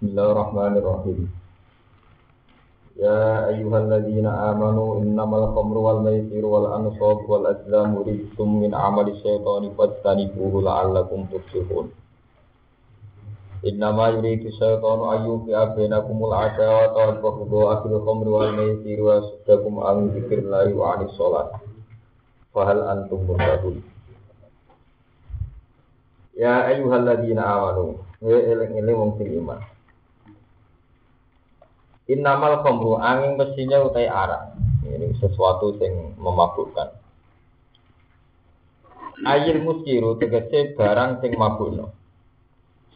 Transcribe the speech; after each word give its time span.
Bismillahirrahmanirrahim. 0.00 1.28
Ya 2.96 3.52
ayyuhalladzina 3.52 4.32
amanu 4.48 5.04
innamal 5.04 5.52
khamru 5.52 5.76
wal 5.84 6.00
maisiru 6.00 6.56
wal 6.56 6.72
ansab 6.72 7.20
wal 7.28 7.44
azlamu 7.44 8.08
rijsum 8.08 8.64
min 8.64 8.72
amali 8.72 9.12
syaitani 9.20 9.68
fajtanibuhu 9.76 10.64
la'allakum 10.64 11.28
tuflihun. 11.28 11.92
Innama 13.60 14.16
yuridu 14.16 14.48
syaitanu 14.56 15.04
ayyuqi'a 15.04 15.76
bainakumul 15.76 16.32
adawata 16.32 16.96
wal 16.96 17.20
baghdha 17.20 17.84
fil 17.84 18.00
khamri 18.00 18.30
wal 18.32 18.52
maisiri 18.56 19.04
wa 19.04 19.20
yasuddakum 19.20 19.84
an 19.84 20.16
dzikrillahi 20.16 20.72
wa 20.80 20.96
'anis 20.96 21.12
shalah. 21.20 21.60
Fahal 22.56 22.88
antum 22.88 23.20
muhtadun? 23.28 23.84
Ya 26.32 26.72
ayyuhalladzina 26.72 27.44
amanu, 27.44 28.00
wa 28.00 28.32
eling-eling 28.32 28.96
wong 28.96 29.20
iman. 29.20 29.60
Innamal 32.10 32.66
khamru 32.66 32.98
angin 32.98 33.38
mestinya 33.38 33.86
utai 33.86 34.10
arak. 34.10 34.58
Ini 34.82 35.14
sesuatu 35.22 35.78
yang 35.78 36.18
memabukkan. 36.18 36.98
Ayil 39.22 39.62
muskiru 39.62 40.18
tegese 40.18 40.74
barang 40.74 41.22
sing 41.22 41.38
mabukno. 41.38 41.94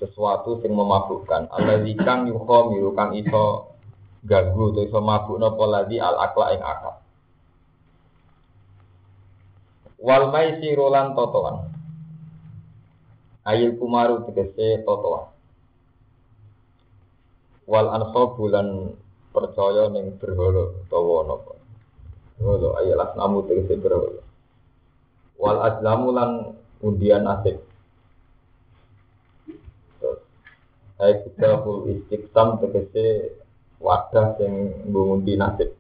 Sesuatu 0.03 0.59
sing 0.59 0.75
memabukkan. 0.75 1.47
Alladzi 1.47 1.95
kang 2.03 2.27
yukhamiru 2.27 2.91
kang 2.99 3.15
iso 3.15 3.71
gagu 4.27 4.75
atau 4.75 4.83
iso 4.83 4.99
mabukno 4.99 5.55
poladi 5.55 6.03
al 6.03 6.19
akla 6.19 6.59
ing 6.59 6.63
akal. 6.67 6.99
Wal 10.03 10.35
maisiru 10.35 10.91
lan 10.91 11.15
totoan. 11.15 11.71
Ayil 13.47 13.79
kumaru 13.79 14.27
tegese 14.27 14.83
totoan. 14.83 15.31
Wal 17.71 17.87
ansobu 17.95 18.51
lan 18.51 18.99
percaya 19.35 19.91
ning 19.91 20.15
berhala 20.23 20.71
utawa 20.87 21.27
napa. 21.27 21.53
Lho 22.39 22.71
ayo 22.79 22.95
namu 23.19 23.43
tegese 23.51 23.75
berhala. 23.83 24.23
Wal 25.35 25.59
azlamu 25.59 26.09
lan 26.15 26.31
undian 26.79 27.27
nasib. 27.27 27.59
Ayat 31.03 31.27
kita 31.27 31.59
full 31.67 31.91
istiqsam 31.91 32.63
tegese 32.63 33.35
wadah 33.83 34.39
sing 34.39 34.87
ngundi 34.87 35.35
nasib. 35.35 35.75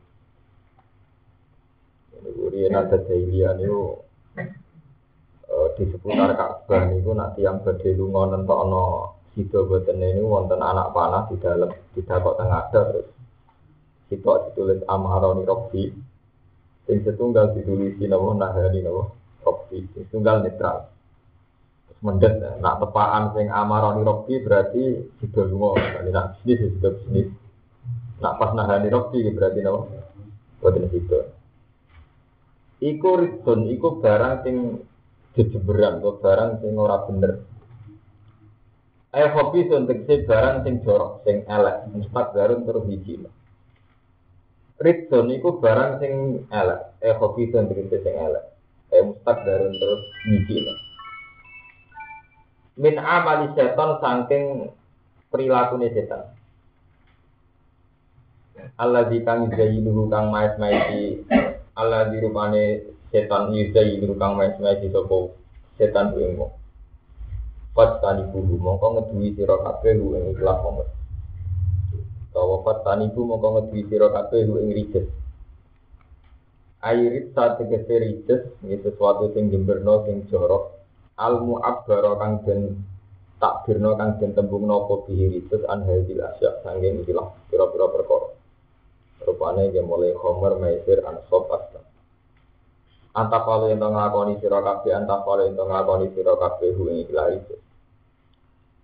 Ini 2.19 2.31
buri 2.34 2.67
nada 2.67 2.98
jahiliyah 2.98 3.55
niku 3.55 4.03
di 5.79 5.84
seputar 5.91 6.34
Ka'bah 6.34 6.91
niku 6.91 7.14
nak 7.14 7.39
tiang 7.39 7.62
badhe 7.62 7.95
lunga 7.95 8.34
nentokno 8.34 8.83
sida 9.34 9.62
boten 9.67 10.03
ini 10.03 10.23
wonten 10.23 10.62
anak 10.62 10.95
panah 10.95 11.27
di 11.27 11.36
dalam 11.42 11.70
tidak 11.95 12.23
kok 12.23 12.36
tengah 12.39 12.62
terus 12.70 13.07
sitok 14.15 14.55
ditulis 14.55 14.81
amaroni 14.87 15.43
robbi 15.43 15.91
sing 16.87 17.03
setunggal 17.03 17.51
ditulis 17.59 17.98
nama 17.98 18.31
nahani 18.39 18.79
nama 18.87 19.11
robbi 19.43 19.83
sing 19.91 20.07
tunggal 20.15 20.47
netral. 20.47 20.95
Terus 21.91 21.98
mendet 22.07 22.39
nak 22.62 22.79
tepaan 22.79 23.35
sing 23.35 23.51
amaroni 23.51 24.07
robbi 24.07 24.39
berarti 24.39 25.03
sudah 25.19 25.45
lunga 25.51 25.83
kali 25.98 26.11
nak 26.15 26.39
bisnis 26.47 26.70
sudah 26.79 26.92
bisnis. 27.03 27.29
Nak 28.23 28.39
pas 28.39 28.55
nahani 28.55 28.87
robbi 28.87 29.27
berarti 29.35 29.59
nama 29.59 29.83
boten 30.62 30.87
situ 30.89 31.35
iku 32.85 33.11
ridon 33.17 33.61
iku 33.73 33.89
barang 34.05 34.35
sing 34.45 34.57
jejeberan 35.35 36.05
atau 36.05 36.20
barang 36.20 36.51
sing 36.61 36.73
ora 36.77 37.01
bener. 37.09 37.33
Eh 39.15 39.31
hobi 39.31 39.70
untuk 39.70 40.05
barang 40.05 40.57
sing 40.67 40.83
jorok, 40.83 41.23
sing 41.23 41.47
elek, 41.47 41.87
garun 42.35 42.67
terus 42.67 42.85
hiji. 42.91 43.23
Ridson 44.85 45.33
itu 45.33 45.49
barang 45.65 45.97
sing 45.97 46.45
elek, 46.53 47.01
eh 47.01 47.17
hobi 47.17 47.49
untuk 47.57 47.89
sing 47.89 48.15
elek, 48.21 48.45
eh 48.93 49.01
mustak 49.01 49.41
garun 49.48 49.73
terus 49.73 50.03
hiji. 50.29 50.69
Min 52.77 53.01
amali 53.01 53.48
setan 53.57 53.97
saking 53.97 54.69
perilaku 55.33 55.81
setan. 55.89 56.36
Allah 58.77 59.08
di 59.08 59.25
kang 59.25 59.48
dulu 59.48 60.13
kang 60.13 60.29
mais 60.29 60.53
maisi 60.61 61.20
Allah 61.77 62.11
di 62.13 62.20
rupane 62.20 62.85
setan 63.08 63.55
dulu 63.55 64.14
kang 64.20 64.37
mais 64.37 64.53
maisi 64.61 64.92
sopo 64.92 65.33
setan 65.81 66.13
ilmu. 66.13 66.51
Fat 67.73 68.05
tani 68.05 68.29
buhu 68.31 68.61
mongko 68.61 69.11
ing 69.17 69.33
ikhlas 69.33 70.58
momen. 70.63 70.87
Tawa 70.87 70.92
fat 70.92 71.04
tani 72.83 73.12
buhu 73.14 73.30
mongko 73.30 73.48
ngedui 73.55 73.86
sira 73.86 74.08
kabeh 74.11 74.42
ing 74.42 74.73
rijes. 74.74 75.07
Airit 76.85 77.33
saat 77.33 77.57
tegese 77.57 77.96
rijes 77.96 78.42
ini 78.61 78.77
sesuatu 78.85 79.33
sing 79.33 79.48
jemberno 79.48 80.05
sing 80.05 80.29
jorok. 80.29 80.77
Al 81.17 81.40
mu'abbara 81.40 82.13
kang 82.20 82.45
den 82.45 82.84
takbirno 83.40 83.96
kang 83.96 84.20
den 84.20 84.36
tembung 84.36 84.68
nopo 84.68 85.08
bihi 85.08 85.33
rijes 85.33 85.64
an 85.64 85.89
hadil 85.89 86.20
asya 86.20 86.61
sangge 86.61 86.92
ikilah 87.01 87.33
pira-pira 87.48 87.89
perkara. 87.89 88.29
Rupane 89.24 89.73
ge 89.73 89.80
mulai 89.80 90.13
khomer 90.13 90.61
maisir 90.61 91.01
an 91.08 91.24
sop 91.33 91.48
asta. 91.57 91.80
Antapalo 93.17 93.73
ento 93.73 93.89
ngakoni 93.89 94.36
sira 94.45 94.61
kabeh 94.61 94.92
antapalo 94.92 95.48
ento 95.48 95.64
ngakoni 95.64 96.13
sira 96.13 96.36
hu 96.36 96.83
ing 96.92 96.98
ikhlas 97.08 97.27
rijes. 97.33 97.63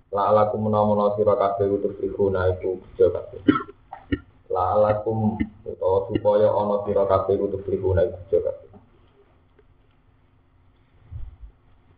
La 0.09 0.33
alakum 0.33 0.65
menawa 0.65 1.13
sira 1.21 1.37
kabeh 1.37 1.69
utus 1.69 2.01
iku 2.01 2.33
kerja 2.33 3.07
kabeh. 3.13 3.41
La 4.51 4.75
alakum 4.75 5.39
utawa 5.63 6.11
supaya 6.11 6.51
ana 6.51 6.83
sira 6.83 7.07
kabeh 7.07 7.39
utus 7.39 7.63
ikhuna 7.71 8.03
iku 8.03 8.43
kabeh. 8.43 8.71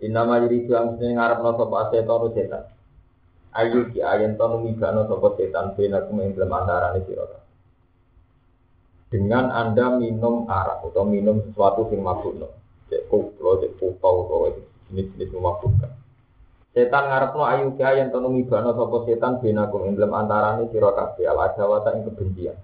Inama 0.05 0.45
yuri 0.45 0.69
juang 0.69 1.01
sini 1.01 1.17
ngarepno 1.17 1.57
sapa 1.57 1.89
setan 1.95 2.29
setan. 2.37 2.65
Ayu 3.57 3.89
ki 3.89 4.05
ayen 4.05 4.37
to 4.37 4.45
numigano 4.45 5.09
sapa 5.09 5.33
setan 5.41 5.73
bena 5.73 6.05
kum 6.05 6.21
ing 6.21 6.37
dalam 6.37 6.53
antarane 6.53 7.01
sira 7.09 7.25
Dengan 9.09 9.53
Anda 9.53 9.97
minum 9.97 10.49
arak 10.49 10.89
atau 10.89 11.05
minum 11.05 11.41
sesuatu 11.45 11.89
yang 11.93 12.05
mabukno. 12.05 12.49
Cek 12.89 13.13
kuplo, 13.13 13.61
cek 13.61 13.77
pupau, 13.77 14.25
atau 14.25 14.57
jenis-jenis 14.89 15.37
memabukkan. 15.37 16.02
Setan 16.73 17.05
ngarepno 17.05 17.45
ayu 17.45 17.77
kaya 17.77 18.01
yang 18.01 18.09
tonu 18.09 18.33
mibano 18.33 18.73
sapa 18.73 19.05
setan 19.05 19.45
binakum 19.45 19.85
ing 19.85 19.93
dalam 19.93 20.25
antarane 20.25 20.73
sira 20.73 20.89
kabeh 20.97 21.29
al 21.29 21.53
adawata 21.53 21.93
ing 21.93 22.09
kebencian. 22.09 22.57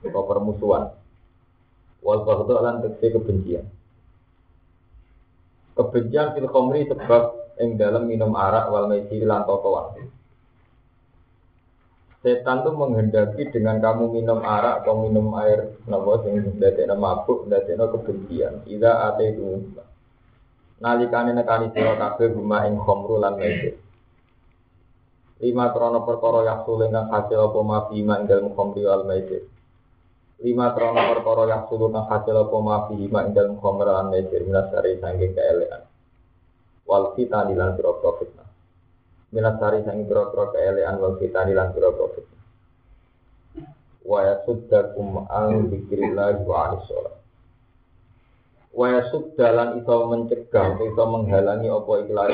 Atau 0.00 0.24
permusuhan. 0.24 0.96
Wal 2.00 2.24
baghdha 2.24 2.56
lan 2.64 2.80
tekse 2.80 3.12
kebencian. 3.12 3.68
Kebencian 5.76 6.32
fil 6.32 6.48
khamri 6.48 6.88
sebab 6.88 7.22
ing 7.60 7.76
dalam 7.76 8.08
minum 8.08 8.32
arak 8.32 8.72
wal 8.72 8.88
maisir 8.88 9.28
lan 9.28 9.44
totoan. 9.44 10.08
Setan 12.24 12.64
tuh 12.64 12.72
menghendaki 12.72 13.52
dengan 13.52 13.76
kamu 13.82 14.08
minum 14.08 14.40
arak 14.40 14.86
atau 14.86 15.04
minum 15.04 15.36
air 15.36 15.76
napa 15.84 16.24
sing 16.24 16.38
ndadekno 16.56 16.96
mabuk, 16.96 17.44
ndadekno 17.44 17.92
kebencian. 17.92 18.64
Ida 18.64 19.10
ate 19.12 19.36
itu 19.36 19.68
nalikane 20.82 21.30
nekani 21.30 21.70
sira 21.70 21.94
kabeh 21.94 22.34
guma 22.34 22.66
ing 22.66 22.74
khamru 22.82 23.22
lan 23.22 23.38
maisir. 23.38 23.78
Lima 25.38 25.70
krono 25.70 26.02
perkara 26.02 26.42
yaksul 26.42 26.86
kang 26.90 27.06
hasil 27.10 27.38
apa 27.38 27.58
ma 27.62 27.78
ing 27.94 28.26
dalem 28.26 28.50
khamri 28.54 28.82
wal 28.82 29.06
maisir. 29.06 29.46
Lima 30.42 30.74
krono 30.74 31.02
perkara 31.14 31.46
yaksul 31.46 31.86
kang 31.86 32.06
hasil 32.10 32.34
apa 32.34 32.56
mafi 32.58 32.98
ma 33.06 33.22
ing 33.22 33.30
dalem 33.30 33.54
khamri 33.62 33.86
lan 33.86 34.06
maisir 34.10 34.42
minasari 34.42 34.98
sanging 34.98 35.30
keelekan. 35.38 35.82
Wal 36.82 37.14
kita 37.14 37.46
dilan 37.46 37.78
sira 37.78 37.90
fitnah. 38.18 38.48
Minasari 39.30 39.86
sanging 39.86 40.10
pira-pira 40.10 40.50
keelekan 40.50 40.98
wal 40.98 41.14
kita 41.22 41.46
dilan 41.46 41.68
sira 41.74 41.90
fitnah. 41.94 42.42
Wa 44.02 44.18
yasuddakum 44.26 45.30
an 45.30 45.70
dzikrillah 45.70 46.42
wa. 46.42 47.21
Waya 48.72 49.04
dalan 49.36 49.84
iso 49.84 50.08
mencegah 50.08 50.80
iso 50.80 51.04
menghalangi 51.04 51.68
apa 51.68 51.92
iklan 52.08 52.32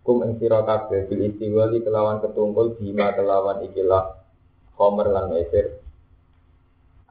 kum 0.00 0.24
ing 0.24 0.40
sira 0.40 0.64
bil 0.64 1.20
istiwali 1.20 1.84
kelawan 1.84 2.24
ketungkul 2.24 2.80
bima 2.80 3.12
kelawan 3.12 3.60
ikilah 3.60 4.16
khomer 4.80 5.12
lan 5.12 5.36
mesir. 5.36 5.84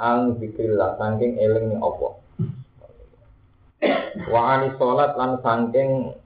Ang 0.01 0.41
zikrillah 0.41 0.97
saking 0.97 1.37
eling 1.37 1.77
apa? 1.77 2.09
Wa 4.33 4.41
ani 4.57 4.73
salat 4.81 5.13
lan 5.13 5.37
saking 5.45 6.17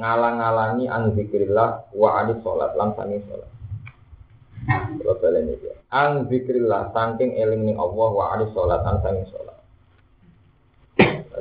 ngalang-alangi 0.00 0.88
ang 0.88 1.12
zikrillah 1.12 1.92
wa 1.92 2.08
ani 2.16 2.40
salat 2.40 2.72
lan 2.72 2.96
saking 2.96 3.20
salat 3.28 3.50
Kalau 5.04 5.20
balen 5.20 5.52
iki. 5.52 5.68
Ang 5.92 6.32
zikrillah 6.32 6.96
saking 6.96 7.36
eling 7.36 7.68
ning 7.68 7.76
Allah 7.76 8.08
wa 8.08 8.24
ani 8.32 8.48
lan 8.56 8.96
saking 9.04 9.28
salat 9.28 9.57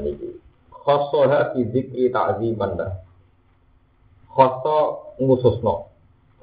niki 0.04 0.38
khosoha 0.72 1.54
fi 1.54 1.60
dzikri 1.68 2.10
ta'ziman 2.14 2.72
dah 2.78 2.92
khoso 4.32 4.78
ngususno 5.18 5.90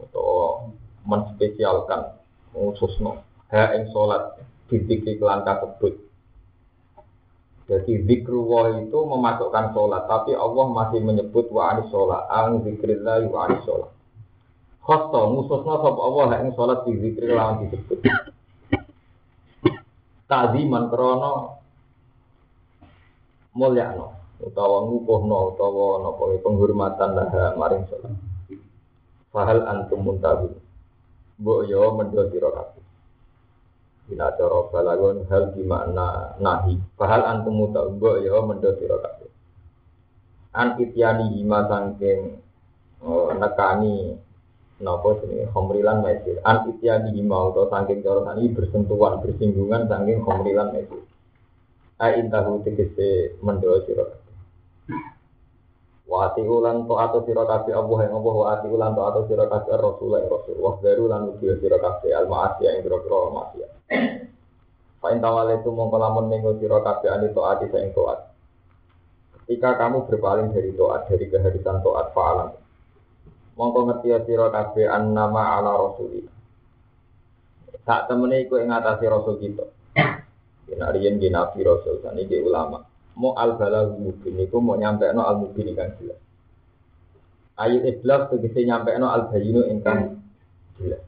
atau 0.03 0.71
menspesialkan 1.07 2.19
khususno 2.51 3.23
ha 3.55 3.75
ing 3.79 3.91
salat 3.95 4.35
didikri 4.69 5.21
kelan 5.21 5.45
kasebut. 5.45 5.95
Jadi 7.65 8.05
zikrullah 8.05 8.77
itu 8.85 8.99
memasukkan 9.09 9.73
sholat, 9.73 10.05
tapi 10.05 10.37
Allah 10.37 10.67
masih 10.69 11.01
menyebut 11.01 11.49
wa 11.49 11.73
anis 11.73 11.89
sholat, 11.89 12.29
ang 12.29 12.61
zikrillah 12.61 13.25
wa 13.33 13.49
anis 13.49 13.65
sholat. 13.65 13.89
Khosto, 14.85 15.33
mususna 15.33 15.81
sop 15.81 15.97
Allah 15.97 16.45
ing 16.45 16.53
sholat 16.53 16.85
di 16.85 16.93
zikri 17.01 17.33
lawan 17.33 17.65
disebut. 17.65 18.05
Taziman 20.29 20.93
krono 20.93 21.64
mulyano, 23.55 24.19
utawa 24.43 24.85
ngukuhno, 24.85 25.55
utawa 25.55 26.03
nopo 26.03 26.35
penghormatan 26.43 27.11
lah 27.15 27.55
maring 27.55 27.87
sholat. 27.87 28.15
Fahal 29.31 29.67
antum 29.67 30.07
muntabi. 30.07 30.51
Mbok 31.43 31.61
yo 31.67 31.91
mendo 31.99 32.23
sira 32.31 32.51
kabeh. 32.55 32.85
Bila 34.07 34.31
cara 34.39 34.59
balagon 34.71 35.27
hal 35.27 35.51
di 35.51 35.67
makna 35.67 36.39
nahi. 36.39 36.79
Fahal 36.95 37.27
antum 37.27 37.59
muntabi 37.59 38.27
yo 38.27 38.43
mendo 38.47 38.71
sira 38.79 38.99
kabeh. 39.03 39.31
An 40.55 40.79
ityani 40.79 41.35
hima 41.35 41.67
sangking 41.67 42.39
oh, 43.03 43.35
nekani 43.35 44.23
Napa 44.83 45.23
sini 45.23 45.47
khomrilan 45.55 46.03
mesir. 46.03 46.43
An 46.43 46.67
ityani 46.67 47.15
hima 47.15 47.55
atau 47.55 47.71
saking 47.71 48.03
cara 48.03 48.35
ini 48.35 48.51
bersentuhan 48.51 49.23
bersinggungan 49.23 49.87
saking 49.87 50.19
khomrilan 50.27 50.75
mesir. 50.75 50.99
A 52.01 52.15
intahu 52.19 52.63
tegese 52.67 53.39
mendo 53.43 53.71
sira 53.87 54.05
Wa 56.05 56.31
ati 56.31 56.45
ulan 56.45 56.85
to 56.85 56.95
atau 57.01 57.25
sira 57.25 57.49
kabeh 57.49 57.73
Allah 57.73 57.99
yang 58.05 58.21
Allah 58.21 58.35
wa 58.35 58.47
ati 58.53 58.67
ulan 58.69 58.93
to 58.93 59.03
atau 59.03 59.23
sira 59.31 59.45
kabeh 59.49 59.75
Rasul 59.79 60.13
ya 60.21 60.29
Rasul. 60.29 60.57
Wa 60.61 60.77
baru 60.79 61.05
lan 61.09 61.23
ugi 61.35 61.55
sira 61.59 61.79
kabeh 61.81 62.13
al 62.13 62.29
ma'asiyah 62.29 62.73
ing 62.77 62.83
boro 62.85 63.33
maksiat. 63.33 63.71
Fa 65.01 65.09
intawale 65.15 65.65
itu 65.65 65.71
mongko 65.73 65.97
lamun 65.97 66.29
ning 66.29 66.45
sira 66.61 66.83
kabeh 66.85 67.09
ani 67.09 67.33
to 67.33 67.41
ati 67.41 67.67
sing 67.73 67.95
toat. 67.97 68.21
Ketika 69.45 69.77
kamu 69.77 70.09
berpaling 70.09 70.57
dari 70.57 70.73
toat, 70.73 71.09
dari 71.09 71.29
kehadisan 71.29 71.81
toat 71.81 72.13
fa'alam 72.13 72.65
mongko 73.55 73.81
ngerti 73.87 74.09
sira 74.27 74.51
kabeh 74.51 74.87
annama 74.91 75.59
ala 75.59 75.73
rasulillah 75.79 76.35
tak 77.87 78.11
temene 78.11 78.43
iku 78.43 78.59
ing 78.59 78.75
atase 78.75 79.07
rasul 79.07 79.39
kita 79.39 79.67
yen 80.69 80.83
riyen 80.83 81.17
di 81.21 81.29
nabi 81.29 81.65
rasul 81.65 82.01
saniki 82.01 82.41
ulama. 82.41 82.83
Mau 83.15 83.33
al 83.39 83.55
balagh 83.55 83.95
mubin 83.95 84.43
iku 84.43 84.59
mau 84.59 84.75
nyampe 84.75 85.11
no 85.15 85.23
al 85.23 85.39
mubin 85.39 85.71
kan 85.77 85.95
jelas. 85.99 86.19
Ayat 87.55 87.87
ikhlas 87.87 88.33
tegese 88.35 88.67
nyampe 88.67 88.91
no 88.99 89.07
al 89.11 89.31
bayinu 89.31 89.63
ingkang 89.71 90.19
jelas. 90.81 91.03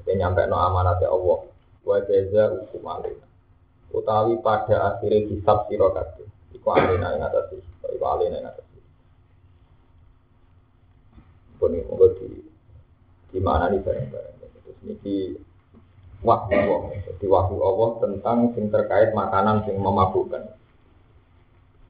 Tegese 0.00 0.12
nyampe 0.16 0.48
no 0.48 0.56
amanat 0.56 1.02
Allah. 1.04 1.40
Wa 1.86 2.00
jaza 2.02 2.56
hukum 2.56 2.84
alina. 2.88 3.26
Utawi 3.92 4.40
pada 4.40 4.96
akhirnya 4.96 5.28
hisab 5.30 5.68
sira 5.68 5.92
kabeh. 5.92 6.26
Iku 6.56 6.68
alina 6.72 7.14
ing 7.14 7.22
atase 7.22 7.60
iku 7.92 8.04
alina 8.08 8.40
ing 8.40 8.48
atase 8.48 8.66
pun 11.56 11.72
ini 11.72 11.82
di 12.20 12.28
di 13.32 13.38
mana 13.40 13.72
nih 13.72 13.80
bareng-bareng. 13.80 14.36
Terus 14.38 14.78
ini 14.84 15.34
wahyu 16.26 16.58
Allah, 16.58 16.80
di 17.22 17.26
wahyu 17.30 17.56
Allah 17.62 17.88
tentang 18.02 18.50
yang 18.58 18.66
terkait 18.74 19.14
makanan 19.14 19.62
yang 19.70 19.78
memabukkan. 19.78 20.42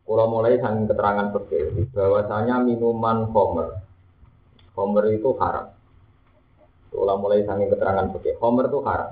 Kalau 0.07 0.27
mulai 0.31 0.61
sang 0.63 0.87
keterangan 0.87 1.35
seperti 1.35 1.91
bahwasanya 1.91 2.63
minuman 2.63 3.27
homer, 3.33 3.83
homer 4.79 5.05
itu 5.11 5.35
haram. 5.41 5.73
Kalau 6.93 7.17
mulai 7.19 7.43
sang 7.43 7.65
keterangan 7.67 8.13
seperti 8.13 8.39
homer 8.39 8.71
itu 8.71 8.81
haram. 8.87 9.11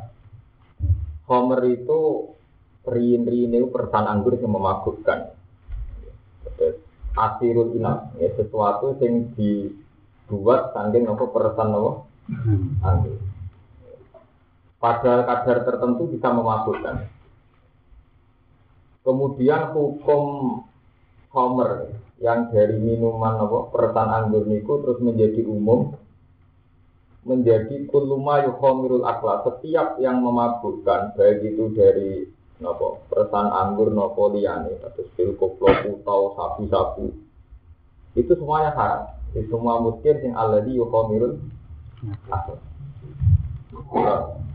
Homer 1.24 1.60
itu 1.66 2.00
rin-rin 2.84 3.56
itu 3.56 3.66
persan 3.72 4.04
anggur 4.06 4.36
yang 4.36 4.54
memabukkan. 4.54 5.34
Asirul 7.14 7.74
inap, 7.74 8.14
ya, 8.20 8.30
sesuatu 8.36 8.94
yang 9.00 9.32
di 9.34 9.70
buat 10.28 10.74
saking 10.74 11.04
nopo 11.06 11.30
peresan 11.30 11.68
nopo 11.70 12.10
hmm. 12.26 12.82
Pada 14.84 15.24
kadar 15.24 15.64
tertentu 15.64 16.12
bisa 16.12 16.28
memabukkan. 16.28 17.08
Kemudian 19.00 19.72
hukum 19.72 20.60
homer 21.32 21.96
yang 22.20 22.52
dari 22.52 22.76
minuman 22.76 23.40
nopo 23.40 23.72
peresan 23.72 24.12
anggur 24.12 24.44
niku 24.44 24.84
terus 24.84 25.00
menjadi 25.00 25.40
umum 25.48 25.96
menjadi 27.24 27.88
kuluma 27.88 28.44
yukhomirul 28.44 29.08
akla 29.08 29.40
setiap 29.48 29.96
yang 29.98 30.20
memabukkan 30.20 31.16
baik 31.16 31.40
itu 31.42 31.72
dari 31.72 32.28
nopo 32.60 33.02
peresan 33.08 33.48
anggur 33.50 33.88
nopo 33.88 34.30
liane 34.36 34.78
atau 34.84 35.04
pil 35.16 35.32
koplo 35.40 35.72
putau 35.80 36.36
sapu-sapu 36.36 37.08
itu 38.14 38.32
semuanya 38.36 38.76
haram 38.76 39.02
di 39.32 39.42
semua 39.50 39.80
muskir 39.80 40.20
sing 40.22 40.36
alladhi 40.38 40.76
yuqamirul 40.76 41.40
asal. 42.30 42.60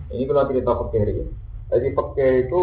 Ini 0.09 0.23
kalau 0.25 0.49
cerita 0.49 0.71
fakir 0.73 1.05
ya. 1.09 1.25
Jadi 1.69 1.87
fakir 1.93 2.49
itu 2.49 2.61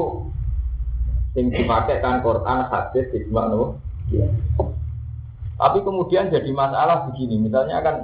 sing 1.37 1.53
dipakai 1.55 2.03
kan 2.03 2.25
Quran, 2.25 2.67
hadis, 2.73 3.07
ijma 3.15 3.53
no. 3.53 3.79
Ya. 4.11 4.27
Tapi 5.57 5.79
kemudian 5.87 6.29
jadi 6.29 6.51
masalah 6.53 7.09
begini, 7.09 7.41
misalnya 7.41 7.81
kan 7.81 7.97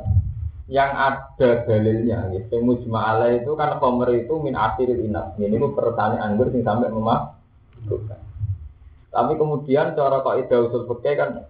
yang 0.70 0.88
ada 0.94 1.68
dalilnya, 1.68 2.32
gitu. 2.32 2.64
Mujma'ala 2.64 3.34
itu 3.34 3.52
kan 3.58 3.76
komer 3.76 4.24
itu 4.24 4.40
min 4.40 4.56
asiril. 4.56 5.04
Ini 5.04 5.52
itu 5.52 5.68
pertanyaan 5.74 6.32
anggur 6.32 6.48
sing 6.48 6.64
sampai 6.64 6.88
memah. 6.88 7.36
Tapi 9.12 9.32
kemudian 9.36 9.92
cara 9.92 10.24
kok 10.24 10.38
ida 10.40 10.56
usul 10.64 10.88
fakir 10.88 11.20
kan 11.20 11.44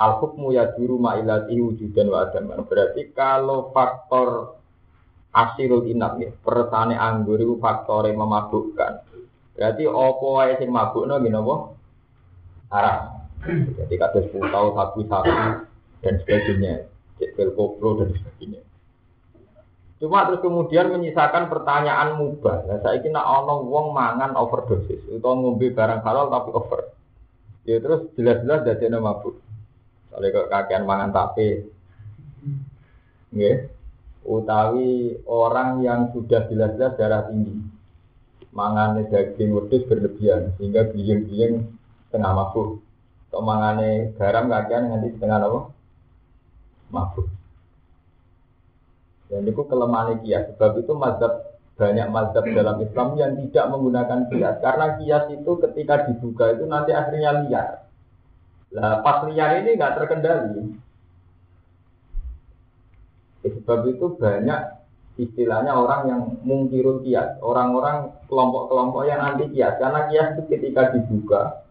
al 0.00 0.12
hukmu 0.18 0.50
ya 0.56 0.74
duru 0.74 0.98
ma'ilati 0.98 1.54
wujudan 1.60 2.10
wa 2.10 2.26
adaman. 2.26 2.66
Berarti 2.66 3.14
kalau 3.14 3.70
faktor 3.70 4.58
asirul 5.30 5.86
inap 5.86 6.18
ya, 6.18 6.30
anggur 6.98 7.38
itu 7.38 7.54
faktor 7.62 8.10
yang 8.10 8.18
memabukkan. 8.18 9.06
Berarti 9.54 9.84
opo 9.86 10.40
wae 10.40 10.56
sing 10.58 10.72
mabukno 10.72 11.20
gini 11.20 11.36
apa? 11.36 11.54
Haram. 12.70 13.02
Jadi 13.76 13.94
kados 13.96 14.26
putau 14.32 14.76
sabu-sabu 14.76 15.64
dan 16.00 16.14
sebagainya, 16.24 16.88
cekel 17.16 17.56
koplo 17.56 18.04
dan 18.04 18.12
sebagainya. 18.14 18.60
Cuma 20.00 20.24
terus 20.24 20.40
kemudian 20.40 20.88
menyisakan 20.88 21.52
pertanyaan 21.52 22.16
mubah. 22.16 22.64
Nah, 22.64 22.80
saya 22.80 23.04
kira 23.04 23.20
ono 23.20 23.68
wong 23.68 23.92
mangan 23.92 24.32
overdosis, 24.32 25.04
atau 25.12 25.36
ngombe 25.36 25.76
barang 25.76 26.00
halal 26.00 26.32
tapi 26.32 26.50
over. 26.56 26.80
Ya 27.68 27.76
terus 27.84 28.08
jelas-jelas 28.16 28.64
jadi 28.64 28.96
mabuk. 28.96 29.36
Kalau 30.08 30.48
kakean 30.48 30.88
mangan 30.88 31.12
tape. 31.12 31.68
Nggih. 33.30 33.56
Utawi 34.20 35.16
orang 35.24 35.80
yang 35.80 36.12
sudah 36.12 36.44
jelas-jelas 36.46 36.96
darah 37.00 37.28
tinggi. 37.32 37.56
Mangane 38.52 39.08
daging 39.08 39.54
wedhus 39.54 39.86
berlebihan 39.86 40.52
sehingga 40.58 40.90
biyen-biyen 40.92 41.70
tengah 42.12 42.32
mabuk. 42.34 42.82
Atau 43.30 43.40
mangane 43.46 44.12
garam 44.18 44.50
kakean 44.50 44.90
nganti 44.90 45.08
setengah 45.16 45.38
apa? 45.38 45.60
Mabuk. 46.90 47.26
Dan 49.30 49.46
itu 49.46 49.62
kelemahan 49.62 50.18
kias. 50.20 50.50
Sebab 50.52 50.82
itu 50.82 50.92
mazhab 50.98 51.32
banyak 51.78 52.08
mazhab 52.10 52.44
dalam 52.50 52.76
Islam 52.82 53.08
yang 53.14 53.32
tidak 53.38 53.64
menggunakan 53.70 54.20
kias. 54.28 54.56
Karena 54.58 54.86
kias 54.98 55.24
itu 55.30 55.52
ketika 55.62 55.94
dibuka 56.10 56.50
itu 56.52 56.66
nanti 56.66 56.90
akhirnya 56.90 57.46
liar. 57.46 57.86
Lah 58.74 59.00
pas 59.06 59.22
liar 59.30 59.62
ini 59.62 59.78
nggak 59.78 59.94
terkendali. 59.96 60.89
Sebab 63.40 63.88
itu 63.88 64.16
banyak 64.20 64.60
istilahnya 65.16 65.72
orang 65.76 66.00
yang 66.08 66.20
mungkirul 66.44 67.00
kias, 67.04 67.40
orang-orang 67.40 68.12
kelompok-kelompok 68.28 69.02
yang 69.08 69.20
anti 69.20 69.48
kias. 69.52 69.80
Karena 69.80 70.08
kias 70.12 70.36
itu 70.36 70.42
ketika 70.48 70.92
dibuka, 70.92 71.64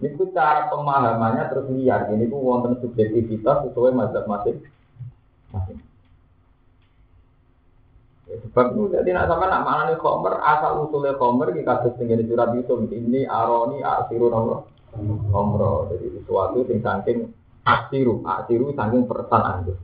ini 0.00 0.18
tuh 0.18 0.32
cara 0.34 0.66
pemahamannya 0.72 1.46
terus 1.52 1.70
liar. 1.70 2.10
Ini 2.10 2.26
tuh 2.26 2.40
wonten 2.40 2.80
subjektivitas 2.80 3.70
sesuai 3.70 3.92
mazhab 3.94 4.24
masing 4.26 4.58
masing. 5.52 5.78
Ya, 8.26 8.40
sebab 8.48 8.72
itu 8.72 8.96
jadi 8.96 9.08
nak 9.12 9.28
sama 9.28 9.46
nak 9.46 9.62
mana 9.62 9.82
nih 9.92 10.00
komer 10.00 10.40
asal 10.40 10.88
usulnya 10.88 11.20
komer 11.20 11.52
kita 11.52 11.84
kasus 11.84 12.00
tinggal 12.00 12.18
di 12.18 12.26
surat 12.26 12.50
itu 12.56 12.72
ini 12.88 13.28
aroni 13.28 13.84
asiru 13.84 14.32
nomor 14.32 14.72
Omro, 15.32 15.88
jadi 15.88 16.20
sesuatu 16.20 16.68
yang 16.68 16.84
saking 16.84 17.32
asiru, 17.64 18.20
asiru 18.28 18.76
saking 18.76 19.08
persan 19.08 19.40
anjir. 19.40 19.76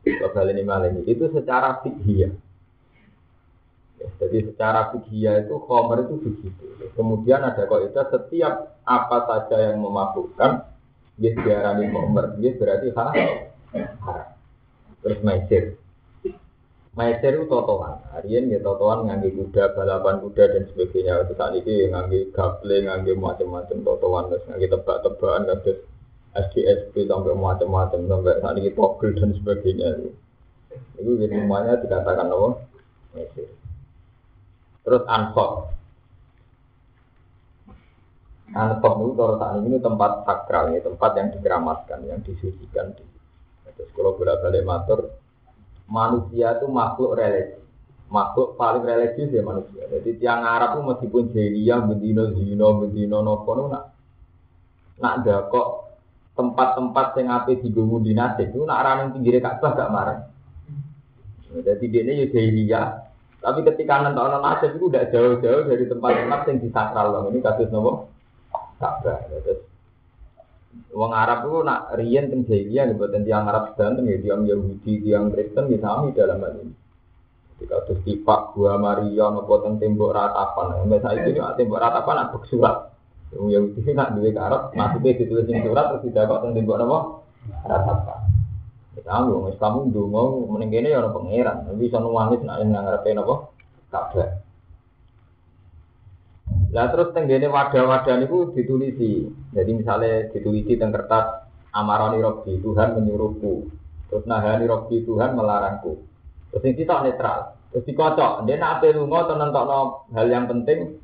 Coba 0.00 0.48
ini 0.48 0.64
malah 0.64 0.88
ini, 0.88 1.04
itu 1.04 1.28
secara 1.28 1.84
fikih 1.84 2.32
Ya, 4.00 4.08
jadi 4.16 4.48
secara 4.48 4.96
fikih 4.96 5.44
itu 5.44 5.60
khomer 5.68 6.08
itu 6.08 6.16
begitu. 6.16 6.64
Kemudian 6.96 7.44
ada 7.44 7.68
itu 7.68 8.00
setiap 8.00 8.80
apa 8.88 9.18
saja 9.28 9.70
yang 9.70 9.84
memabukkan, 9.84 10.64
dia 11.20 11.36
diarani 11.36 11.92
khomer, 11.92 12.32
dia 12.40 12.56
berarti 12.56 12.88
haram. 12.96 13.28
Terus 15.04 15.20
maisir. 15.20 15.76
Maisir 16.96 17.32
itu 17.36 17.46
totoan. 17.46 18.00
Harian 18.16 18.48
ya 18.48 18.58
totoan 18.64 19.04
ngangge 19.04 19.36
kuda, 19.36 19.76
balapan 19.76 20.16
kuda 20.24 20.44
dan 20.48 20.62
sebagainya. 20.72 21.28
Terus 21.28 21.36
saat 21.38 21.54
ini 21.60 21.92
ngangge 21.92 22.32
gable, 22.32 22.76
ngangge 22.88 23.12
macam-macam 23.20 23.78
totoan. 23.84 24.24
Terus 24.32 24.44
ngangge 24.48 24.68
tebak-tebakan, 24.68 25.42
terus 25.60 25.78
SDSP 26.30 27.10
sampai 27.10 27.34
macam-macam 27.34 28.00
sampai 28.06 28.38
saat 28.38 28.54
ini 28.62 28.70
togel 28.70 29.10
dan 29.18 29.34
sebagainya. 29.34 29.88
Itu 30.94 31.10
semuanya 31.26 31.82
dikatakan 31.82 32.30
apa? 32.30 32.48
Terus 34.86 35.02
ansor. 35.10 35.74
Ansor 38.54 38.92
itu 39.02 39.12
kalau 39.18 39.34
saat 39.42 39.58
ini 39.66 39.78
tempat 39.82 40.12
sakral, 40.22 40.70
ya, 40.74 40.82
tempat 40.82 41.10
yang 41.18 41.28
dikeramatkan, 41.34 41.98
yang 42.06 42.22
disucikan. 42.22 42.94
Terus 43.74 43.90
kalau 43.94 44.14
bolak-balik 44.14 44.62
matur, 44.62 45.10
manusia 45.90 46.54
itu 46.58 46.66
makhluk 46.70 47.18
religi. 47.18 47.58
Makhluk 48.10 48.58
paling 48.58 48.82
religius 48.82 49.30
ya 49.30 49.42
manusia. 49.46 49.86
Jadi 49.86 50.18
tiang 50.18 50.42
Arab 50.42 50.78
itu 50.78 50.82
meskipun 50.82 51.30
jahiliyah, 51.30 51.78
bedino 51.86 52.34
zino, 52.34 52.68
bedino 52.82 53.22
nopo, 53.22 53.70
nak 53.70 53.94
nak 54.98 55.12
ada 55.22 55.46
kok 55.46 55.89
tempat-tempat 56.40 57.06
yang 57.20 57.28
apa 57.36 57.52
di 57.52 57.68
gunung 57.68 58.00
dinasti 58.00 58.48
itu 58.48 58.64
nak 58.64 58.80
yang 58.88 59.12
tinggi 59.12 59.36
Ka'bah 59.36 59.76
gak 59.76 59.92
marah. 59.92 60.18
Jadi 61.52 61.84
dia 61.92 62.00
ini 62.00 62.24
ya 62.24 62.26
jahiliyah. 62.32 62.88
Tapi 63.40 63.60
ketika 63.68 64.00
nanti 64.00 64.20
orang 64.20 64.40
nasib 64.40 64.76
itu 64.76 64.88
udah 64.88 65.04
jauh-jauh 65.12 65.64
dari 65.68 65.84
tempat-tempat 65.84 66.40
yang 66.48 66.58
disakral 66.64 67.06
loh. 67.12 67.22
Ini 67.28 67.38
kasus 67.44 67.68
nopo 67.68 68.08
Ka'bah. 68.80 69.20
Wong 70.90 71.12
Arab 71.12 71.46
itu 71.46 71.58
nak 71.60 71.80
rian 72.00 72.32
teng 72.32 72.48
jahiliyah 72.48 72.96
buatan 72.96 73.22
tiang 73.28 73.44
Arab 73.44 73.74
sedanten 73.74 74.08
ya 74.08 74.18
tiang 74.24 74.42
Yahudi, 74.48 74.92
tiang 75.04 75.28
Kristen 75.34 75.70
ya 75.70 75.78
sami 75.84 76.16
dalam 76.16 76.40
hal 76.40 76.54
ini. 76.64 76.74
Ketika 77.60 77.76
terus 77.84 78.00
tipak 78.08 78.56
gua 78.56 78.80
Maria 78.80 79.28
nopo 79.28 79.60
tembok 79.60 80.10
ratapan. 80.16 80.88
Misalnya 80.88 81.28
itu 81.28 81.40
tembok 81.60 81.82
ratapan 81.82 82.14
nak 82.24 82.32
surat. 82.48 82.89
Yang 83.30 83.46
Yahudi 83.78 83.90
nak 83.94 84.18
duwe 84.18 84.34
ke 84.34 84.40
Arab, 84.42 84.74
maksudnya 84.74 85.14
ditulis 85.14 85.46
di 85.46 85.54
surat 85.62 85.94
terus 85.94 86.02
tidak 86.10 86.26
kok 86.26 86.40
teng 86.42 86.52
tembok 86.54 86.76
nopo 86.82 86.98
ratapan. 87.62 88.20
Kita 88.90 89.22
wong 89.22 89.54
Islam 89.54 89.74
ndonga 89.88 90.22
mending 90.50 90.70
kene 90.74 90.88
ya 90.90 91.06
pangeran. 91.06 91.56
Tapi 91.70 91.86
iso 91.86 91.98
nuwangis 92.02 92.42
nak 92.42 92.58
ngarepe 92.66 93.10
napa? 93.14 93.34
Kabeh. 93.90 94.28
Lah 96.70 96.86
terus 96.90 97.14
tenggene 97.14 97.46
wadah-wadah 97.46 98.14
niku 98.18 98.50
ditulisi. 98.54 99.30
Jadi 99.54 99.70
misalnya 99.74 100.30
ditulisi 100.34 100.74
teng 100.74 100.90
kertas 100.90 101.46
amarani 101.70 102.18
robbi 102.18 102.58
Tuhan 102.58 102.98
menyuruhku. 102.98 103.70
Terus 104.10 104.26
nahani 104.26 104.66
robbi 104.66 105.06
Tuhan 105.06 105.38
melarangku. 105.38 106.02
Terus 106.50 106.62
ini 106.66 106.78
kita 106.82 107.06
netral. 107.06 107.54
Terus 107.70 107.86
dikocok. 107.86 108.46
Dia 108.46 108.58
nak 108.58 108.82
apa 108.82 108.90
lunga 108.90 109.22
atau 109.22 110.02
hal 110.10 110.26
yang 110.26 110.50
penting 110.50 110.98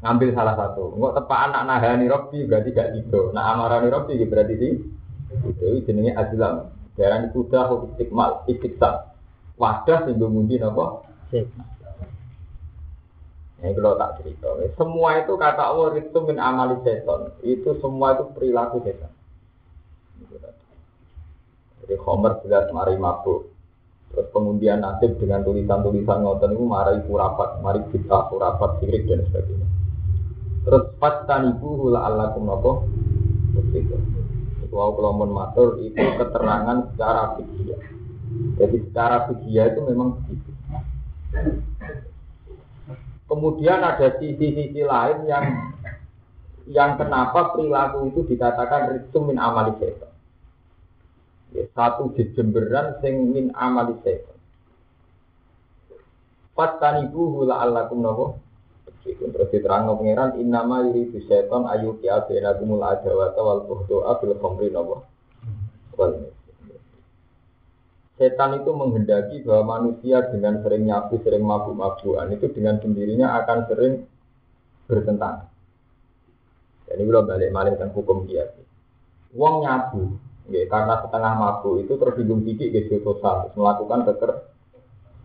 ngambil 0.00 0.28
salah 0.32 0.54
satu. 0.56 0.96
Enggak 0.96 1.14
tepat 1.20 1.38
anak 1.52 1.62
nahani 1.68 2.06
robbi 2.08 2.48
berarti 2.48 2.68
gak 2.72 2.88
gitu. 2.96 3.30
Nah 3.36 3.52
amarani 3.52 3.88
robbi 3.92 4.16
berarti 4.24 4.54
di 4.56 4.70
itu 5.30 5.66
jenenge 5.86 6.16
azlam. 6.16 6.72
Darah 6.98 7.22
itu 7.24 7.46
udah 7.46 7.86
istikmal, 7.94 8.44
istiksa. 8.50 9.14
Wadah 9.60 10.08
sing 10.08 10.16
mundi 10.18 10.58
napa? 10.58 11.04
Ini 13.60 13.76
kalau 13.76 13.92
tak 14.00 14.20
cerita. 14.20 14.48
Semua 14.74 15.20
itu 15.20 15.36
kata 15.36 15.62
Allah 15.68 15.92
itu 16.00 16.18
min 16.24 16.40
amali 16.40 16.80
seton. 16.80 17.28
Itu 17.44 17.76
semua 17.84 18.16
itu 18.16 18.24
perilaku 18.32 18.80
setan. 18.84 19.12
Jadi 21.84 21.94
Homer 22.04 22.40
jelas 22.44 22.72
mari 22.72 22.96
mabuk. 22.96 23.52
Terus 24.10 24.26
kemudian 24.34 24.82
nasib 24.82 25.22
dengan 25.22 25.46
tulisan-tulisan 25.46 26.26
ngoten 26.26 26.58
itu 26.58 26.64
mari 26.66 26.98
rapat, 27.06 27.62
mari 27.62 27.78
kita 27.94 28.26
rapat 28.34 28.82
sirik 28.82 29.06
dan 29.06 29.22
sebagainya. 29.30 29.79
Terus 30.60 30.84
pas 31.00 31.24
tanibu 31.24 31.88
hula 31.88 32.04
alakum 32.04 32.44
nopo. 32.44 32.72
Itu. 33.72 33.96
Itu 34.60 34.74
kalau 34.76 35.12
matur 35.26 35.80
itu 35.80 35.96
keterangan 35.96 36.92
secara 36.92 37.40
fikih. 37.40 37.80
Jadi 38.60 38.76
secara 38.90 39.26
fikih 39.30 39.56
itu 39.56 39.80
memang 39.88 40.20
begitu. 40.20 40.50
Kemudian 43.30 43.80
ada 43.86 44.18
sisi-sisi 44.18 44.82
lain 44.82 45.22
yang 45.30 45.44
yang 46.70 46.98
kenapa 46.98 47.54
perilaku 47.54 48.10
itu 48.10 48.26
dikatakan 48.26 48.94
rizkum 48.94 49.30
min 49.30 49.38
amali 49.38 49.74
setan. 49.78 50.10
Ya, 51.50 51.66
satu 51.74 52.14
jejemberan 52.14 52.98
sing 53.02 53.30
min 53.30 53.54
amali 53.54 53.94
setan. 54.02 54.38
Hula 56.54 57.64
allakum 57.64 58.04
nopo. 58.04 58.49
Terus 59.04 59.48
diterang 59.48 59.88
no 59.88 59.96
pengiran 59.96 60.36
innama 60.36 60.84
yuri 60.84 61.08
setan 61.24 61.64
ayu 61.72 61.96
kia 62.04 62.20
benakumul 62.28 62.84
adawata 62.84 63.40
wal 63.40 63.64
buhdoa 63.64 64.20
bil 64.20 64.36
khomri 64.36 64.68
nopo. 64.68 65.08
Wal 65.96 66.28
setan 68.20 68.60
itu 68.60 68.70
menghendaki 68.76 69.40
bahwa 69.40 69.80
manusia 69.80 70.20
dengan 70.28 70.60
sering 70.60 70.84
nyabu, 70.84 71.16
sering 71.24 71.40
mabuk-mabukan 71.40 72.28
itu 72.36 72.52
dengan 72.52 72.76
sendirinya 72.76 73.40
akan 73.40 73.58
sering 73.64 74.04
bertentangan. 74.84 75.48
Jadi 76.84 77.00
kalau 77.06 77.22
balik 77.24 77.50
balik 77.54 77.74
dan 77.80 77.88
hukum 77.96 78.28
dia, 78.28 78.50
uang 79.32 79.62
nyabu, 79.62 80.18
ya, 80.50 80.66
karena 80.66 80.98
setengah 81.00 81.32
mabuk 81.38 81.86
itu 81.86 81.94
tersinggung 81.96 82.42
sedikit 82.42 82.68
gitu 82.74 83.00
sosial, 83.00 83.54
melakukan 83.54 84.04
keker 84.10 84.49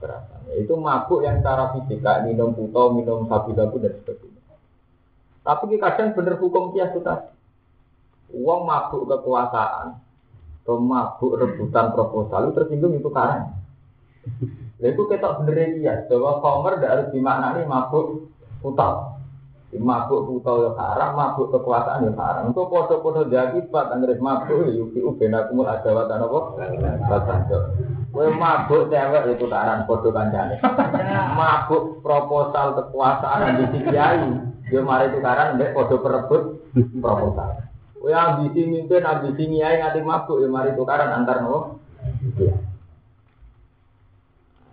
kekerasan. 0.05 0.41
Itu 0.61 0.73
mabuk 0.77 1.25
yang 1.25 1.41
secara 1.41 1.73
fisik, 1.73 2.05
kayak 2.05 2.29
minum 2.29 2.53
puto, 2.53 2.93
minum 2.93 3.25
sabu-sabu 3.25 3.81
dan 3.81 3.97
sebagainya. 3.97 4.41
Tapi 5.41 5.77
kadang 5.81 6.13
bener 6.13 6.37
hukum 6.37 6.73
kias 6.73 6.93
itu 6.93 7.01
tadi. 7.01 7.33
Uang 8.37 8.69
mabuk 8.69 9.09
kekuasaan, 9.09 9.97
mabuk 10.65 11.37
rebutan 11.37 11.93
proposal 11.93 12.49
itu 12.49 12.53
tersinggung 12.57 12.93
itu 12.97 13.09
karang. 13.09 13.53
Nah, 14.75 14.87
itu 14.89 15.01
kita 15.07 15.39
bener 15.41 15.77
ya, 15.81 16.03
bahwa 16.09 16.41
komer 16.41 16.73
tidak 16.77 16.91
harus 16.91 17.07
dimaknani 17.13 17.61
mabuk 17.69 18.29
utang. 18.65 19.14
Mabuk 19.81 20.29
utang 20.29 20.61
ya 20.61 20.71
karang, 20.77 21.11
mabuk 21.15 21.51
kekuasaan 21.51 22.07
ya 22.07 22.13
karang. 22.15 22.53
Untuk 22.53 22.71
foto-foto 22.71 23.27
jadi 23.27 23.59
pak 23.67 23.91
anggris 23.91 24.21
mabuk 24.21 24.67
ya 24.67 24.71
yuki 24.71 24.99
ubena 25.03 25.47
kumul 25.47 25.67
ada 25.67 25.89
watan 25.91 26.23
apa? 26.23 26.39
Watan 27.11 27.39
Kue 28.15 28.31
mabuk 28.31 28.87
cewek 28.87 29.35
itu 29.35 29.45
karang 29.51 29.83
foto 29.83 30.07
kancane. 30.15 30.55
Mabuk 31.39 31.99
proposal 31.99 32.79
kekuasaan 32.79 33.59
di 33.75 33.79
kiai, 33.91 34.23
dia 34.71 34.79
mari 34.79 35.11
itu 35.11 35.19
karang, 35.19 35.59
mbak 35.59 35.75
foto 35.75 35.99
perebut 35.99 36.41
proposal. 37.03 37.59
Kowe 37.99 38.13
ambisi 38.15 38.63
mimpin, 38.71 39.03
ambisi 39.03 39.51
nyai 39.51 39.83
nganti 39.83 39.99
mabuk 39.99 40.39
ya 40.39 40.47
mari 40.47 40.71
tukaran 40.79 41.11
antar 41.11 41.43
nopo. 41.43 41.83
Iya. 42.39 42.55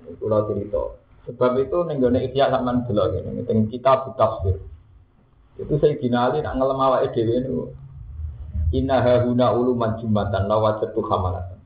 Ini 0.07 0.15
pulau 0.23 0.47
cerita. 0.47 1.03
Sebab 1.27 1.55
itu 1.63 1.79
nenggone 1.87 2.23
ikhya 2.27 2.51
sampean 2.51 2.83
delok 2.87 3.15
ngene, 3.15 3.43
teng 3.47 3.71
kitab 3.71 4.11
tafsir. 4.19 4.59
Itu 5.61 5.77
saya 5.77 5.99
dinali 6.01 6.41
nak 6.41 6.57
ngelem 6.57 6.81
awake 6.81 7.13
dhewe 7.13 7.37
niku. 7.45 7.65
Inna 8.73 9.05
hahuna 9.05 9.53
uluman 9.53 10.01
jumatan 10.01 10.49
lawajatu 10.49 11.01
hamalatan. 11.05 11.61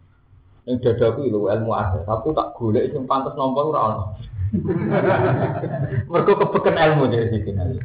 Ning 0.66 0.82
dadaku 0.82 1.30
lho 1.30 1.46
ilmu 1.46 1.70
ada. 1.70 2.02
Aku 2.02 2.34
tak 2.34 2.58
golek 2.58 2.90
sing 2.90 3.06
pantes 3.06 3.38
nampa 3.38 3.62
ora 3.62 3.80
ono. 3.86 4.04
Mergo 6.10 6.32
kebeken 6.34 6.74
ilmu 6.74 7.04
dari 7.06 7.30
sini. 7.30 7.78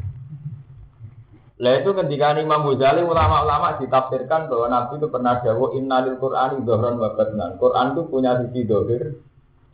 Lah 1.61 1.77
itu 1.77 1.93
ketika 1.93 2.33
Imam 2.41 2.65
Ghazali 2.73 3.05
ulama-ulama 3.05 3.77
ditafsirkan 3.77 4.49
bahwa 4.49 4.65
Nabi 4.65 4.97
itu 4.97 5.07
pernah 5.13 5.37
jawab 5.45 5.77
innalil 5.77 6.17
Qur'ani 6.17 6.65
dohron 6.65 6.97
wa 6.97 7.13
batnan. 7.13 7.61
Quran 7.61 7.93
itu 7.93 8.01
punya 8.09 8.31
sisi 8.41 8.65
dohir, 8.65 9.21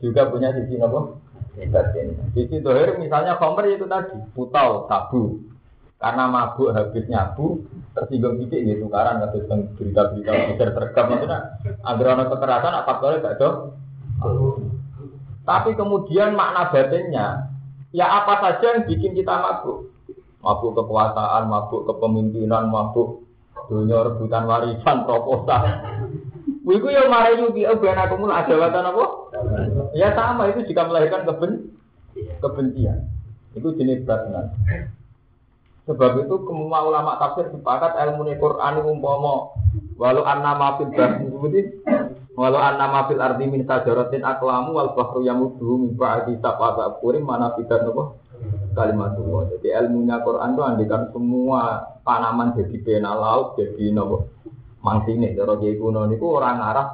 juga 0.04 0.28
punya 0.28 0.52
sisi 0.52 0.76
apa? 0.84 1.16
Batin. 1.56 2.20
Sisi 2.36 2.60
dohir 2.60 3.00
misalnya 3.00 3.40
Khomer 3.40 3.72
itu 3.72 3.88
tadi, 3.88 4.20
putau, 4.36 4.84
tabu. 4.92 5.40
Karena 5.98 6.30
mabuk 6.30 6.78
habis 6.78 7.10
nyabu, 7.10 7.66
tersinggung 7.98 8.38
titik 8.38 8.70
gitu 8.70 8.86
karena 8.86 9.26
kasus 9.26 9.50
berita-berita 9.50 10.54
besar 10.54 10.70
terekam 10.78 11.06
maksudnya 11.10 11.40
agar 11.82 12.08
ada 12.14 12.24
kekerasan 12.30 12.74
apa 12.78 12.92
boleh 13.02 13.18
gak 13.26 13.38
dong? 13.42 13.58
Tapi 15.42 15.74
kemudian 15.74 16.38
makna 16.38 16.70
batinnya, 16.70 17.50
ya 17.90 18.06
apa 18.06 18.34
saja 18.38 18.78
yang 18.78 18.86
bikin 18.86 19.18
kita 19.18 19.34
mabuk? 19.42 19.90
mabuk 20.48 20.80
kekuasaan, 20.80 21.50
mabuk 21.50 21.84
kepemimpinan, 21.90 22.70
mabuk 22.70 23.26
dunia 23.68 24.06
rebutan 24.06 24.48
warisan, 24.48 25.04
proposal. 25.04 25.64
Wiku 26.64 26.88
ya 26.92 27.08
mari 27.08 27.40
yuki 27.40 27.64
ben 27.80 28.00
aku 28.00 28.16
mulai 28.20 28.44
ada 28.44 28.56
watan 28.60 28.92
apa? 28.92 29.06
Ya 29.96 30.12
sama 30.16 30.52
itu 30.52 30.68
jika 30.68 30.88
melahirkan 30.88 31.28
keben 31.28 31.52
kebencian. 32.44 33.08
Itu 33.56 33.76
jenis 33.76 34.04
berat 34.04 34.52
Sebab 35.88 36.28
itu 36.28 36.36
semua 36.44 36.84
ulama 36.84 37.16
tafsir 37.16 37.48
sepakat 37.48 37.96
ilmu 37.96 38.28
Quran 38.36 38.74
itu 38.84 38.90
umpama 38.92 39.56
walau 39.96 40.28
anna 40.28 40.52
ma 40.60 40.76
fil 40.76 40.92
bahri 40.92 41.72
Walau 42.38 42.62
anna 42.62 43.10
fil 43.10 43.18
ardi 43.18 43.50
min 43.50 43.66
sajaratin 43.66 44.22
aklamu 44.22 44.78
wal 44.78 44.94
bahru 44.94 45.26
yamudhu 45.26 45.82
min 45.82 45.92
ba'di 45.98 46.38
sab'a 46.38 46.78
abkurim 46.94 47.26
mana 47.26 47.58
fidat 47.58 47.82
nopo 47.82 48.22
kalimat 48.78 49.18
Allah. 49.18 49.58
Jadi 49.58 49.74
ilmunya 49.74 50.22
Quran 50.22 50.54
itu 50.54 50.62
andikan 50.62 51.10
semua 51.10 51.82
tanaman 52.06 52.54
jadi 52.54 52.78
pena 52.86 53.18
laut 53.18 53.58
jadi 53.58 53.90
nopo 53.90 54.30
mangsine. 54.86 55.34
Cara 55.34 55.58
kiai 55.58 55.82
kuno 55.82 56.06
niku 56.06 56.38
orang 56.38 56.62
arah 56.62 56.88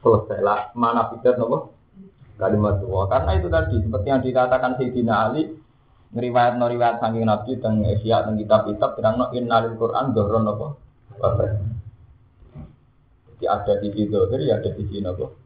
selesai 0.00 0.40
lah 0.40 0.72
mana 0.72 1.12
fidat 1.12 1.36
nopo 1.36 1.76
kalimat 2.40 2.80
Allah. 2.80 3.04
Karena 3.12 3.30
itu 3.36 3.48
tadi 3.52 3.76
seperti 3.84 4.06
yang 4.08 4.24
dikatakan 4.24 4.80
Sayyidina 4.80 5.14
Ali 5.28 5.59
ngriwayat 6.10 6.58
no 6.58 6.66
riwayat 6.66 6.98
saking 6.98 7.26
Nabi 7.26 7.52
teng 7.62 7.86
Asia 7.86 8.26
teng 8.26 8.34
kitab-kitab 8.34 8.98
terang 8.98 9.14
no 9.18 9.26
innalil 9.30 9.78
Quran 9.78 10.10
doron 10.10 10.42
nopo. 10.46 10.66
Jadi 13.30 13.44
ada 13.46 13.72
di 13.80 13.88
situ, 13.94 14.18
jadi 14.28 14.58
ada 14.58 14.68
di 14.72 14.82
sini 14.84 15.00
nopo 15.00 15.40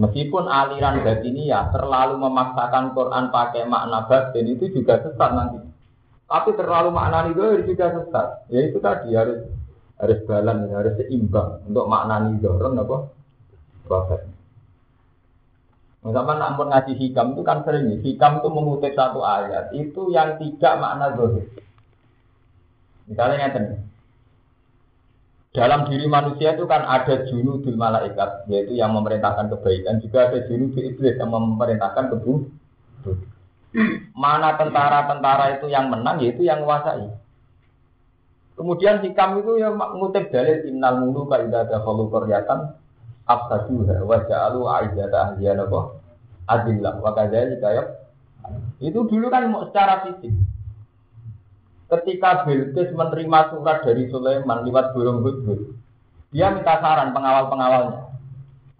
Meskipun 0.00 0.46
aliran 0.46 1.02
batin 1.02 1.36
ya 1.42 1.66
terlalu 1.74 2.14
memaksakan 2.22 2.94
Quran 2.94 3.34
pakai 3.34 3.66
makna 3.66 4.06
batin 4.06 4.46
itu 4.46 4.70
juga 4.70 5.02
sesat 5.02 5.30
nanti. 5.34 5.58
Tapi 6.30 6.50
terlalu 6.54 6.94
makna 6.94 7.26
itu 7.26 7.42
juga 7.66 7.90
sesat. 7.90 8.46
Ya 8.48 8.70
itu 8.70 8.78
tadi 8.78 9.12
harus 9.18 9.50
harus 9.98 10.18
balan, 10.24 10.70
harus 10.72 10.94
seimbang 10.96 11.60
untuk 11.66 11.90
makna 11.90 12.32
doron 12.38 12.80
apa? 12.80 12.96
Bapak. 13.90 14.39
Misalkan 16.00 16.40
ampun 16.40 16.72
ngaji 16.72 16.96
hikam 16.96 17.36
itu 17.36 17.42
kan 17.44 17.60
sering 17.60 18.00
hikam 18.00 18.40
itu 18.40 18.48
mengutip 18.48 18.92
satu 18.96 19.20
ayat 19.20 19.68
itu 19.76 20.08
yang 20.08 20.40
tidak 20.40 20.80
makna 20.80 21.12
zohir. 21.12 21.44
Misalnya 23.04 23.36
yang 23.36 23.84
dalam 25.50 25.90
diri 25.90 26.06
manusia 26.06 26.54
itu 26.54 26.64
kan 26.64 26.86
ada 26.86 27.26
junudul 27.26 27.74
malaikat, 27.74 28.46
yaitu 28.46 28.78
yang 28.78 28.94
memerintahkan 28.94 29.50
kebaikan, 29.50 29.98
juga 29.98 30.30
ada 30.30 30.46
junudul 30.46 30.94
iblis 30.94 31.18
yang 31.18 31.30
memerintahkan 31.34 32.06
keburukan. 32.06 32.54
Mana 34.14 34.54
tentara-tentara 34.54 35.58
itu 35.58 35.66
yang 35.66 35.90
menang, 35.90 36.22
yaitu 36.22 36.46
yang 36.46 36.62
menguasai. 36.62 37.10
Kemudian 38.54 39.02
hikam 39.02 39.42
itu 39.42 39.58
yang 39.58 39.74
mengutip 39.74 40.30
dalil 40.30 40.70
innal 40.70 41.02
mulu 41.02 41.26
kaidah 41.26 41.66
dakhalu 41.66 42.12
qaryatan 42.12 42.78
afsaduha 43.30 44.02
wa 44.02 44.18
ja'alu 44.26 44.60
aizata 44.66 45.16
ahliya 45.30 45.54
napa 45.54 46.00
adillah 46.50 46.98
wa 46.98 47.10
kadzalika 47.14 47.68
ya. 47.70 47.84
Itu 48.82 49.06
dulu 49.06 49.30
kan 49.30 49.46
secara 49.70 50.02
fisik. 50.08 50.34
Ketika 51.90 52.46
Bilqis 52.46 52.94
menerima 52.94 53.50
surat 53.50 53.82
dari 53.82 54.06
Sulaiman 54.10 54.62
lewat 54.62 54.94
burung 54.94 55.26
hudhud, 55.26 55.74
dia 56.30 56.54
minta 56.54 56.78
saran 56.78 57.10
pengawal-pengawalnya. 57.10 58.14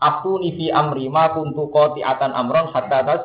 Aku 0.01 0.41
nifi 0.41 0.71
amri 0.71 1.11
ma 1.11 1.35
kuntu 1.35 1.69
akan 1.75 2.31
amron 2.33 2.71
hatta 2.71 2.99
atas. 3.03 3.23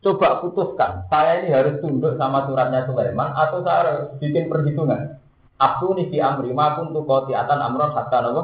Coba 0.00 0.40
putuskan, 0.40 1.04
saya 1.12 1.44
ini 1.44 1.52
harus 1.52 1.76
tunduk 1.84 2.16
sama 2.16 2.48
suratnya 2.48 2.88
Sulaiman 2.88 3.36
atau 3.36 3.60
saya 3.60 3.76
harus 3.84 4.00
bikin 4.20 4.48
perhitungan. 4.48 5.20
Aku 5.60 5.92
nifi 5.96 6.20
amri 6.20 6.52
ma 6.52 6.76
kuntu 6.76 7.04
akan 7.04 7.58
amron 7.64 7.92
hatta 7.96 8.18
nawa. 8.20 8.42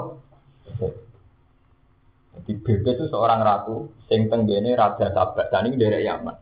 Jadi 2.47 2.63
Bilqis 2.63 2.95
itu 2.95 3.05
seorang 3.11 3.43
ratu, 3.43 3.91
sing 4.07 4.31
tenggene 4.31 4.79
raja 4.79 5.11
Sabak, 5.11 5.51
dan 5.51 5.67
ini 5.67 5.83
dari 5.83 6.07
Yaman. 6.07 6.37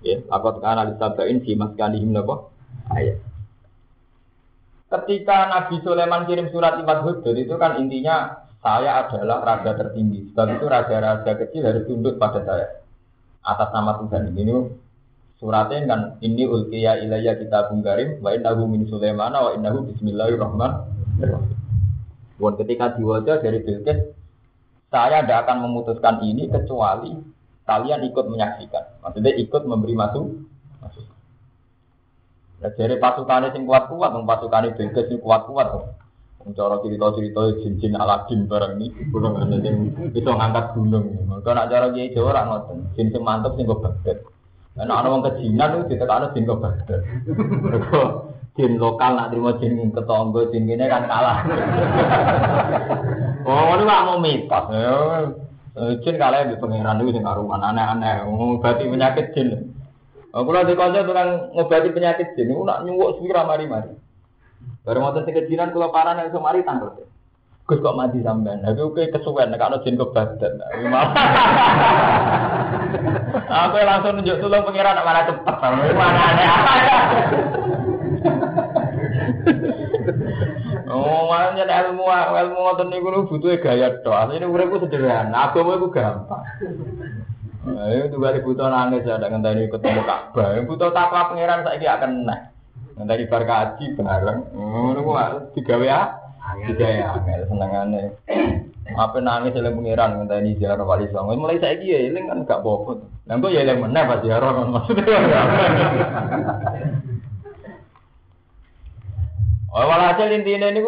Ya, 0.00 0.24
aku 0.32 0.56
tekan 0.56 0.80
alis 0.80 0.96
Sabain 0.96 1.44
si 1.44 1.52
mas 1.52 1.76
kanihim 1.76 2.16
napa? 2.16 2.48
ayat. 2.88 3.20
Ketika 4.88 5.52
Nabi 5.52 5.84
Sulaiman 5.84 6.24
kirim 6.24 6.48
surat 6.48 6.80
lewat 6.80 7.04
Hudud 7.04 7.36
itu 7.36 7.52
kan 7.60 7.76
intinya 7.76 8.40
saya 8.64 9.04
adalah 9.04 9.44
raja 9.44 9.76
tertinggi. 9.76 10.32
Sebab 10.32 10.48
itu 10.56 10.64
raja-raja 10.64 11.32
kecil 11.36 11.60
harus 11.60 11.84
tunduk 11.84 12.16
pada 12.16 12.40
saya. 12.40 12.80
Atas 13.44 13.68
nama 13.76 14.00
Tuhan 14.00 14.32
ini 14.32 14.64
suratnya 15.36 15.84
kan 15.84 16.00
ini 16.24 16.48
ulkiya 16.48 17.04
ilayya 17.04 17.36
kita 17.36 17.68
bungkarim 17.68 18.24
wa 18.24 18.32
innahu 18.32 18.64
min 18.64 18.88
Sulaiman 18.88 19.36
wa 19.36 19.52
innahu 19.52 19.92
bismillahirrahmanirrahim. 19.92 21.52
Buat 22.40 22.54
ketika 22.64 22.96
diwajah 22.96 23.44
dari 23.44 23.60
Bilqis 23.60 24.17
saya 24.88 25.20
tidak 25.24 25.44
akan 25.44 25.56
memutuskan 25.68 26.24
ini 26.24 26.48
kecuali 26.48 27.12
kalian 27.68 28.00
ikut 28.08 28.24
menyaksikan. 28.32 29.04
Maksudnya 29.04 29.32
ikut 29.36 29.62
memberi 29.68 29.94
masuk 29.94 30.48
Ya 32.58 32.74
jadi 32.74 32.98
pasukannya 32.98 33.54
sing 33.54 33.70
kuat-kuat, 33.70 34.10
pasukannya 34.26 34.74
bengkes 34.74 35.06
sing 35.06 35.22
kuat-kuat. 35.22 35.94
Cara 36.56 36.80
cerita-cerita 36.80 37.60
jin-jin 37.60 37.92
Aladin 37.94 38.48
bareng 38.48 38.80
ini, 38.80 38.88
gunung 39.12 39.36
yang 39.36 39.94
bisa 40.10 40.32
ngangkat 40.32 40.72
gunung. 40.74 41.28
Kalau 41.44 41.54
nak 41.54 41.68
cara 41.68 41.92
dia 41.92 42.08
Jawa 42.08 42.32
orang 42.32 42.46
ngoten, 42.50 42.78
jin 42.96 43.12
sing 43.12 43.22
mantep 43.22 43.52
sing 43.54 43.68
kok 43.68 43.84
Baghdad. 43.84 44.18
Nah, 44.80 44.88
ana 44.88 45.28
kejinan 45.28 45.84
itu 45.84 45.92
ditekan 45.92 46.32
jin 46.32 46.48
kok. 46.48 46.64
Jin 48.58 48.74
lokal 48.74 49.14
nak 49.14 49.30
terima 49.30 49.54
jin 49.62 49.94
ketonggo 49.94 50.50
jin 50.50 50.66
ini 50.66 50.90
kan 50.90 51.06
kalah. 51.06 51.46
oh, 53.46 53.78
ini 53.78 53.86
mah 53.86 54.02
mau 54.02 54.18
mitos. 54.18 54.66
Ya, 54.74 55.30
jin 56.02 56.18
kalah 56.18 56.50
di 56.50 56.58
pangeran 56.58 56.98
itu 57.06 57.14
sing 57.14 57.22
karuan 57.22 57.62
aneh-aneh. 57.62 58.26
Berarti 58.58 58.90
penyakit 58.90 59.30
jin. 59.38 59.70
Oh, 60.34 60.42
kalau 60.42 60.66
di 60.66 60.74
konco 60.74 61.06
tukang 61.06 61.54
ngobati 61.54 61.94
penyakit 61.94 62.34
jin, 62.34 62.50
aku 62.50 62.66
nak 62.66 62.82
nyuwuk 62.82 63.22
sepira 63.22 63.46
mari-mari. 63.46 63.94
Baru 64.82 65.06
mau 65.06 65.14
sing 65.14 65.30
kejinan 65.30 65.70
kula 65.70 65.94
parah 65.94 66.18
nek 66.18 66.34
iso 66.34 66.42
mari 66.42 66.66
tanggal. 66.66 66.98
Gus 67.62 67.78
kok 67.78 67.94
mati 67.94 68.18
sampean. 68.26 68.66
Tapi 68.66 68.82
oke 68.82 69.06
kesuwen 69.14 69.54
nek 69.54 69.62
ana 69.62 69.78
jin 69.86 69.94
kebadan. 69.94 70.58
Aku 73.48 73.80
langsung 73.80 74.18
nunjuk 74.18 74.42
tulung 74.42 74.66
pengiran 74.66 74.98
nek 74.98 75.06
mana 75.06 75.30
cepet. 75.30 75.56
Mana 75.94 76.20
aneh 76.34 76.46
apa 76.48 76.72
ya? 76.82 76.98
Oh, 81.18 81.26
makanya 81.26 81.66
ilmu 81.66 82.06
ilmu 82.06 82.58
ngoten 82.62 82.94
niku 82.94 83.26
butuh 83.26 83.58
gaya 83.58 83.90
tok. 84.06 84.14
Asline 84.14 84.46
uripku 84.46 84.78
sederhana, 84.78 85.50
agama 85.50 85.74
iku 85.74 85.90
gampang. 85.90 86.46
Ayo 87.66 88.06
tuh 88.06 88.22
balik 88.22 88.46
butuh 88.46 88.70
nangis 88.70 89.02
ya, 89.02 89.18
dengan 89.18 89.42
tadi 89.42 89.66
ketemu 89.66 90.06
Ka'bah. 90.06 90.62
Butuh 90.62 90.94
takwa 90.94 91.34
pangeran 91.34 91.66
saya 91.66 91.98
akan 91.98 92.22
naik. 92.22 92.54
Yang 92.94 93.06
tadi 93.10 93.22
bar 93.26 93.42
kaji 93.42 93.84
bareng. 93.98 94.40
Oh, 94.54 94.94
nunggu 94.94 95.12
tiga 95.58 95.74
ya, 95.82 96.00
tiga 96.70 96.86
ya, 96.86 97.06
angel 97.18 97.42
senengannya. 97.50 98.14
Apa 98.94 99.18
nangis 99.18 99.58
oleh 99.58 99.74
pangeran 99.74 100.30
tadi 100.30 100.54
ziarah 100.54 100.86
wali 100.86 101.10
songo. 101.10 101.34
Mulai 101.34 101.58
saya 101.58 101.82
ya, 101.82 101.98
ini 102.06 102.30
kan 102.30 102.46
gak 102.46 102.62
bobot. 102.62 103.02
Nanti 103.26 103.58
ya 103.58 103.66
yang 103.66 103.82
mana 103.82 104.06
pas 104.06 104.22
ziarah 104.22 104.54
kan 104.54 104.70
maksudnya. 104.70 105.18
Walhasil 109.78 110.34
intinya 110.34 110.74
ini 110.74 110.82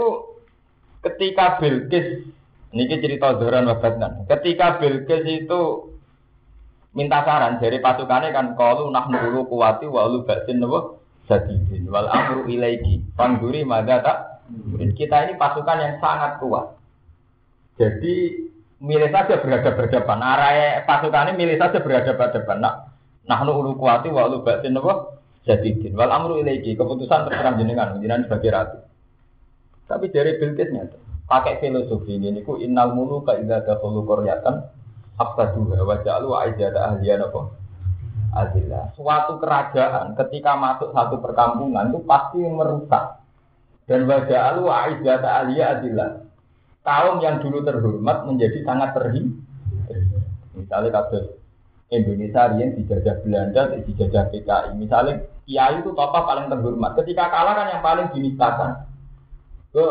ketika 1.07 1.63
Bilqis, 1.63 2.27
ini 2.75 2.85
cerita 2.91 3.39
Zoran 3.39 3.71
wabatnan. 3.71 4.27
Ketika 4.27 4.83
Bilqis 4.83 5.23
itu 5.27 5.91
minta 6.91 7.23
saran 7.23 7.63
dari 7.63 7.79
pasukannya 7.79 8.35
kan 8.35 8.59
kalau 8.59 8.91
nak 8.91 9.07
nulu 9.07 9.47
kuwati 9.47 9.87
walu 9.87 10.27
batin 10.27 10.59
nopo 10.59 10.99
jadidin 11.31 11.87
wal 11.87 12.11
amru 12.11 12.51
ilaiki 12.51 13.07
pangguri 13.15 13.63
mada 13.63 14.03
tak 14.03 14.19
kita 14.99 15.31
ini 15.31 15.39
pasukan 15.39 15.79
yang 15.79 15.95
sangat 16.03 16.43
kuat. 16.43 16.75
Jadi 17.79 18.43
milih 18.83 19.11
saja 19.15 19.39
berhadapan-hadapan 19.39 20.19
arah 20.19 20.83
pasukannya 20.83 21.39
milih 21.39 21.63
saja 21.63 21.79
berhadapan-hadapan 21.79 22.59
nak 22.59 22.75
nah 23.29 23.39
nulu 23.47 23.79
kuwati 23.79 24.11
walu 24.11 24.43
batin 24.43 24.75
nopo 24.75 25.21
jadidin 25.49 25.93
wal 25.97 26.13
amru 26.13 26.41
ilaiki 26.41 26.77
keputusan 26.77 27.29
terserah 27.29 27.55
jenengan 27.57 27.97
jenengan 27.99 28.27
sebagai 28.29 28.51
ratu 28.53 28.79
tapi 29.91 30.07
dari 30.13 30.39
Bilqisnya 30.39 30.87
pakai 31.31 31.63
filosofi 31.63 32.19
ini 32.19 32.43
ku 32.43 32.59
innal 32.59 32.95
muluka 32.95 33.39
idza 33.39 33.63
dakhulu 33.63 34.03
qaryatan 34.07 34.67
absaduha 35.21 35.85
wa 35.85 35.97
ja'alu 36.01 36.29
aizata 36.33 36.81
ahliya 36.91 37.21
apa? 37.21 37.41
Adillah. 38.31 38.95
Suatu 38.97 39.37
kerajaan 39.43 40.17
ketika 40.17 40.57
masuk 40.57 40.95
satu 40.97 41.21
perkampungan 41.21 41.93
itu 41.93 42.01
pasti 42.09 42.41
merusak. 42.41 43.21
Dan 43.85 44.07
wa 44.09 44.25
ja'alu 44.25 44.65
aizata 44.71 45.29
ahliya 45.45 45.65
adillah. 45.79 46.11
Kaum 46.81 47.21
yang 47.21 47.45
dulu 47.45 47.61
terhormat 47.61 48.25
menjadi 48.25 48.65
sangat 48.65 48.97
terhina. 48.97 49.37
Misalnya 50.57 50.91
kasus 51.03 51.40
Indonesia 51.91 52.55
yang 52.55 52.79
dijajah 52.79 53.27
Belanda, 53.27 53.75
dijajah 53.83 54.31
PKI. 54.31 54.79
Misalnya 54.79 55.27
Kiai 55.43 55.83
itu 55.83 55.91
tokoh 55.91 56.23
paling 56.23 56.47
terhormat. 56.47 56.95
Ketika 57.03 57.27
kalah 57.27 57.55
kan 57.59 57.67
yang 57.75 57.83
paling 57.83 58.07
dinistakan. 58.15 58.87
Ke 59.75 59.87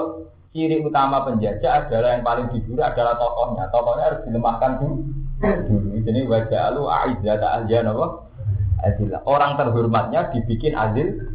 ciri 0.55 0.79
utama 0.79 1.27
penjajah 1.27 1.87
adalah 1.87 2.15
yang 2.15 2.23
paling 2.23 2.47
diburu 2.55 2.79
adalah 2.79 3.19
tokohnya. 3.19 3.67
Tokohnya 3.67 4.03
harus 4.07 4.21
dilemahkan 4.23 4.71
dulu. 4.79 4.95
Dulu 5.39 5.87
ini 5.99 6.23
wajah 6.23 6.71
lu 6.75 6.87
aizzata 6.87 7.47
ahliya 7.59 7.83
apa? 7.83 8.07
Adil. 8.79 9.11
Orang 9.27 9.59
terhormatnya 9.59 10.31
dibikin. 10.31 10.79
Adil. 10.79 11.27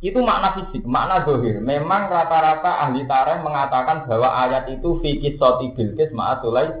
Itu 0.00 0.24
makna 0.24 0.56
fisik, 0.56 0.86
makna 0.88 1.26
dohir. 1.28 1.60
Memang 1.60 2.08
rata-rata 2.08 2.88
ahli 2.88 3.04
tareh 3.04 3.44
mengatakan 3.44 4.08
bahwa 4.08 4.32
ayat 4.32 4.64
itu 4.72 4.96
fikih 5.04 5.36
soti 5.36 5.76
bilkis 5.76 6.08
ma'atulai 6.16 6.72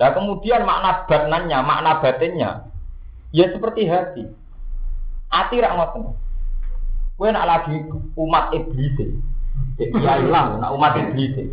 Nah 0.00 0.16
kemudian 0.16 0.64
makna 0.64 1.04
batnannya, 1.04 1.58
makna 1.60 2.00
batinnya, 2.00 2.72
ya 3.36 3.52
seperti 3.52 3.84
hati. 3.84 4.24
Hati 5.28 5.60
rak 5.60 5.76
ngoten. 5.76 6.16
Kowe 7.20 7.28
nak 7.28 7.44
lagi 7.44 7.84
umat 8.16 8.56
iblis. 8.56 8.96
Ya 9.76 10.24
ilang, 10.24 10.56
nak 10.56 10.72
umat 10.72 10.96
iblis. 10.96 11.52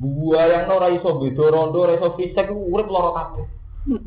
Buah 0.00 0.44
yang 0.48 0.72
ora 0.72 0.88
iso 0.88 1.20
beda 1.20 1.52
rondo, 1.52 1.84
ora 1.84 2.00
iso 2.00 2.16
fisik 2.16 2.48
urip 2.48 2.88
lara 2.88 3.12
kabeh. 3.12 3.44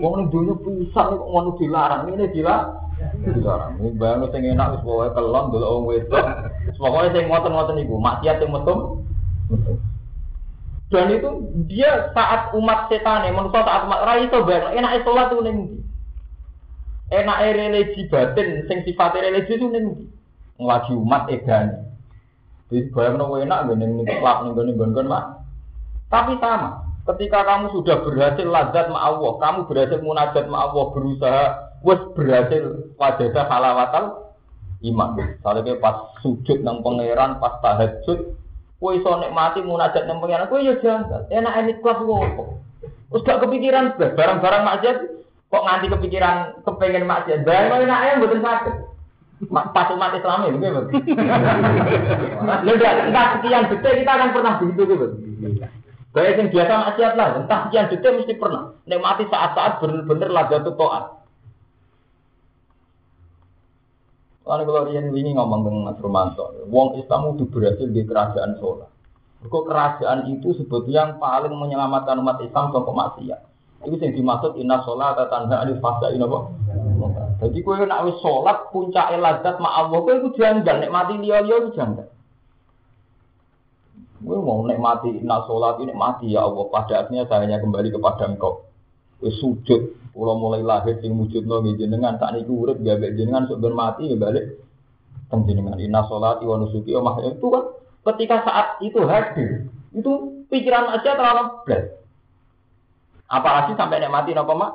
Wong 0.02 0.14
ning 0.18 0.28
dunya 0.34 0.54
pisan 0.60 1.18
kok 1.18 1.30
ngono 1.30 1.56
dilarang, 1.62 2.10
ini 2.10 2.26
dilarang. 2.34 2.74
Dilarang. 3.22 3.72
Bangun 3.96 4.30
sing 4.34 4.44
enak 4.50 4.76
wis 4.76 4.84
pokoke 4.84 5.14
kelon 5.14 5.54
delok 5.54 5.72
wong 5.72 5.84
wedok. 5.88 6.26
Pokoke 6.76 7.08
sing 7.14 7.26
ngoten-ngoten 7.30 7.82
iku, 7.86 7.96
maksiat 8.02 8.42
sing 8.42 8.50
metu. 8.50 9.06
Dan 10.90 11.14
itu 11.14 11.30
dia 11.70 12.10
saat 12.18 12.50
umat 12.58 12.90
setan 12.90 13.22
ya, 13.22 13.30
menurut 13.30 13.54
saat 13.54 13.86
umat 13.86 14.02
rai 14.10 14.26
itu 14.26 14.42
banget, 14.42 14.74
enak 14.74 15.06
sholat 15.06 15.30
tuh 15.30 15.46
neng 15.46 15.86
Enak 17.10 17.42
religi 17.58 18.06
batin, 18.10 18.66
sing 18.66 18.86
sifatnya 18.86 19.30
religi 19.30 19.58
itu 19.58 19.70
neng 19.70 19.86
Ngelaji 20.58 20.92
umat 20.98 21.30
edan. 21.30 21.94
Jadi 22.70 22.90
bayang 22.94 23.22
nopo 23.22 23.38
enak, 23.38 23.70
gak 23.70 23.78
neng 23.78 24.02
kelap 24.02 24.38
neng 24.46 24.54
neng 24.58 24.78
neng 24.78 25.06
mak. 25.06 25.46
Tapi 26.10 26.42
sama, 26.42 26.82
ketika 27.06 27.46
kamu 27.46 27.70
sudah 27.70 28.02
berhasil 28.02 28.50
lazat 28.50 28.90
ma 28.90 29.14
Allah, 29.14 29.32
kamu 29.38 29.70
berhasil 29.70 30.02
munajat 30.02 30.50
ma 30.50 30.70
Allah, 30.70 30.86
berusaha, 30.90 31.46
wes 31.86 32.02
berhasil 32.18 32.94
wajah 32.98 33.46
halawatal 33.46 34.34
iman. 34.90 35.38
Soalnya 35.46 35.78
pas 35.78 36.18
sujud 36.26 36.66
nang 36.66 36.82
pangeran, 36.82 37.38
pas 37.38 37.62
tahajud, 37.62 38.39
kue 38.80 38.96
iso 38.96 39.12
nikmati 39.20 39.60
munajat 39.60 40.08
nang 40.08 40.24
pangeran, 40.24 40.48
kue 40.48 40.64
ya 40.64 40.80
janggal. 40.80 41.28
Enak 41.28 41.54
ini 41.60 41.76
kelas 41.84 42.00
ngopo. 42.00 42.64
Terus 43.12 43.26
gak 43.28 43.44
kepikiran 43.44 44.00
barang-barang 44.00 44.64
maksiat 44.64 44.98
kok 45.52 45.66
nganti 45.68 45.88
kepikiran 45.92 46.64
kepengen 46.64 47.04
maksiat. 47.04 47.44
Barang 47.44 47.84
enak 47.84 48.00
yang 48.08 48.24
betul 48.24 48.40
sakit. 48.40 48.76
Pas 49.52 49.88
umat 49.96 50.16
Islam 50.16 50.52
ini, 50.52 50.60
begitu. 50.60 51.00
Lalu 52.44 52.84
entah 52.84 53.40
sekian 53.40 53.72
detik 53.72 54.04
kita 54.04 54.12
akan 54.20 54.36
pernah 54.36 54.60
begitu, 54.60 54.82
gitu. 54.84 55.08
Kayak 56.12 56.36
yang 56.36 56.48
biasa 56.52 56.74
maksiat 56.76 57.14
lah, 57.16 57.28
entah 57.40 57.60
sekian 57.68 57.88
detik 57.88 58.16
mesti 58.20 58.36
pernah. 58.36 58.76
Nikmati 58.84 59.28
saat-saat 59.32 59.80
bener-bener 59.80 60.28
lagatul 60.28 60.76
to'at. 60.76 61.19
Karena 64.50 64.66
kalau 64.66 64.90
Rian 64.90 65.14
ini 65.14 65.38
ngomong 65.38 65.62
dengan 65.62 65.94
Mas 65.94 66.02
Romanto, 66.02 66.50
Wong 66.74 66.98
Islam 66.98 67.38
itu 67.38 67.46
berhasil 67.54 67.86
di 67.86 68.02
kerajaan 68.02 68.58
sholat. 68.58 68.90
Kok 69.46 69.64
kerajaan 69.70 70.26
itu 70.34 70.58
sebetulnya 70.58 71.06
yang 71.06 71.12
paling 71.22 71.54
menyelamatkan 71.54 72.18
umat 72.18 72.42
Islam 72.42 72.74
dari 72.74 72.90
maksiat. 72.90 73.42
Itu 73.86 74.02
yang 74.02 74.18
dimaksud 74.18 74.58
inna 74.58 74.82
sholat 74.82 75.22
tanda 75.30 75.62
alif 75.62 75.78
fasa 75.78 76.10
ini 76.10 76.26
apa? 76.26 76.50
Jadi 77.46 77.62
kue 77.62 77.78
nak 77.86 78.10
wis 78.10 78.18
sholat 78.26 78.74
puncak 78.74 79.14
eladat 79.14 79.62
ma 79.62 79.86
Allah 79.86 80.02
kue 80.02 80.18
itu 80.18 80.34
janggal 80.34 80.82
nikmati 80.82 81.22
dia 81.22 81.46
dia 81.46 81.56
itu 81.62 81.70
janggal. 81.78 82.10
Gue 84.26 84.38
mau 84.42 84.66
nikmati 84.66 85.14
inna 85.14 85.46
sholat 85.46 85.78
ini 85.78 85.94
mati 85.94 86.34
ya 86.34 86.50
Allah. 86.50 86.66
Pada 86.74 87.06
akhirnya 87.06 87.30
saya 87.30 87.46
hanya 87.46 87.62
kembali 87.62 87.94
kepada 87.94 88.26
engkau. 88.26 88.66
Gue 89.22 89.30
sujud. 89.38 89.94
Kalau 90.20 90.36
mulai 90.36 90.60
lahir 90.60 91.00
sing 91.00 91.16
wujud 91.16 91.48
no 91.48 91.64
jenengan 91.64 92.20
tak 92.20 92.36
niku 92.36 92.68
urip 92.68 92.84
gawe 92.84 93.08
jenengan 93.16 93.48
sok 93.48 93.64
mati 93.72 94.12
ya 94.12 94.20
balik 94.20 94.60
jenengan 95.32 95.80
inna 95.80 96.04
sholati 96.04 96.44
wa 96.44 96.60
nusuki 96.60 96.92
wa 96.92 97.16
itu 97.24 97.48
kan 97.48 97.64
ketika 98.12 98.44
saat 98.44 98.68
itu 98.84 99.00
hadir 99.08 99.72
itu 99.96 100.12
pikiran 100.52 100.92
aja 100.92 101.16
terlalu 101.16 101.64
berat 101.64 101.96
apalagi 103.32 103.78
sampai 103.80 104.02
nikmati 104.04 104.36
nopo 104.36 104.54
mak 104.58 104.74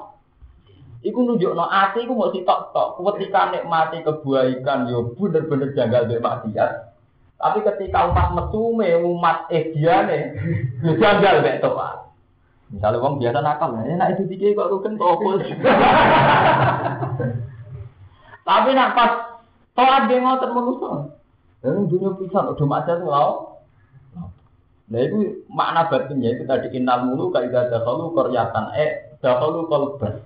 Iku 1.04 1.20
nunjuk 1.20 1.52
no 1.52 1.68
ati, 1.68 2.08
iku 2.08 2.16
mau 2.16 2.32
sitok 2.32 2.72
tok. 2.72 2.96
Ketika 2.96 3.52
nikmati 3.52 4.00
kebaikan, 4.00 4.88
yo 4.88 5.12
bener-bener 5.12 5.76
janggal 5.76 6.08
be 6.08 6.16
maksiat. 6.16 6.96
Tapi 7.36 7.60
ketika 7.60 8.08
umat 8.08 8.32
mesume, 8.32 8.88
umat 9.04 9.44
ediane, 9.52 10.32
yo 10.80 10.96
janggal 10.96 11.44
be 11.44 11.60
toat. 11.60 12.08
Misalnya 12.74 12.98
uang 12.98 13.22
biasa 13.22 13.38
nakal, 13.38 13.70
ya 13.78 13.94
enak 13.94 14.18
itu 14.18 14.34
tiga 14.34 14.58
kok 14.58 14.70
rukun 14.74 14.98
topos. 14.98 15.46
Tapi 18.44 18.70
nak 18.74 18.92
pas 18.98 19.12
toat 19.78 20.02
dia 20.10 20.18
ngotot 20.18 20.50
manusia. 20.50 20.92
Dan 21.62 21.86
dunia 21.86 22.12
pisan 22.18 22.50
udah 22.50 22.66
macam 22.66 22.96
lau. 23.06 23.30
Nah 24.90 25.00
itu 25.00 25.46
makna 25.48 25.88
batinnya 25.88 26.36
itu 26.36 26.44
tadi 26.44 26.68
inal 26.76 27.08
mulu 27.08 27.32
kaidah 27.32 27.72
dahulu 27.72 28.12
koryatan 28.12 28.74
eh 28.76 29.16
dahulu 29.22 29.70
kolbas. 29.70 30.20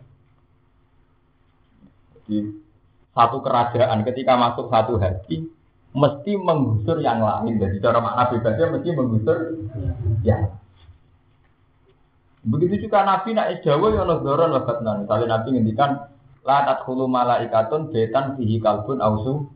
Jadi 2.27 2.59
satu 3.15 3.39
kerajaan 3.45 4.03
ketika 4.03 4.35
masuk 4.35 4.67
satu 4.73 4.99
hati 4.99 5.47
mesti 5.95 6.33
menggusur 6.35 6.99
yang 6.99 7.23
lain. 7.23 7.61
Jadi 7.61 7.77
cara 7.79 8.03
makna 8.03 8.35
bebasnya 8.35 8.67
mesti 8.73 8.89
menggusur 8.97 9.37
ya. 10.27 10.59
Begitu 12.49 12.89
juga 12.89 13.05
Nabi 13.05 13.37
nak 13.37 13.61
Jawa 13.61 13.93
yang 13.93 14.09
ngedoron 14.09 14.57
wabatnan. 14.57 15.05
Kalau 15.05 15.29
Nabi 15.29 15.49
ngendikan 15.53 16.09
la 16.49 16.65
tadkhulu 16.65 17.05
malaikatun 17.05 17.93
betan 17.93 18.41
fihi 18.41 18.57
kalbun 18.59 19.05
ausu 19.05 19.53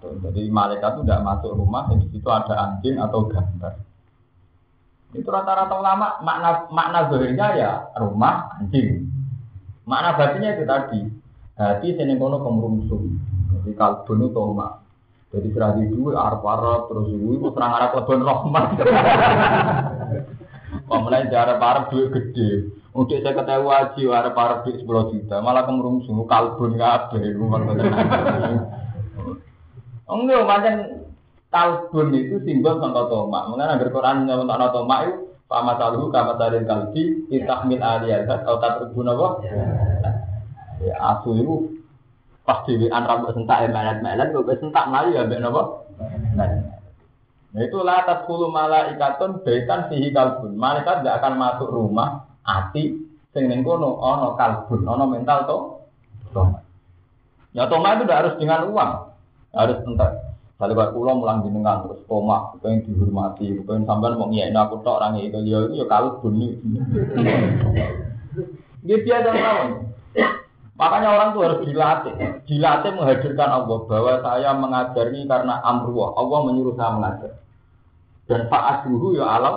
Jadi 0.00 0.48
malaikat 0.48 0.96
itu 0.96 1.04
tidak 1.04 1.28
masuk 1.28 1.60
rumah, 1.60 1.84
di 1.92 2.08
situ 2.08 2.24
ada 2.24 2.56
anjing 2.56 2.96
atau 2.96 3.28
gambar. 3.28 3.76
Itu 5.12 5.28
rata-rata 5.28 5.76
ulama 5.76 6.24
makna 6.24 6.72
makna 6.72 7.12
zahirnya 7.12 7.46
ya 7.52 7.72
rumah 8.00 8.48
anjing. 8.56 9.04
Makna 9.84 10.16
batinnya 10.16 10.56
itu 10.56 10.64
tadi 10.64 11.04
hati 11.60 12.00
sini 12.00 12.16
kono 12.16 12.40
kemrungsung. 12.40 13.20
Jadi 13.60 13.76
kalbun 13.76 14.24
itu 14.24 14.40
rumah. 14.40 14.80
Jadi 15.36 15.52
serah 15.52 15.76
di 15.76 15.84
dua 15.92 16.32
arab 16.32 16.88
terus 16.88 17.12
itu 17.12 17.48
serang 17.52 17.72
arab 17.76 17.90
lebon. 18.00 18.24
Pemenang 20.84 21.32
arab 21.32 21.58
arab 21.64 21.84
duit 21.88 22.12
gede. 22.12 22.68
Untuk 22.94 23.18
saya 23.24 23.34
ketahui 23.34 23.66
wajib 23.66 24.12
arab 24.12 24.36
arab 24.36 24.58
duit 24.68 24.78
sepuluh 24.78 25.10
juta. 25.10 25.40
Malah 25.40 25.64
kemrungsung 25.64 26.28
kalbun 26.28 26.76
kabeh. 26.76 27.34
Enggak, 30.04 30.42
macam 30.44 30.74
kalbun 31.48 32.12
itu 32.12 32.36
simbol 32.44 32.76
contoh 32.78 33.08
tomak. 33.08 33.48
Mengenai 33.48 33.80
agar 33.80 33.88
Quran 33.88 34.28
nyebut 34.28 34.70
tomak 34.70 35.00
itu 35.08 35.24
Pama 35.44 35.76
saluhu 35.76 36.08
kama 36.08 36.40
salil 36.40 36.64
kalbi 36.64 37.28
Itahmil 37.28 37.84
aliyah 37.84 38.24
Atau 38.24 38.56
tatribun 38.58 39.12
apa? 39.12 39.44
Ya 40.80 40.96
asu 40.98 41.36
itu 41.36 41.54
Pas 42.48 42.64
diwian 42.64 43.04
rambut 43.04 43.36
sentak 43.36 43.62
ya 43.62 43.68
melet-melet 43.68 44.32
Gue 44.32 44.56
sentak 44.56 44.88
melayu 44.88 45.20
ya 45.20 45.28
Mbak 45.28 45.52
apa? 45.52 45.62
Nah 46.34 46.73
itu 47.54 47.78
lah 47.86 48.02
tadkhulu 48.02 48.50
malaikatun 48.50 49.46
baitan 49.46 49.86
fihi 49.86 50.10
kalbun. 50.10 50.58
Malaikat 50.58 51.06
tidak 51.06 51.22
akan 51.22 51.34
masuk 51.38 51.70
rumah 51.70 52.26
ati 52.42 52.98
sing 53.30 53.46
ning 53.46 53.62
kono 53.62 54.02
ana 54.02 54.34
kalbun, 54.34 54.82
ana 54.82 55.06
mental 55.06 55.38
to. 55.46 55.56
Toma. 56.34 56.58
Ya 57.54 57.70
toma 57.70 57.94
itu 57.94 58.10
tidak 58.10 58.20
harus 58.26 58.34
dengan 58.42 58.66
uang. 58.66 58.92
Harus 59.54 59.78
entar. 59.86 60.34
Kalau 60.58 60.74
buat 60.74 60.90
pulau 60.94 61.18
mulang 61.18 61.46
jenengan 61.46 61.86
terus 61.86 62.02
koma, 62.10 62.54
pengen 62.58 62.86
dihormati, 62.86 63.54
pengen 63.66 63.86
sampean 63.86 64.18
mau 64.18 64.30
ngiyain 64.30 64.54
aku 64.54 64.82
tok 64.82 65.02
orang 65.02 65.18
itu 65.22 65.38
ya 65.46 65.66
itu 65.66 65.82
ya 65.82 65.86
kalau 65.86 66.18
bunyi. 66.18 66.58
Dia 68.82 68.98
biasa 68.98 69.30
lawan. 69.30 69.68
Makanya 70.74 71.08
orang 71.14 71.28
tuh 71.38 71.42
harus 71.46 71.60
dilatih, 71.62 72.14
dilatih 72.50 72.90
menghadirkan 72.98 73.46
Allah 73.46 73.78
bahwa 73.86 74.12
saya 74.26 74.50
mengajar 74.58 75.06
ini 75.14 75.22
karena 75.30 75.62
amruah, 75.62 76.18
Allah 76.18 76.38
menyuruh 76.50 76.74
saya 76.74 76.90
mengajar. 76.98 77.32
Dan 78.24 78.48
saat 78.48 78.88
dulu 78.88 79.16
ya 79.16 79.26
alam. 79.40 79.56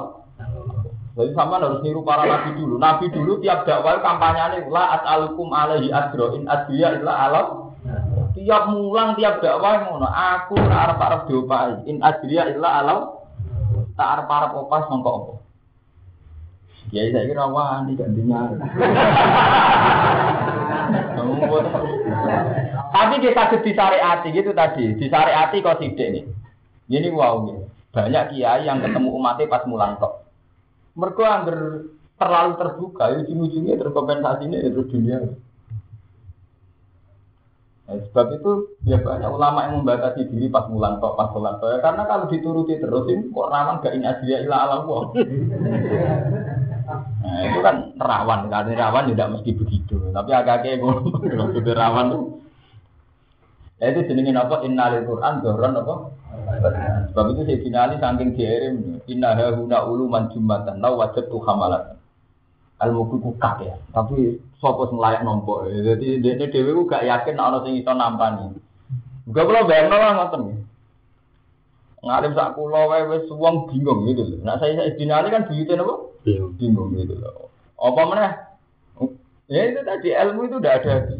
Jadi 1.17 1.33
sama 1.33 1.57
harus 1.57 1.81
niru 1.81 2.05
para 2.05 2.27
nabi 2.31 2.59
dulu. 2.59 2.77
Nabi 2.77 3.09
dulu 3.09 3.41
tiap 3.41 3.65
dakwah 3.65 3.99
kampanye 4.03 4.61
ini 4.61 4.69
la 4.69 5.01
as'alukum 5.01 5.49
alaihi 5.49 5.89
adro 5.89 6.37
in 6.37 6.45
adriya 6.45 7.01
illa 7.01 7.13
alam 7.25 7.67
Tiap 8.37 8.69
mulang 8.69 9.17
tiap 9.17 9.41
dakwah 9.41 9.81
ngono, 9.87 10.05
aku 10.05 10.53
ora 10.61 10.91
arep-arep. 10.91 11.25
In 11.89 12.03
ajriya 12.03 12.53
illa 12.53 12.83
alau 12.83 13.25
tak 13.97 14.07
arep-arep 14.19 14.51
opas 14.53 14.85
mongko 14.93 15.09
apa. 15.09 15.33
Ya 16.95 17.03
saya 17.11 17.27
kira 17.27 17.43
wani 17.51 17.99
gantinya. 17.99 18.47
Tapi 22.95 23.15
kita 23.19 23.51
disariati 23.59 24.31
gitu 24.31 24.55
tadi, 24.55 24.95
disariati 24.95 25.59
kok 25.59 25.83
sidik 25.83 26.07
nih. 26.07 26.23
Ini 26.87 27.11
wow 27.11 27.43
nih. 27.43 27.66
Banyak 27.97 28.23
kiai 28.29 28.69
yang 28.69 28.77
ketemu 28.85 29.09
umatnya 29.09 29.49
pas 29.49 29.65
mulang 29.65 29.97
kok. 29.97 30.29
Mereka 30.93 31.23
angger 31.25 31.59
terlalu 32.21 32.51
terbuka, 32.61 33.09
ujung-ujungnya 33.25 33.73
terkompensasinya 33.81 34.61
itu 34.61 34.85
dunia. 34.85 35.17
Nah, 37.87 37.95
sebab 38.03 38.37
itu 38.37 38.51
ya 38.83 38.99
banyak 39.01 39.31
ulama 39.31 39.65
yang 39.65 39.81
membatasi 39.81 40.29
diri 40.29 40.51
pas 40.51 40.67
mulan 40.69 41.01
kok 41.01 41.17
pas 41.17 41.31
sholat 41.33 41.57
tok. 41.57 41.79
Karena 41.81 42.03
kalau 42.05 42.29
dituruti 42.29 42.77
terus 42.77 43.07
ini 43.09 43.33
kok 43.33 43.47
rawan 43.47 43.79
gak 43.81 43.95
ini 43.97 44.05
asliya 44.05 44.45
ila 44.45 44.57
alam 44.67 44.79
kok. 44.85 45.03
Nah, 47.23 47.39
itu 47.47 47.59
kan 47.65 47.75
rawan, 47.97 48.47
karena 48.47 48.71
rawan 48.77 49.09
tidak 49.09 49.31
mesti 49.33 49.51
begitu. 49.57 49.95
Tapi 50.13 50.31
agak-agak 50.35 50.79
ngono, 50.83 51.17
rawan 51.81 52.05
tuh. 52.13 52.23
Nah, 53.77 53.85
itu 53.89 53.99
jenengin 54.05 54.37
apa? 54.37 54.61
Innalil 54.67 55.07
Quran 55.07 55.33
dohron 55.41 55.79
apa? 55.79 55.95
Sebab 57.17 57.33
itu 57.33 57.49
saya 57.49 57.57
finali 57.65 57.95
saking 57.97 58.29
diirim 58.37 58.75
inna 59.09 59.33
huna 59.33 59.89
uluman 59.89 60.29
jumatan 60.29 60.77
lau 60.77 61.01
wajib 61.01 61.25
tuh 61.33 61.41
hamalat. 61.49 61.97
Ilmu 62.77 63.09
ku 63.09 63.33
ya. 63.41 63.73
Tapi 63.89 64.37
sapa 64.61 64.85
sing 64.85 65.01
layak 65.01 65.25
nampa. 65.25 65.65
Jadi 65.65 66.21
dene 66.21 66.45
dhewe 66.45 66.77
ku 66.77 66.85
gak 66.85 67.09
yakin 67.09 67.41
ana 67.41 67.65
sing 67.65 67.73
iso 67.73 67.89
nampani. 67.89 68.53
Gak 69.33 69.49
kula 69.49 69.65
bayangno 69.65 69.97
lah 69.97 70.13
ngoten. 70.13 70.61
Ngalim 72.05 72.37
sak 72.37 72.53
kula 72.53 72.85
wae 72.85 73.09
wis 73.09 73.25
wong 73.33 73.65
bingung 73.65 74.05
gitu 74.05 74.21
lho. 74.21 74.45
Nah 74.45 74.61
saya 74.61 74.77
saya 74.77 74.93
dinali 74.93 75.33
kan 75.33 75.49
buyute 75.49 75.73
napa? 75.73 76.13
Bingung 76.61 77.01
gitu 77.01 77.17
loh. 77.17 77.49
Apa 77.81 78.13
meneh? 78.13 78.31
Ya 79.49 79.73
itu 79.73 79.81
tadi 79.81 80.13
ilmu 80.13 80.45
itu 80.45 80.61
udah 80.61 80.69
ada. 80.69 81.17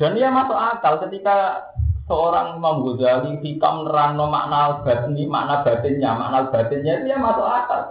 Dan 0.00 0.16
dia 0.16 0.32
masuk 0.32 0.56
akal 0.56 1.04
ketika 1.04 1.68
seorang 2.10 2.58
Imam 2.58 2.82
Ghazali 2.82 3.38
hikam 3.38 3.86
nerangno 3.86 4.26
makna 4.26 4.82
batini, 4.82 5.30
makna 5.30 5.62
batinnya, 5.62 6.10
makna 6.18 6.50
batinnya 6.50 6.92
itu 6.98 7.06
ya 7.06 7.16
masuk 7.22 7.46
akal. 7.46 7.82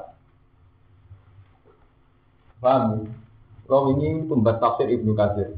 Paham? 2.60 3.08
Kalau 3.64 3.96
ini 3.96 4.28
pembuat 4.28 4.60
tafsir 4.60 4.92
Ibnu 4.92 5.16
Katsir. 5.16 5.56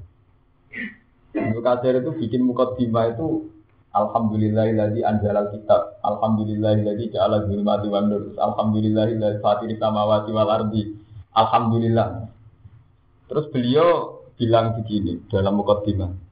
Ibnu 1.33 1.59
Katsir 1.65 1.97
itu 1.97 2.13
bikin 2.13 2.45
mukadimah 2.45 3.17
itu 3.17 3.49
Alhamdulillahilladzi 3.91 5.01
anjalal 5.01 5.49
kitab. 5.51 5.97
Alhamdulillahilladzi 6.05 7.17
ja'ala 7.17 7.49
zulmati 7.49 7.89
wan 7.89 8.13
nur. 8.13 8.37
Alhamdulillahilladzi 8.37 9.41
fatiri 9.41 9.75
samawati 9.81 10.29
wal 10.31 10.47
ardi. 10.47 10.95
Alhamdulillah. 11.33 12.29
Terus 13.27 13.45
beliau 13.49 14.21
bilang 14.37 14.77
begini 14.79 15.25
dalam 15.27 15.59
mukadimah. 15.59 16.30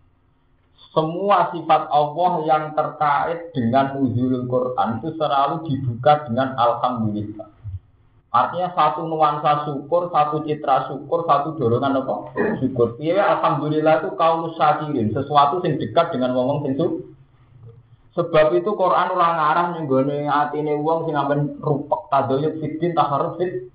Semua 0.99 1.47
sifat 1.55 1.87
Allah 1.95 2.31
yang 2.43 2.63
terkait 2.75 3.55
dengan 3.55 3.95
uzulul 4.03 4.51
Quran 4.51 4.99
itu 4.99 5.15
selalu 5.15 5.63
dibuka 5.71 6.27
dengan 6.27 6.59
alhamdulillah. 6.59 7.47
Artinya 8.35 8.75
satu 8.75 9.07
nuansa 9.07 9.63
syukur, 9.63 10.11
satu 10.11 10.43
citra 10.43 10.91
syukur, 10.91 11.23
satu 11.23 11.55
dorongan 11.55 12.03
apa? 12.03 12.35
Syukur. 12.59 12.99
Iya, 12.99 13.39
alhamdulillah 13.39 14.03
itu 14.03 14.11
kaum 14.19 14.51
syakirin, 14.59 15.15
sesuatu 15.15 15.63
yang 15.63 15.79
dekat 15.79 16.11
dengan 16.11 16.35
ngomong 16.35 16.67
sing 16.67 16.75
Sebab 18.19 18.51
itu 18.59 18.75
Quran 18.75 19.15
orang 19.15 19.39
arah 19.39 19.67
nenggone 19.79 20.27
atine 20.27 20.75
wong 20.75 21.07
sing 21.07 21.15
amben 21.15 21.63
rupak 21.63 22.11
tadoyuk 22.11 22.59
fitin 22.59 22.91
taharuf 22.91 23.39
fit. 23.39 23.71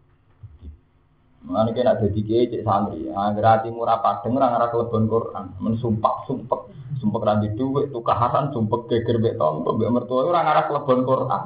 Mana 1.41 1.73
kena 1.73 1.97
jadi 1.97 2.21
kiai 2.21 2.53
cek 2.53 2.61
santri, 2.69 3.09
agar 3.09 3.65
hati 3.65 3.73
murah 3.73 4.05
padeng 4.05 4.37
orang 4.37 4.61
arah 4.61 4.69
kelebon 4.69 5.09
Quran, 5.09 5.45
mensumpah 5.57 6.29
sumpah 6.29 6.74
sumpah 7.01 7.21
randi 7.23 7.49
duit, 7.59 7.91
tukaran, 7.91 8.51
sumpah 8.55 8.87
geger 8.87 9.19
beton, 9.19 9.65
mbek 9.65 9.91
mertua 9.91 10.29
orang 10.31 10.51
arah 10.51 10.65
kelebon 10.71 11.03
Quran. 11.03 11.43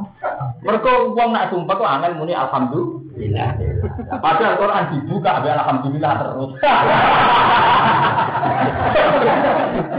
Mereka 0.62 0.90
uang 1.14 1.30
nak 1.32 1.48
sumpah 1.54 1.74
tuh 1.78 1.88
angin 1.88 2.18
muni 2.18 2.34
alhamdulillah. 2.34 3.50
Padahal 4.20 4.58
Quran 4.58 4.84
dibuka 4.92 5.40
be 5.40 5.48
alhamdulillah 5.48 6.12
terus. 6.18 6.50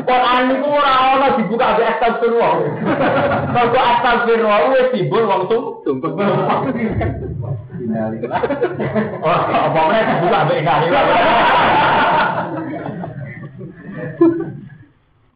Quran 0.04 0.44
itu 0.52 0.68
orang 0.68 1.02
orang 1.18 1.34
dibuka 1.40 1.68
be 1.78 1.84
astagfirullah. 1.88 2.52
Kalau 3.56 3.82
astagfirullah 3.82 4.60
wis 4.76 4.88
timbul 4.94 5.24
wong 5.26 5.42
sumpah. 5.50 6.12
Oh, 9.24 9.40
apa 9.50 9.80
meneh 9.88 10.04
dibuka 10.06 10.40
be 10.46 10.56
ngali. 10.62 10.88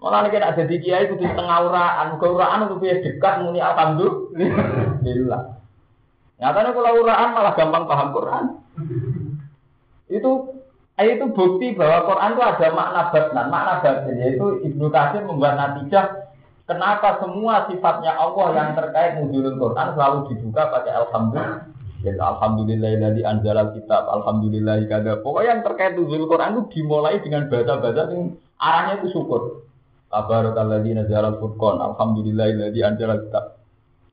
Malah 0.04 0.28
nek 0.28 0.36
ada 0.36 0.64
di 0.68 0.84
kiai 0.84 1.08
kudu 1.08 1.24
tengah 1.24 1.64
uraan, 1.64 2.20
ke 2.20 2.28
uraan 2.28 2.68
biasa 2.76 3.08
dekat 3.08 3.34
muni 3.40 3.64
alhamdulillah. 3.64 5.42
Nyatanya 6.44 6.76
kalau 6.76 7.00
uraan 7.00 7.30
malah 7.32 7.56
gampang 7.56 7.88
paham 7.88 8.10
Quran. 8.12 8.46
Itu 10.12 10.60
itu 11.00 11.26
bukti 11.32 11.72
bahwa 11.80 12.04
Quran 12.04 12.36
itu 12.36 12.44
ada 12.44 12.68
makna 12.76 13.02
batnan, 13.16 13.48
makna 13.48 13.74
batin 13.80 14.16
yaitu 14.20 14.48
Ibnu 14.68 14.92
Katsir 14.92 15.24
membuat 15.24 15.56
natijah 15.56 16.36
kenapa 16.68 17.24
semua 17.24 17.72
sifatnya 17.72 18.12
Allah 18.20 18.48
yang 18.60 18.70
terkait 18.76 19.24
nuzulul 19.24 19.56
Quran 19.56 19.88
selalu 19.96 20.18
dibuka 20.36 20.68
pakai 20.68 21.00
alhamdulillah. 21.00 21.72
Alhamdulillah 22.04 22.92
dari 23.00 23.24
anjalal 23.24 23.72
kitab, 23.72 24.04
alhamdulillah 24.12 24.84
kada. 24.92 25.24
Pokoknya 25.24 25.48
yang 25.56 25.62
terkait 25.64 25.96
nuzulul 25.96 26.28
Quran 26.28 26.60
itu 26.60 26.64
dimulai 26.76 27.24
dengan 27.24 27.48
bahasa-bahasa 27.48 28.12
yang 28.12 28.36
arahnya 28.60 28.94
itu 29.00 29.16
syukur. 29.16 29.64
Tabarakalladzi 30.14 30.94
nazala 30.94 31.34
al-furqan. 31.34 31.82
Alhamdulillahilladzi 31.82 32.80
anzala 32.86 33.18
kitab. 33.18 33.58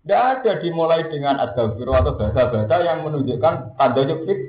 Tidak 0.00 0.16
ada 0.16 0.52
dimulai 0.64 1.04
dengan 1.12 1.36
astagfirullah 1.44 2.00
atau 2.00 2.16
bahasa-bahasa 2.16 2.76
yang 2.88 3.04
menunjukkan 3.04 3.76
tanda 3.76 4.16
fit. 4.24 4.40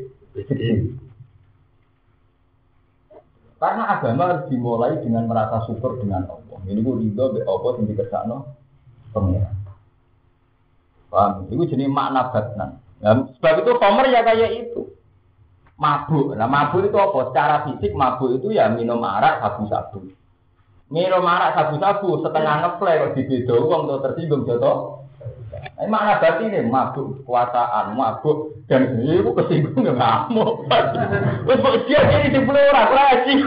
Karena 3.60 3.84
agama 4.00 4.32
harus 4.32 4.48
dimulai 4.48 4.96
dengan 5.04 5.28
merasa 5.28 5.68
syukur 5.68 6.00
dengan 6.00 6.24
Allah. 6.32 6.60
Ini 6.66 6.80
gue 6.80 6.96
ridho 7.04 7.26
be 7.36 7.44
Allah 7.44 7.72
sing 7.78 7.86
dikersakno 7.92 8.38
pengiran. 9.12 9.54
Paham? 11.12 11.52
Itu 11.52 11.68
jenis 11.68 11.92
makna 11.92 12.32
batnan. 12.32 12.80
Nah, 13.04 13.28
sebab 13.38 13.62
itu 13.62 13.72
Homer 13.76 14.08
ya 14.08 14.24
kayak 14.24 14.52
itu. 14.66 14.88
Mabuk. 15.76 16.32
Nah, 16.40 16.48
mabuk 16.48 16.88
itu 16.88 16.96
apa? 16.96 17.20
Secara 17.28 17.56
fisik 17.68 17.92
mabuk 17.92 18.40
itu 18.40 18.56
ya 18.56 18.72
minum 18.72 19.04
arak 19.04 19.44
sabu-sabu. 19.44 20.10
Miro 20.92 21.24
marak 21.24 21.56
sabu-sabu 21.56 22.20
setengah 22.20 22.68
ngeplay 22.68 23.00
kok 23.00 23.16
dibedo 23.16 23.64
wong 23.64 23.88
tuh 23.88 24.04
tersinggung 24.04 24.44
joto. 24.44 25.08
Ini 25.80 25.88
makna 25.88 26.20
berarti 26.20 26.52
ini 26.52 26.68
mabuk 26.68 27.24
kekuasaan, 27.24 27.96
mabuk 27.96 28.60
dan 28.68 29.00
itu 29.00 29.32
kesinggung 29.32 29.88
nggak 29.88 29.96
ngamuk. 29.96 30.68
Wes 31.48 31.64
dia 31.88 32.04
ini 32.12 32.36
di 32.36 32.40
pulau 32.44 32.60
orang 32.76 32.92
lagi. 32.92 33.34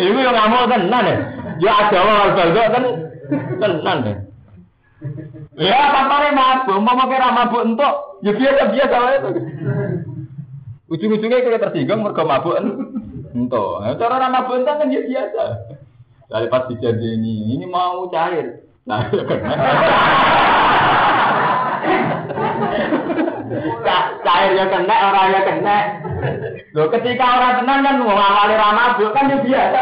Ibu 0.00 0.16
yang 0.16 0.32
ngamuk 0.32 0.64
tenan 0.72 1.04
ya. 1.04 1.16
Ya 1.60 1.72
ada 1.76 1.98
orang 2.00 2.32
baldo 2.32 2.62
kan 2.72 2.84
tenan 3.60 3.98
ya. 4.08 4.14
Ya 5.60 5.92
nih 5.92 6.32
mabuk, 6.32 6.78
mau 6.80 7.04
kira 7.04 7.28
mabuk 7.36 7.62
untuk 7.68 7.94
ya 8.24 8.32
biasa 8.32 8.62
biasa 8.72 8.96
itu. 9.20 9.30
Ujung-ujungnya 10.96 11.44
kita 11.44 11.68
tersinggung 11.68 12.00
mereka 12.00 12.24
mabuk. 12.24 12.56
Nah, 13.32 13.96
cara 13.96 14.16
ramah 14.20 14.42
bentar 14.44 14.76
kan 14.76 14.92
dia 14.92 15.02
biasa. 15.02 15.44
Dari 16.32 16.46
pas 16.48 16.64
dijadi 16.68 17.16
ini, 17.16 17.56
ini 17.56 17.64
mau 17.68 18.08
cair. 18.08 18.64
Nah, 18.88 19.04
cair 24.24 24.50
ya 24.58 24.64
kena, 24.68 24.96
orang 25.12 25.28
ya 25.32 25.40
kena. 25.44 25.78
Loh, 26.72 26.88
ketika 26.88 27.24
orang 27.36 27.60
tenang 27.60 27.80
kan 27.84 27.94
mau 28.00 28.16
ngawali 28.16 28.54
ramah 28.56 28.96
kan 28.96 29.28
dia 29.28 29.44
biasa. 29.44 29.80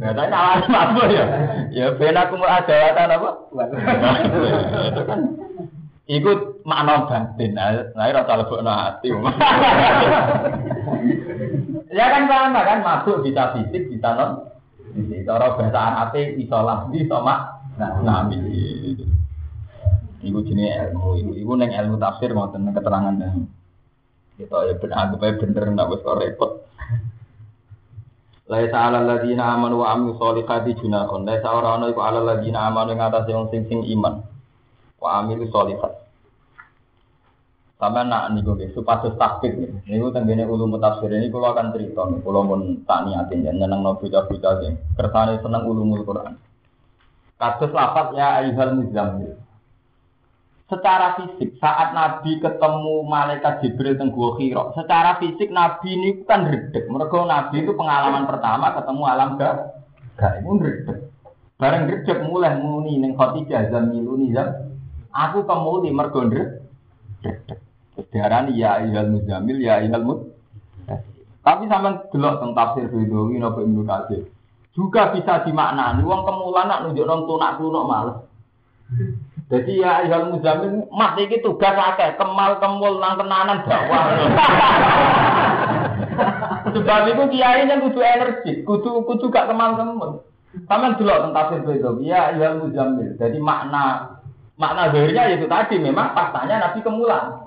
Nah, 0.00 0.12
tapi 0.12 0.28
ngawali 0.28 0.66
mabuk 0.68 1.08
ya. 1.08 1.24
Ya, 1.72 1.86
benar 1.96 2.28
aku 2.28 2.36
mau 2.36 2.48
ada 2.48 2.78
apa? 2.92 3.30
Itu 4.92 5.02
kan 5.08 5.20
ikut 6.04 6.40
makna 6.68 7.08
batin. 7.08 7.56
Nah, 7.56 7.88
rasa 7.96 8.44
lebok 8.44 8.60
hati. 8.60 9.08
Ya 11.94 12.10
kan 12.10 12.26
sama 12.26 12.66
kan 12.66 12.82
mabuk 12.82 13.22
bisa 13.22 13.54
fisik 13.54 13.86
bisa 13.86 14.18
non 14.18 14.50
fisik. 14.98 15.22
Cara 15.22 15.54
bahasa 15.54 15.78
Arab 15.78 16.14
bisa 16.34 16.58
lafzi 16.58 17.06
bisa 17.06 17.22
mak 17.22 17.40
nah. 17.78 18.26
Iku 20.24 20.40
jenis 20.40 20.72
ilmu, 20.88 21.20
iku 21.20 21.32
iku 21.36 21.52
neng 21.54 21.70
ilmu 21.70 22.00
tafsir 22.00 22.32
ngoten 22.32 22.72
keterangan 22.72 23.12
dan 23.20 23.44
kita 24.40 24.56
ya 24.66 24.74
benar 24.80 24.96
anggap 25.04 25.20
aja 25.20 25.34
bener 25.36 25.64
nggak 25.76 25.90
wis 25.92 26.02
repot. 26.02 26.52
Laisa 28.48 28.88
ala 28.88 29.04
ladina 29.04 29.52
amanu 29.52 29.84
wa 29.84 29.92
amilu 29.92 30.16
sholihati 30.16 30.80
junahun. 30.80 31.28
Laisa 31.28 31.48
ora 31.52 31.76
ana 31.76 31.92
iku 31.92 32.00
ala 32.00 32.24
ladina 32.24 32.66
amanu 32.66 32.96
ing 32.96 33.04
atase 33.04 33.36
wong 33.36 33.52
sing 33.52 33.68
sing 33.68 33.84
iman. 33.84 34.24
Wa 34.96 35.20
amilu 35.20 35.44
sholihat. 35.52 36.03
Sama 37.84 38.00
nak 38.00 38.32
niku 38.32 38.56
nggih 38.56 38.72
supados 38.72 39.12
nih. 39.44 39.68
Niku 39.84 40.08
tenggene 40.08 40.48
ulum 40.48 40.80
tafsir 40.80 41.12
ini 41.12 41.28
kalau 41.28 41.52
akan 41.52 41.68
cerita 41.76 42.08
kalau 42.08 42.48
pun 42.48 42.80
tak 42.88 43.04
niatin 43.04 43.44
ya 43.44 43.52
nyeneng 43.52 43.84
no 43.84 44.00
bocah-bocah 44.00 44.64
sing 44.64 44.80
kersane 44.96 45.36
seneng 45.44 45.68
ulumul 45.68 46.00
Quran. 46.00 46.40
Kasus 47.36 47.68
lapat 47.76 48.16
ya 48.16 48.40
ayyuhal 48.40 48.80
muzammil. 48.80 49.36
secara 50.64 51.12
fisik 51.20 51.60
saat 51.60 51.92
Nabi 51.92 52.40
ketemu 52.40 53.04
malaikat 53.04 53.60
Jibril 53.60 54.00
teng 54.00 54.08
Gua 54.16 54.32
Hira, 54.40 54.72
secara 54.72 55.20
fisik 55.20 55.52
Nabi 55.52 55.92
ini 55.92 56.24
kan 56.24 56.48
redek. 56.48 56.88
Mereka 56.88 57.20
Nabi 57.28 57.68
itu 57.68 57.76
pengalaman 57.76 58.24
pertama 58.24 58.72
ketemu 58.72 59.02
alam 59.04 59.36
ga 59.36 59.76
gak 60.16 60.40
itu 60.40 60.56
redek. 60.56 60.98
Bareng 61.60 61.84
redek 61.84 62.18
mulai 62.24 62.56
muni 62.56 62.96
ning 62.96 63.12
Khadijah 63.12 63.68
zamiluni 63.68 64.32
zam. 64.32 64.72
Aku 65.12 65.44
kemuli 65.44 65.92
mergo 65.92 66.24
redek. 66.24 67.60
Diarani 67.94 68.58
ya 68.58 68.82
ayyuhal 68.82 69.14
muzamil 69.14 69.62
ya 69.62 69.78
ayyuhal 69.78 70.02
mud. 70.02 70.34
Tapi 71.44 71.68
sama 71.68 72.08
delok 72.08 72.40
tentang 72.40 72.56
tafsir 72.56 72.88
Ridhowi 72.88 73.36
napa 73.36 73.60
Ibnu 73.60 73.84
Katsir. 73.84 74.24
Juga 74.72 75.12
bisa 75.12 75.44
dimaknani 75.44 76.00
wong 76.02 76.24
kemulan 76.24 76.66
nak 76.66 76.88
nunjuk 76.88 77.04
nang 77.04 77.28
tunak-tunak 77.28 77.84
males. 77.84 78.18
Jadi 79.52 79.84
ya 79.84 80.02
ayat 80.02 80.32
muzamin 80.32 80.88
mat 80.88 81.20
iki 81.20 81.44
tugas 81.44 81.76
akeh, 81.76 82.16
kemal 82.16 82.56
kemul 82.58 82.96
nang 82.96 83.20
tenanan 83.20 83.60
dakwah. 83.68 84.04
Sebab 86.74 87.06
itu 87.12 87.38
kiai 87.38 87.68
yang 87.68 87.86
kudu 87.86 88.00
energi, 88.02 88.64
kudu 88.64 89.04
kudu 89.04 89.28
gak 89.28 89.46
kemal 89.46 89.76
kemul. 89.76 90.24
Sama 90.64 90.96
dulu 90.96 91.12
tentang 91.12 91.60
tafsir 91.60 91.76
itu, 91.76 92.08
ya 92.08 92.32
ayat 92.32 92.56
muzamin. 92.56 93.20
Jadi 93.20 93.36
makna 93.36 94.16
makna 94.56 94.88
zahirnya 94.90 95.28
itu 95.36 95.44
tadi 95.44 95.76
memang 95.76 96.16
faktanya 96.16 96.72
Nabi 96.72 96.80
kemulan. 96.80 97.43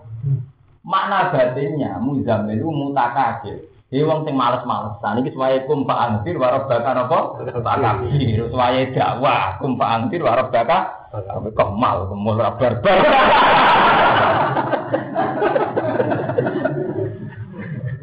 Makna 0.87 1.35
batinnya 1.35 1.99
muzamin 1.99 2.55
itu 2.55 2.71
mutakabir. 2.71 3.59
Ini 3.91 4.07
wong 4.07 4.23
sing 4.23 4.35
males-malesan 4.35 5.19
iki 5.23 5.35
suwaye 5.35 5.63
kum 5.67 5.83
pak 5.83 5.99
angtir 5.99 6.35
warab 6.39 6.67
baka 6.67 6.91
napa? 6.95 7.39
Pak 7.43 7.77
kafir. 7.83 8.47
Suwaye 8.47 8.95
dakwah 8.95 9.59
kum 9.59 9.75
pak 9.75 9.91
angtir 9.91 10.23
warab 10.23 10.47
baka 10.47 11.11
kemal 11.55 12.07
kemul 12.07 12.39
barbar. 12.39 12.73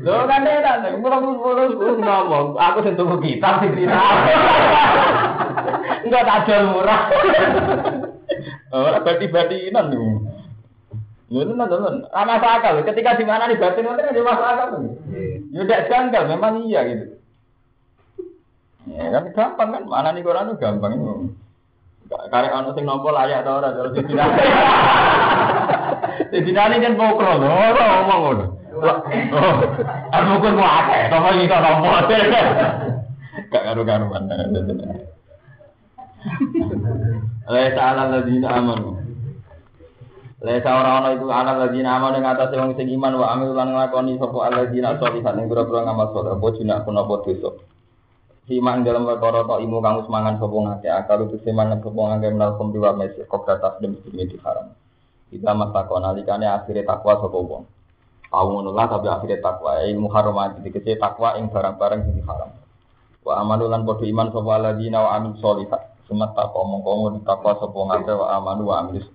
Lho 0.05 0.29
kan 0.29 0.45
nek 0.45 1.01
mulo-mulo 1.01 1.97
ngomong, 1.97 2.61
aku 2.61 2.85
sing 2.85 2.97
tuku 2.97 3.17
kitab 3.25 3.65
sing 3.65 3.73
cerita. 3.73 3.97
Enggak 6.05 6.25
tak 6.29 6.45
jual 6.49 6.65
murah. 6.69 7.01
Ora 8.73 9.01
bati-batinan 9.01 9.89
niku. 9.89 10.24
Ya 11.35 11.43
tenan 11.43 11.67
tenan. 11.67 11.97
Ana 12.15 12.39
akal. 12.39 12.87
Ketika 12.87 13.19
di 13.19 13.27
mana 13.27 13.51
nih 13.51 13.59
batin 13.59 13.83
nanti 13.83 14.07
ada 14.07 14.23
masuk 14.23 14.47
akal. 14.47 14.69
Ya 15.51 15.61
udah 15.67 15.81
janggal 15.91 16.23
memang 16.31 16.63
iya 16.63 16.81
gitu. 16.87 17.19
Ya 18.95 19.11
kan 19.11 19.35
gampang 19.35 19.69
kan 19.75 19.83
mana 19.91 20.15
nih 20.15 20.23
Quran 20.23 20.55
itu 20.55 20.63
gampang. 20.63 20.93
Karek 22.07 22.55
ana 22.55 22.71
sing 22.71 22.87
nampa 22.87 23.11
layak 23.11 23.43
ta 23.43 23.59
ora 23.59 23.75
terus 23.75 23.99
dibinani. 23.99 24.39
Dibinani 26.31 26.79
kan 26.79 26.95
pokro 26.95 27.33
lho, 27.43 27.49
ora 27.51 27.85
ngomong 27.91 28.21
ngono. 28.23 28.47
Aku 30.15 30.27
mungkin 30.31 30.55
mau 30.55 30.69
akeh, 30.69 31.11
to 31.11 31.17
iki 31.19 31.51
kok 31.51 31.63
nampa. 31.65 32.07
Gak 33.51 33.63
karo-karuan. 33.67 34.31
Laisa 37.51 37.83
ala 37.83 38.03
ladina 38.15 38.49
amanu. 38.55 39.04
Laisa 40.45 40.77
ora 40.77 41.01
ana 41.01 41.17
iku 41.17 41.33
ana 41.33 41.57
ladina 41.57 41.97
amanu 41.97 42.21
ing 42.21 42.29
atase 42.29 42.61
wong 42.61 42.77
sing 42.77 42.93
iman 43.01 43.17
wa 43.17 43.33
amil 43.33 43.57
lan 43.57 43.73
nglakoni 43.73 44.21
sapa 44.21 44.45
alladzina 44.45 45.01
sholihat 45.01 45.41
ing 45.41 45.49
pira-pira 45.49 45.89
ngamal 45.89 46.13
saleh 46.13 46.37
apa 46.37 46.47
junak 46.53 46.85
punapa 46.85 47.15
dosa. 47.25 47.51
Siman 48.45 48.85
dalam 48.85 49.09
perkara 49.09 49.41
tok 49.49 49.65
imu 49.65 49.81
kang 49.81 50.05
semangan 50.05 50.37
sapa 50.37 50.53
ngake 50.53 50.89
akal 50.93 51.25
itu 51.25 51.41
siman 51.49 51.81
sapa 51.81 51.97
ngake 51.97 52.27
menal 52.37 52.61
kumpi 52.61 52.77
wa 52.77 52.93
mesi 52.93 53.25
kok 53.25 53.41
data 53.49 53.81
dem 53.81 53.97
di 54.05 54.37
haram. 54.45 54.69
Kita 55.33 55.51
masako 55.57 55.97
nalikane 56.05 56.45
akhire 56.45 56.85
takwa 56.85 57.25
sapa 57.25 57.39
wong. 57.41 57.65
Tahu 58.29 58.47
ngono 58.53 58.77
tapi 58.77 59.09
akhire 59.09 59.41
takwa 59.41 59.81
ilmu 59.81 60.13
haram 60.13 60.61
dikece 60.61 61.01
takwa 61.01 61.41
ing 61.41 61.49
barang-barang 61.49 62.05
sing 62.05 62.21
haram. 62.29 62.53
Wa 63.25 63.41
amanu 63.41 63.65
lan 63.73 63.89
padha 63.89 64.05
iman 64.05 64.29
sapa 64.29 64.51
alladzina 64.61 65.09
wa 65.09 65.17
amil 65.17 65.41
sholihat. 65.41 66.05
Sumat 66.05 66.37
takwa 66.37 66.69
mongko 66.69 67.25
takwa 67.25 67.57
sapa 67.57 67.79
ngake 67.81 68.13
wa 68.13 68.29
amanu 68.37 68.69
wa 68.69 68.85
amil 68.85 69.14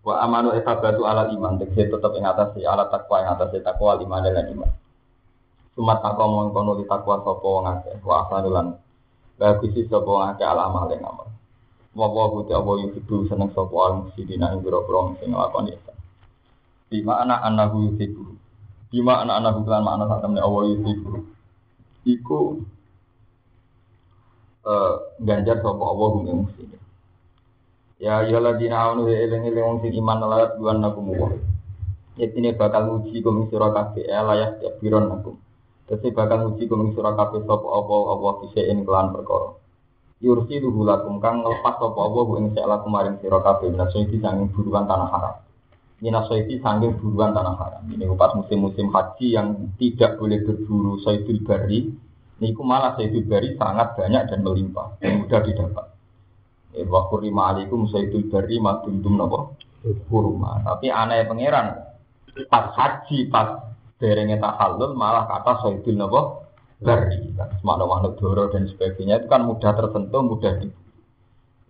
wa 0.00 0.14
amanu 0.24 0.56
etabatu 0.56 1.04
ala 1.04 1.28
iman 1.28 1.60
tegese 1.60 1.92
tetep 1.92 2.12
ing 2.16 2.24
atas 2.24 2.56
ala 2.64 2.88
takwa 2.88 3.20
ing 3.20 3.28
atas 3.28 3.52
takwa 3.60 4.00
lima 4.00 4.24
dan 4.24 4.48
iman. 4.48 4.70
Sumat 5.76 6.00
takwa 6.00 6.24
mongko 6.28 6.80
di 6.80 6.84
takwa 6.88 7.20
sapa 7.20 7.46
wong 7.46 7.66
akeh 7.68 7.94
wa 8.00 8.24
asanulan 8.24 8.66
bagisi 9.36 9.84
sapa 9.86 10.08
wong 10.08 10.24
akeh 10.32 10.46
ala 10.48 10.72
amal 10.72 10.88
ing 10.88 11.04
amal. 11.04 11.28
Wa 11.92 12.06
wa 12.08 12.32
buti 12.32 12.52
apa 12.56 12.70
seneng 13.28 13.52
sapa 13.52 13.76
al 13.76 13.92
musidina 14.08 14.56
ing 14.56 14.64
boro-boro 14.64 15.20
sing 15.20 15.36
nglakoni 15.36 15.76
itu 15.76 15.92
di 16.90 16.98
mana 17.06 17.38
anahu 17.46 17.86
yuhibu 17.86 18.34
di 18.90 18.98
mana 18.98 19.38
anahu 19.38 19.62
kan 19.62 19.86
makna 19.86 20.10
sak 20.10 20.26
temne 20.26 20.42
Allah 20.42 20.74
yuhibu 20.74 21.22
iku 22.02 22.58
eh 24.66 24.94
ganjar 25.22 25.62
sapa 25.62 25.78
Allah 25.86 26.10
ing 26.26 26.36
muslimin 26.50 26.79
Ya 28.00 28.24
ya 28.24 28.40
ladina 28.40 28.88
amanu 28.88 29.12
ya 29.12 29.28
eling 29.28 29.52
eling 29.52 29.60
wong 29.60 29.78
sing 29.84 29.92
iman 30.00 30.24
layak 30.24 30.56
duan 30.56 30.80
nakum 30.80 31.12
wa. 31.12 31.36
Yatine 32.16 32.56
bakal 32.56 32.96
uji 32.96 33.20
kum 33.20 33.52
sira 33.52 33.68
kabeh 33.76 34.08
ya 34.08 34.24
layak 34.24 34.56
ya 34.64 34.72
biron 34.80 35.12
nakum. 35.12 35.36
Dadi 35.84 36.08
bakal 36.08 36.48
uji 36.48 36.64
kum 36.64 36.96
sira 36.96 37.12
kabeh 37.12 37.44
sapa 37.44 37.68
apa 37.68 38.28
bisa 38.40 38.64
ing 38.64 38.88
kelan 38.88 39.12
perkara. 39.12 39.52
Yursi 40.24 40.64
luhu 40.64 40.88
lakum 40.88 41.20
kang 41.20 41.44
sapa 41.44 41.92
apa 41.92 42.20
ing 42.40 42.56
sak 42.56 42.64
lakum 42.64 42.88
maring 42.88 43.20
sira 43.20 43.36
kabeh 43.44 43.68
naso 43.68 44.00
iki 44.00 44.16
sanging 44.16 44.48
buruan 44.48 44.88
tanah 44.88 45.08
haram. 45.12 45.36
Minaso 46.00 46.32
iki 46.40 46.56
sanging 46.64 46.96
buruan 46.96 47.36
tanah 47.36 47.52
haram. 47.60 47.84
Ini 47.84 48.08
pas 48.16 48.32
musim-musim 48.32 48.88
haji 48.88 49.36
yang 49.36 49.76
tidak 49.76 50.16
boleh 50.16 50.40
berburu 50.40 50.96
saidul 51.04 51.44
bari, 51.44 51.92
niku 52.40 52.64
malah 52.64 52.96
saidul 52.96 53.28
bari 53.28 53.60
sangat 53.60 53.92
banyak 53.92 54.32
dan 54.32 54.40
melimpah 54.40 54.96
dan 55.04 55.20
mudah 55.20 55.44
didapat. 55.44 55.99
Eh, 56.70 56.86
wa 56.86 57.10
kurima 57.10 57.50
alaikum 57.50 57.90
sayyidul 57.90 58.30
bari 58.30 58.62
maduntum 58.62 59.18
napa? 59.18 59.58
Kurma 60.06 60.62
tapi 60.62 60.86
aneh 60.86 61.26
pangeran 61.26 61.66
pas 62.46 62.70
haji 62.78 63.26
pas 63.26 63.74
derenge 63.98 64.38
tahallul 64.38 64.94
malah 64.94 65.26
kata 65.26 65.66
sayyidul 65.66 65.98
napa? 65.98 66.46
Bari 66.78 67.34
kan 67.34 67.50
makhluk 67.66 68.22
doro 68.22 68.48
dan 68.54 68.70
sebagainya 68.70 69.20
itu 69.20 69.26
kan 69.26 69.44
mudah 69.44 69.74
tersentuh 69.74 70.22
mudah 70.22 70.62
di 70.62 70.70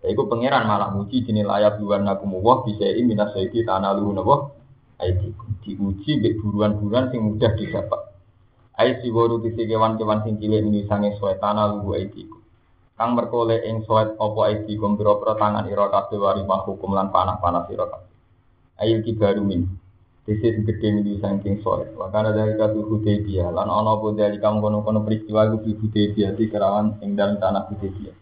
itu 0.01 0.23
pangeran 0.25 0.65
malah 0.65 0.89
muji 0.93 1.25
jenis 1.25 1.45
layak 1.45 1.77
luar 1.77 2.01
nakumullah 2.01 2.65
bisa 2.65 2.89
ini 2.89 3.13
minas 3.13 3.33
sayyidi 3.33 3.65
tanah 3.65 3.97
luhu 3.97 4.17
napa? 4.17 4.35
Aidikum. 5.01 5.57
Diuji 5.65 6.21
bek 6.21 6.37
buruan-buruan 6.41 7.09
sing 7.09 7.25
mudah 7.25 7.57
didapat. 7.57 8.01
Aisi 8.77 9.09
waru 9.09 9.41
tisi 9.41 9.65
kewan-kewan 9.65 10.21
sing 10.25 10.37
cilik 10.37 10.61
ini 10.61 10.85
sange 10.85 11.17
suwe 11.17 11.37
tanah 11.41 11.73
luhu 11.73 11.97
kang 13.01 13.17
merkole 13.17 13.57
ing 13.65 13.81
soet 13.89 14.13
apa 14.21 14.41
iki 14.53 14.77
kum 14.77 14.93
pira 14.93 15.17
tangan 15.17 15.65
ira 15.65 15.89
kabeh 15.89 16.21
wari 16.21 16.45
hukum 16.45 16.93
lan 16.93 17.09
panah-panah 17.09 17.65
sira 17.65 17.89
kabeh? 17.89 18.13
Ayil 18.77 19.01
kibaru 19.01 19.41
min. 19.41 19.65
Disi 20.21 20.53
sing 20.53 20.69
gede 20.69 20.93
mili 20.93 21.17
saking 21.17 21.65
soet. 21.65 21.97
Wakana 21.97 22.29
dari 22.29 22.53
katu 22.53 22.85
Hudaybiyah. 22.85 23.49
Lan 23.49 23.73
ana 23.73 23.97
apa 23.97 24.13
dari 24.13 24.37
kamu 24.37 24.61
kono-kono 24.61 25.01
peristiwa 25.01 25.49
iku 25.49 25.57
di 25.65 25.71
Hudaybiyah 25.81 26.31
di 26.37 26.45
kerawan 26.45 27.01
ing 27.01 27.17
dalam 27.17 27.41
tanah 27.41 27.73
Hudaybiyah. 27.73 28.15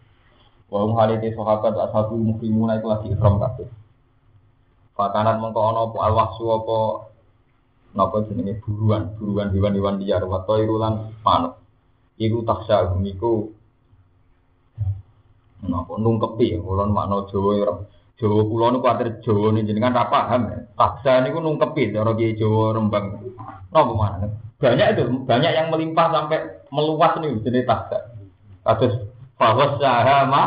Wa 0.72 0.80
hum 0.80 0.96
halite 0.96 1.28
sahabat 1.36 1.76
ashabu 1.76 2.16
muslimuna 2.16 2.80
iku 2.80 2.88
lagi 2.88 3.12
ikram 3.12 3.36
kabeh. 3.36 3.68
Fakanat 4.96 5.44
mengko 5.44 5.60
ana 5.60 5.92
apa 5.92 5.96
alwahsu 6.08 6.44
apa 6.56 6.78
napa 7.92 8.16
jenenge 8.24 8.64
buruan 8.64 9.12
buruan 9.20 9.52
hewan-hewan 9.52 10.00
liar 10.00 10.24
wa 10.24 10.40
irulan 10.56 11.12
manuk 11.20 11.60
iku 12.16 12.40
taksa 12.48 12.96
iku 12.96 13.52
Napa 15.66 15.92
nungkepi 16.00 16.56
ulun 16.56 16.96
makna 16.96 17.28
Jawa 17.28 17.52
ya. 17.60 17.72
Jawa 18.20 18.40
kula 18.44 18.66
niku 18.72 18.84
kuwatir 18.84 19.08
Jawa 19.24 19.48
nih 19.56 19.64
jenengan 19.64 19.96
ra 19.96 20.04
paham. 20.08 20.68
Taksa 20.76 21.24
niku 21.24 21.40
nungkepi 21.40 21.92
cara 21.92 22.12
Kiai 22.16 22.36
Jawa 22.36 22.76
Rembang. 22.76 23.06
Napa 23.72 23.92
mana? 23.92 24.28
Banyak 24.60 24.86
itu, 24.92 25.02
banyak 25.24 25.52
yang 25.56 25.72
melimpah 25.72 26.06
sampai 26.12 26.68
meluas 26.68 27.16
nih 27.16 27.32
jenis 27.40 27.64
taksa. 27.64 28.12
Kados 28.60 29.08
bahwa 29.40 29.80
sahama 29.80 30.42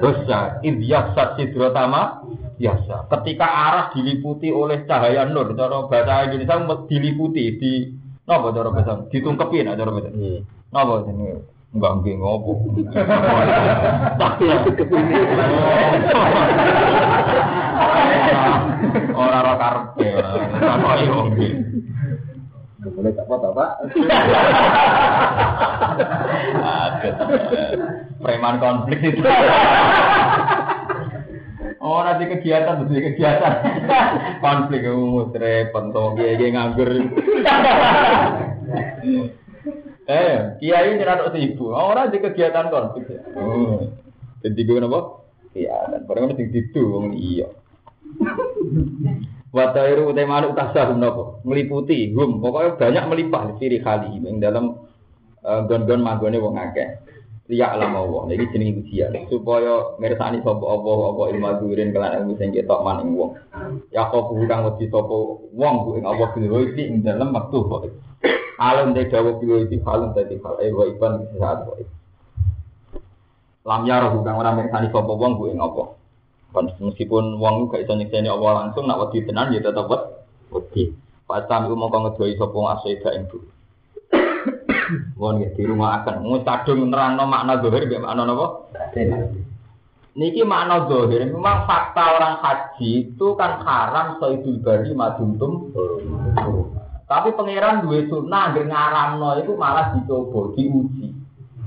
dosa 0.00 0.60
idyasat 0.60 1.40
sidrotama 1.40 2.28
biasa. 2.60 3.08
Ketika 3.08 3.46
arah 3.46 3.84
diliputi 3.96 4.52
oleh 4.52 4.84
cahaya 4.84 5.24
nur, 5.24 5.56
cara 5.56 5.88
bahasa 5.88 6.28
Indonesia 6.28 6.76
diliputi 6.84 7.44
di 7.56 7.72
napa 8.28 8.52
cara 8.52 8.68
bahasa 8.68 8.92
ditungkepi 9.08 9.64
nah 9.64 9.74
cara 9.78 9.90
bahasa. 9.90 10.10
Hmm. 10.12 10.40
Napa 10.72 10.92
jenenge? 11.08 11.51
Enggak 11.72 11.92
nggih 12.04 12.14
ngopo. 12.20 12.52
Tapi 14.20 14.44
aku 14.44 14.70
kepini. 14.76 15.14
Ora 19.16 19.36
ora 19.40 19.54
karepe. 19.56 20.08
Ora 20.60 21.00
yo 21.00 21.32
nggih. 21.32 21.52
Boleh 22.92 23.14
tak 23.14 23.24
apa 23.30 23.48
Pak? 23.56 23.70
Preman 28.20 28.60
konflik 28.60 29.00
itu. 29.00 29.22
Oh, 31.82 31.98
nanti 32.06 32.30
kegiatan, 32.30 32.86
terus 32.86 32.94
kegiatan. 33.10 33.54
Konflik 34.38 34.86
umum, 34.86 35.34
repot, 35.34 35.90
toh, 35.90 36.14
kiai 36.14 36.54
nganggur. 36.54 36.90
Eh, 40.08 40.58
kiai 40.58 40.98
rada 40.98 41.30
sibuk. 41.30 41.70
Oh, 41.74 41.92
nanti 41.94 42.18
kegiatan 42.18 42.70
konflik. 42.72 43.22
Oh, 43.36 43.86
jadi 44.42 44.60
gue 44.62 44.78
napa? 44.82 45.22
Iya, 45.52 45.92
dan 45.92 46.08
barang 46.08 46.32
mesti 46.32 46.48
gitu, 46.48 46.96
wong 46.96 47.12
iya. 47.12 47.46
Watairu 49.52 50.16
utai 50.16 50.24
manuk 50.24 50.56
tasahum 50.56 50.96
nopo 50.96 51.44
meliputi 51.44 52.08
hum. 52.16 52.40
Pokoknya 52.40 52.80
banyak 52.80 53.04
melimpah 53.04 53.42
ciri 53.60 53.84
kali. 53.84 54.16
Yang 54.24 54.40
dalam 54.40 54.64
uh, 55.44 55.60
gon-gon 55.68 56.00
magone 56.00 56.40
wong 56.40 56.56
akeh. 56.56 56.88
Liya 57.52 57.76
alam 57.76 57.92
Allah 57.92 58.32
jadi 58.32 58.48
jenenge 58.48 58.80
ujian. 58.80 59.12
Supaya 59.28 60.00
mirsani 60.00 60.40
sapa 60.40 60.64
apa 60.64 60.90
apa 61.12 61.22
ilmu 61.36 61.48
durin 61.60 61.92
kelan 61.92 62.24
ilmu 62.24 62.40
sing 62.40 62.48
ketok 62.56 62.80
maning 62.80 63.12
wong. 63.12 63.36
Ya 63.92 64.08
kok 64.08 64.32
kang 64.48 64.64
wedi 64.64 64.88
sapa 64.88 65.16
wong 65.52 65.74
ku 65.84 65.90
ing 66.00 66.08
iki 66.72 66.82
ing 66.88 67.04
dalam 67.04 67.36
waktu 67.36 67.60
kok 67.60 67.92
alam 68.62 68.94
de 68.94 69.02
dawu 69.10 69.42
kuwi 69.42 69.66
iki 69.66 69.82
halun 69.82 70.14
dadi 70.14 70.38
hal 70.38 70.54
e 70.62 70.70
wa 70.70 70.84
iban 70.86 71.26
saat 71.34 71.66
kok 71.66 71.82
lam 73.66 73.82
ya 73.86 74.02
roh 74.02 74.22
kang 74.22 74.38
ora 74.38 74.54
mirsani 74.54 74.90
sapa 74.94 75.12
wong 75.12 75.38
ku 75.38 75.50
ing 75.50 75.58
apa 75.58 75.98
meskipun 76.60 77.40
wong 77.40 77.72
gak 77.72 77.88
iso 77.88 77.96
nyekseni 77.96 78.28
Allah 78.28 78.66
langsung 78.66 78.84
nak 78.84 79.00
wedi 79.08 79.24
tenan 79.24 79.56
ya 79.56 79.64
tetep 79.64 79.88
wedi. 80.52 80.92
Pasam 81.24 81.64
iku 81.64 81.74
mongko 81.80 81.98
ngedoi 82.12 82.36
sapa 82.36 82.58
asida 82.76 83.10
ing 83.16 83.24
bu. 83.32 83.40
Wong 85.20 85.40
di 85.40 85.62
rumah 85.64 86.04
akan 86.04 86.28
ngutadung 86.28 86.92
nerangno 86.92 87.24
makna 87.24 87.64
zahir 87.64 87.88
mbek 87.88 88.04
makna 88.04 88.28
napa? 88.28 88.46
Niki 90.12 90.44
makna 90.44 90.84
zahir 90.92 91.24
memang 91.32 91.64
fakta 91.64 92.04
orang 92.20 92.36
haji 92.44 93.16
itu 93.16 93.26
kan 93.40 93.64
haram 93.64 94.20
soidul 94.20 94.60
bari 94.60 94.92
maduntum. 94.92 95.72
Tapi 97.12 97.36
pangeran 97.36 97.84
duwe 97.84 98.08
sunnah 98.08 98.48
anggere 98.48 98.72
ngaramno 98.72 99.36
itu 99.44 99.52
malah 99.52 99.92
dicoba, 99.92 100.56
diuji. 100.56 101.12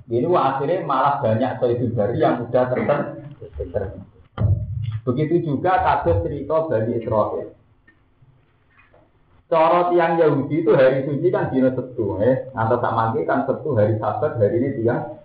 Ini 0.10 0.26
akhirnya 0.34 0.82
malah 0.82 1.22
banyak 1.22 1.62
soidul 1.62 1.94
bari 1.94 2.18
yang 2.18 2.42
sudah 2.42 2.66
tertentu. 2.74 4.02
Begitu 5.06 5.46
juga 5.46 5.86
kasus 5.86 6.26
cerita 6.26 6.66
Bani 6.66 6.98
Israel. 6.98 7.54
Cara 9.46 9.94
tiang 9.94 10.18
Yahudi 10.18 10.66
itu 10.66 10.74
hari 10.74 11.06
suci 11.06 11.30
kan 11.30 11.54
dino 11.54 11.70
setu, 11.78 12.18
eh. 12.26 12.50
Atau 12.58 12.82
mangke 12.82 13.22
kan 13.30 13.46
setu 13.46 13.78
hari 13.78 14.02
sabat, 14.02 14.42
hari 14.42 14.58
ini 14.58 14.82
tiang. 14.82 15.22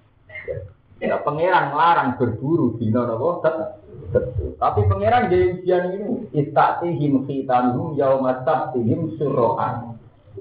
Ya, 1.00 1.16
pangeran 1.24 1.72
melarang 1.72 2.20
berburu 2.20 2.76
dino 2.76 3.08
nopo 3.08 3.40
setu. 3.40 4.52
Tapi 4.60 4.80
pangeran 4.84 5.32
di 5.32 5.64
ujian 5.64 5.96
ini 5.96 6.28
istatihim 6.36 7.24
khitanhum 7.24 7.96
yaumat 7.96 8.44
sabtihim 8.44 9.16
surohan. 9.16 9.89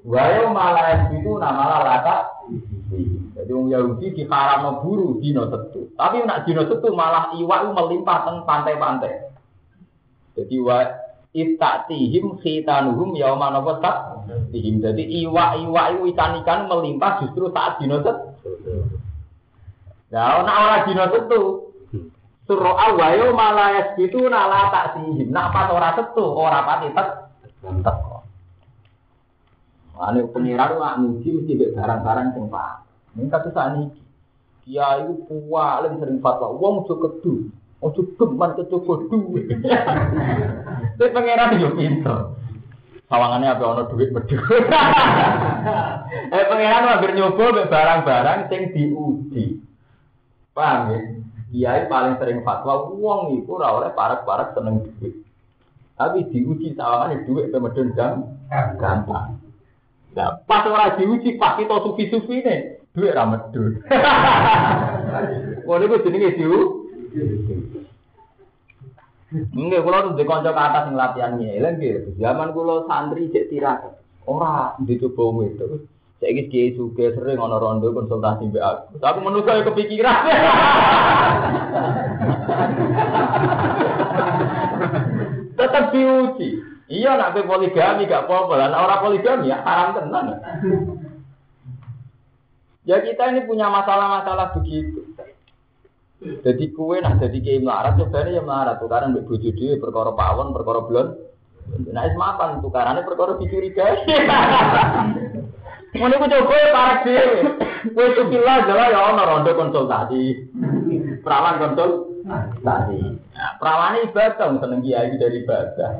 Wayo 0.07 0.55
malah 0.55 1.11
itu 1.11 1.31
nama 1.39 1.83
lata. 1.83 2.45
Jadi 3.35 3.51
orang 3.55 3.71
Yahudi 3.71 4.15
diharam 4.15 4.83
buru 4.83 5.19
dino 5.19 5.47
setu. 5.47 5.91
Tapi 5.95 6.23
nak 6.23 6.43
dino 6.43 6.67
setu 6.67 6.91
malah 6.91 7.31
iwak 7.35 7.71
melimpah 7.71 8.27
teng 8.27 8.37
pantai-pantai. 8.43 9.31
Jadi 10.35 10.55
wa 10.59 10.83
istatihim 11.35 12.39
khitanuhum 12.39 13.15
yauma 13.15 13.51
napa 13.51 13.79
tihim. 14.51 14.83
Jadi 14.83 15.03
iwa-iwa 15.23 15.83
itu 15.95 16.01
ikan-ikan 16.15 16.67
melimpah 16.67 17.23
justru 17.23 17.51
saat 17.51 17.79
dino 17.79 17.99
set. 18.03 18.17
Ya, 20.09 20.41
nak 20.41 20.57
ora 20.57 20.77
dino 20.89 21.05
setu. 21.13 21.41
Suruh 22.49 22.73
awayo 22.73 23.29
malayas 23.37 23.93
itu 24.01 24.25
nala 24.25 24.73
tak 24.73 24.97
sihim. 24.97 25.29
Nak 25.29 25.53
pas 25.53 25.69
ora 25.69 25.93
setu, 25.93 26.25
ora 26.25 26.65
pati 26.65 26.89
kok. 26.97 28.08
Ane 29.99 30.31
pengiran 30.31 30.79
nak 30.79 30.97
muji 31.03 31.27
mesti 31.35 31.75
barang-barang 31.75 32.31
sing 32.31 32.47
pak. 32.47 32.87
Ini 33.19 33.27
kata 33.27 33.51
saat 33.51 33.75
ini. 33.75 33.91
Kiai 34.63 35.03
itu 35.03 35.35
paling 35.51 35.99
sering 35.99 36.23
fatwa. 36.23 36.55
Wong 36.55 36.87
cukup 36.87 37.19
kedu. 37.19 37.51
Ojo 37.83 38.07
geman 38.15 38.55
kecoba 38.55 39.07
duit. 39.11 39.51
Tapi 40.95 41.11
pangeran 41.15 41.59
yo 41.59 41.75
pinter. 41.75 42.31
Sawangannya 43.11 43.55
apa 43.55 43.63
ono 43.65 43.83
duit 43.91 44.15
bedhe. 44.15 44.35
eh 46.35 46.43
pangeran 46.47 46.87
hampir 46.95 47.11
nyoba 47.19 47.67
barang-barang 47.67 48.39
sing 48.47 48.71
diuji. 48.71 49.59
Paham 50.55 50.95
ya? 50.95 50.99
Kiai 51.49 51.91
paling 51.91 52.15
sering 52.23 52.39
fatwa 52.47 52.87
uang 52.93 53.35
itu 53.35 53.51
ora 53.51 53.75
oleh 53.75 53.91
parek-parek 53.91 54.55
seneng 54.55 54.79
duit. 54.85 55.27
Tapi 55.99 56.23
diuji 56.31 56.71
sawangane 56.77 57.27
duit 57.27 57.51
pe 57.51 57.57
medun 57.59 57.91
gampang. 57.95 59.48
Nah, 60.17 60.41
pas 60.49 60.65
ora 60.65 60.97
diuji 60.97 61.37
pas 61.37 61.53
kita 61.53 61.85
sufi-sufi 61.85 62.41
nih, 62.41 62.81
duit 62.97 63.13
ra 63.13 63.29
medun. 63.29 63.77
Ngono 65.69 65.83
iku 65.85 66.01
jenenge 66.01 66.33
diuji. 66.33 66.89
Enggak, 69.29 69.85
kalau 69.85 70.09
tuh 70.09 70.17
dikonco 70.17 70.49
ke 70.49 70.57
atas 70.57 70.89
latihan 70.89 71.37
nyelang 71.37 71.77
gitu. 71.77 72.17
Zaman 72.17 72.49
kalau 72.49 72.89
santri 72.89 73.29
cek 73.29 73.53
tirakat, 73.53 74.01
ora 74.25 74.73
dicoba 74.81 75.45
itu. 75.45 75.85
Saya 76.19 76.35
ini 76.35 76.51
kiai 76.51 76.75
suge 76.75 77.15
sering 77.15 77.39
ono 77.39 77.55
rondo 77.61 77.95
konsultasi 77.95 78.51
mbak 78.51 78.59
aku. 78.59 78.99
Aku 78.99 79.19
menurut 79.23 79.47
saya 79.47 79.63
kepikiran. 79.63 80.19
Tetap 85.55 85.95
diuji. 85.95 86.59
Iya 86.89 87.21
nak 87.21 87.37
poligami 87.37 88.09
gak 88.09 88.25
apa-apa. 88.25 88.53
Lah 88.57 88.81
orang 88.81 89.01
poligami 89.05 89.53
ya 89.53 89.61
haram 89.61 89.93
tenan. 89.93 90.41
Ya 92.89 92.97
kita 93.05 93.29
ini 93.29 93.45
punya 93.45 93.69
masalah-masalah 93.69 94.57
begitu. 94.57 95.05
Jadi 96.19 96.75
kue 96.75 96.99
nah 96.99 97.15
jadi 97.15 97.37
kiai 97.39 97.63
melarat 97.63 97.95
coba 97.95 98.27
ya 98.27 98.43
melarat 98.43 98.75
tukaran 98.83 99.15
mbek 99.15 99.23
bojo 99.23 99.55
dhewe 99.55 99.79
perkara 99.79 100.11
pawon 100.11 100.51
perkara 100.51 100.83
blon. 100.83 101.07
Nah 101.93 102.03
is 102.09 102.17
mapan 102.19 102.59
tukarane 102.59 103.07
perkara 103.07 103.39
dicurigai. 103.39 104.03
Ngono 105.95 106.15
ku 106.19 106.25
coba 106.27 106.57
para 106.75 106.95
dhewe. 107.07 107.39
Kowe 107.95 108.05
itu 108.09 108.21
kila 108.35 108.67
jala 108.67 108.91
ya 108.91 108.99
ono 109.13 109.21
rondo 109.23 109.51
konsultasi. 109.55 110.23
Perawan 111.23 111.55
konsultasi. 111.61 112.99
Nah, 113.39 113.55
perawan 113.55 114.03
ibadah 114.03 114.51
seneng 114.59 114.83
kiai 114.83 115.15
dari 115.15 115.47
ibadah. 115.47 115.95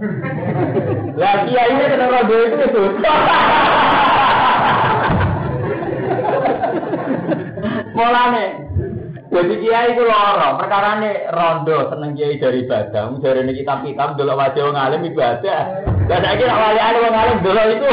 Lah 1.15 1.47
kiai 1.47 1.71
ini 1.71 1.87
seneng 1.87 2.11
rondo 2.11 2.35
itu 2.35 2.57
itu. 2.67 2.83
Mulane 7.95 8.45
jadi 9.31 9.53
kiai 9.55 9.95
itu 9.95 10.03
loro, 10.03 10.59
perkara 10.59 10.99
ini 10.99 11.31
rondo 11.31 11.87
seneng 11.87 12.11
kiai 12.19 12.43
dari 12.43 12.67
ibadah, 12.67 13.07
dari 13.23 13.39
ini 13.47 13.55
kitab 13.55 13.87
kitab 13.87 14.19
dulu 14.19 14.35
wajah 14.35 14.59
orang 14.59 14.83
alim 14.91 15.07
ibadah. 15.07 15.61
Dan 16.11 16.19
saya 16.19 16.35
kira 16.35 16.59
wali 16.59 16.81
alim 16.83 17.07
orang 17.07 17.23
alim 17.23 17.37
dulu 17.39 17.61
itu. 17.71 17.87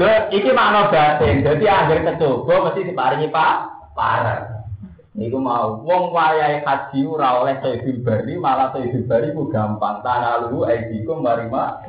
Loh, 0.00 0.32
iki 0.32 0.48
makna 0.56 0.88
batin. 0.88 1.44
Jadi 1.44 1.68
akhir 1.68 2.08
kecoba 2.08 2.72
mesti 2.72 2.88
diparingi 2.88 3.28
pak 3.28 3.68
parah. 3.92 4.64
Niku 5.12 5.36
mau 5.36 5.76
wong 5.84 6.08
wayahe 6.16 6.64
haji 6.64 7.04
ora 7.04 7.44
oleh 7.44 7.60
sayyidul 7.60 8.00
bari 8.00 8.40
malah 8.40 8.72
sayyidul 8.72 9.04
bari 9.04 9.28
ku 9.36 9.52
gampang 9.52 10.00
tanah 10.00 10.48
lu 10.48 10.64
aidikum 10.64 11.20
marima. 11.20 11.84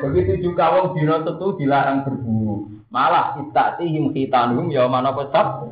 Begitu 0.00 0.48
juga 0.48 0.72
wong 0.80 0.96
dina 0.96 1.20
tentu 1.28 1.60
dilarang 1.60 2.08
berburu. 2.08 2.72
Malah 2.88 3.36
istatihim 3.44 4.16
khitanhum 4.16 4.72
ya 4.72 4.88
mana 4.88 5.12
pesat. 5.12 5.68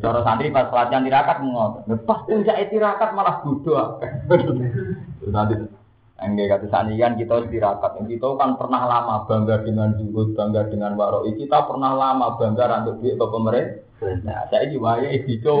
Cara 0.00 0.24
santri 0.24 0.48
pas 0.48 0.72
pelatihan 0.72 1.04
tirakat 1.04 1.44
ngotot. 1.44 1.84
Lepas 1.92 2.24
puncak 2.24 2.56
tirakat 2.72 3.10
malah 3.12 3.44
bodoh. 3.44 4.00
Nanti 5.28 5.81
Enggak 6.22 6.58
kata 6.58 6.66
sani 6.70 6.94
kan 6.98 7.18
kita 7.18 7.50
tirakat. 7.50 7.98
Kita 8.06 8.28
kan 8.38 8.54
pernah 8.54 8.86
lama 8.86 9.26
bangga 9.26 9.66
dengan 9.66 9.98
zuhud, 9.98 10.38
bangga 10.38 10.70
dengan 10.70 10.94
waroi. 10.94 11.34
Kita 11.34 11.66
pernah 11.66 11.98
lama 11.98 12.38
bangga 12.38 12.86
untuk 12.86 13.02
duit 13.02 13.18
ke 13.18 13.26
pemerintah. 13.26 13.90
Nah, 14.02 14.50
saya 14.50 14.66
juga 14.66 14.98
ya 14.98 15.14
itu. 15.14 15.56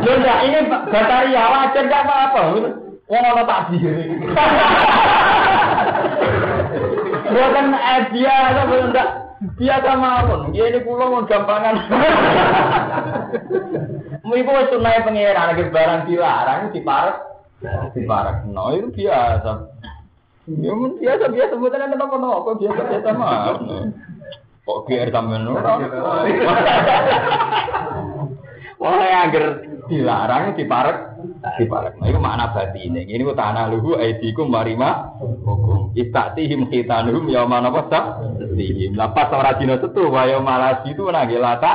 Loh, 0.00 0.36
ini 0.44 0.58
bataria 0.88 1.44
wajar 1.52 1.84
nggak 1.84 2.04
apa-apa. 2.04 2.40
Wong 3.10 3.24
ana 3.26 3.42
takdir. 3.44 3.96
Bukan 7.30 7.66
dia 8.10 8.34
atau 8.54 8.74
enggak 8.88 9.08
biasa 9.60 9.90
mawon. 9.96 10.40
Dia 10.52 10.64
ini 10.72 10.80
pulau 10.80 11.20
gampangan. 11.28 11.76
Ibu 14.34 14.52
itu 14.66 14.76
naik 14.78 15.04
pengiran 15.06 15.54
lagi 15.54 15.64
barang 15.70 16.00
dilarang 16.06 16.60
diparek, 16.70 17.16
diparek. 17.94 18.36
No 18.50 18.70
itu 18.74 18.88
biasa. 18.94 19.52
Ya 20.50 20.72
mun 20.74 20.98
biasa 20.98 21.30
biasa 21.30 21.52
sebutan 21.54 21.86
ada 21.86 21.96
apa 22.00 22.16
apa 22.16 22.50
biasa 22.58 22.80
biasa 22.90 23.08
mah. 23.14 23.54
Kok 24.66 24.78
GR 24.86 25.08
sampean 25.10 25.50
ora. 25.50 25.72
Wah, 28.80 28.96
angger 28.96 29.44
dilarang 29.92 30.56
diparek 30.56 30.98
diparek. 31.60 32.00
Nah, 32.00 32.06
itu 32.08 32.18
makna 32.20 32.52
batine. 32.52 33.04
Ini 33.04 33.22
ku 33.24 33.36
tanah 33.36 33.68
luhu 33.68 33.96
aidikum 33.96 34.48
marima 34.48 35.12
hukum. 35.20 35.92
Istatihim 35.92 36.68
khitanuhum 36.72 37.28
yauma 37.28 37.60
napa 37.60 37.88
sak? 37.92 38.04
Tihim. 38.56 38.96
Lapas 38.96 39.32
ora 39.32 39.56
dina 39.60 39.76
setu 39.80 40.08
wa 40.08 40.24
yauma 40.24 40.80
itu 40.88 41.04
nang 41.08 41.28
lata. 41.28 41.72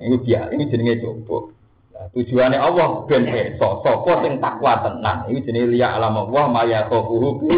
Ini 0.00 0.16
dia, 0.26 0.50
ini 0.50 0.66
jenenge 0.66 1.02
coba. 1.02 1.54
Nah, 1.94 2.10
tujuannya 2.10 2.58
Allah 2.58 3.06
ben 3.06 3.22
eso 3.30 3.78
sapa 3.86 4.12
sing 4.26 4.42
takwa 4.42 4.82
tenan. 4.82 5.30
Ini 5.30 5.38
jenenge 5.46 5.70
liya 5.70 5.94
alam 5.94 6.26
Allah 6.26 6.44
maya 6.50 6.80
bi. 6.90 7.54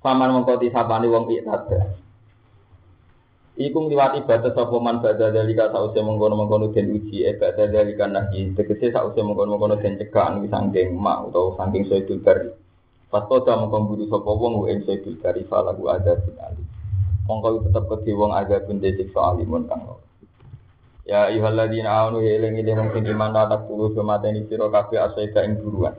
Paman 0.00 0.30
mengkoti 0.32 0.72
sapani 0.72 1.10
wong 1.10 1.28
ibadah. 1.28 1.84
Iku 3.56 3.88
ngliwati 3.88 4.24
batas 4.28 4.52
sapa 4.52 4.76
man 4.80 5.00
badha 5.00 5.32
dalika 5.32 5.72
sause 5.72 5.96
mengkono-mengkono 6.00 6.76
den 6.76 6.92
uji 6.92 7.24
e 7.24 7.40
badha 7.40 7.68
dalika 7.68 8.04
nahi 8.04 8.52
tegese 8.52 8.92
sause 8.92 9.16
mengkono-mengkono 9.20 9.80
den 9.80 9.96
cegahan 9.96 10.44
wis 10.44 10.52
saking 10.52 10.96
mak 10.96 11.28
utawa 11.28 11.56
saking 11.56 11.88
sayyidul 11.88 12.20
bari. 12.20 12.52
Fastoda 13.08 13.56
mengkon 13.56 13.88
buru 13.88 14.04
sapa 14.12 14.28
wong 14.28 14.68
ing 14.68 14.84
sayyidul 14.84 15.16
bari 15.24 15.44
falahu 15.48 15.88
ada 15.88 16.20
ali. 16.20 16.75
Mongko 17.26 17.66
tetep 17.66 17.84
kedhe 17.90 18.12
wong 18.14 18.30
ada 18.30 18.62
pun 18.62 18.78
desik 18.78 19.10
alimun 19.14 19.66
kang 19.66 19.82
Ya 21.06 21.30
ayyuhalladzina 21.30 21.86
amanu 21.86 22.22
ya 22.22 22.38
eling 22.38 22.58
wong 22.66 22.90
sing 22.90 23.06
iman 23.06 23.30
ta 23.30 23.58
kulo 23.62 23.94
semateni 23.94 24.46
sira 24.50 24.66
kabeh 24.66 24.98
asaida 24.98 25.46
ing 25.46 25.62
buruan. 25.62 25.94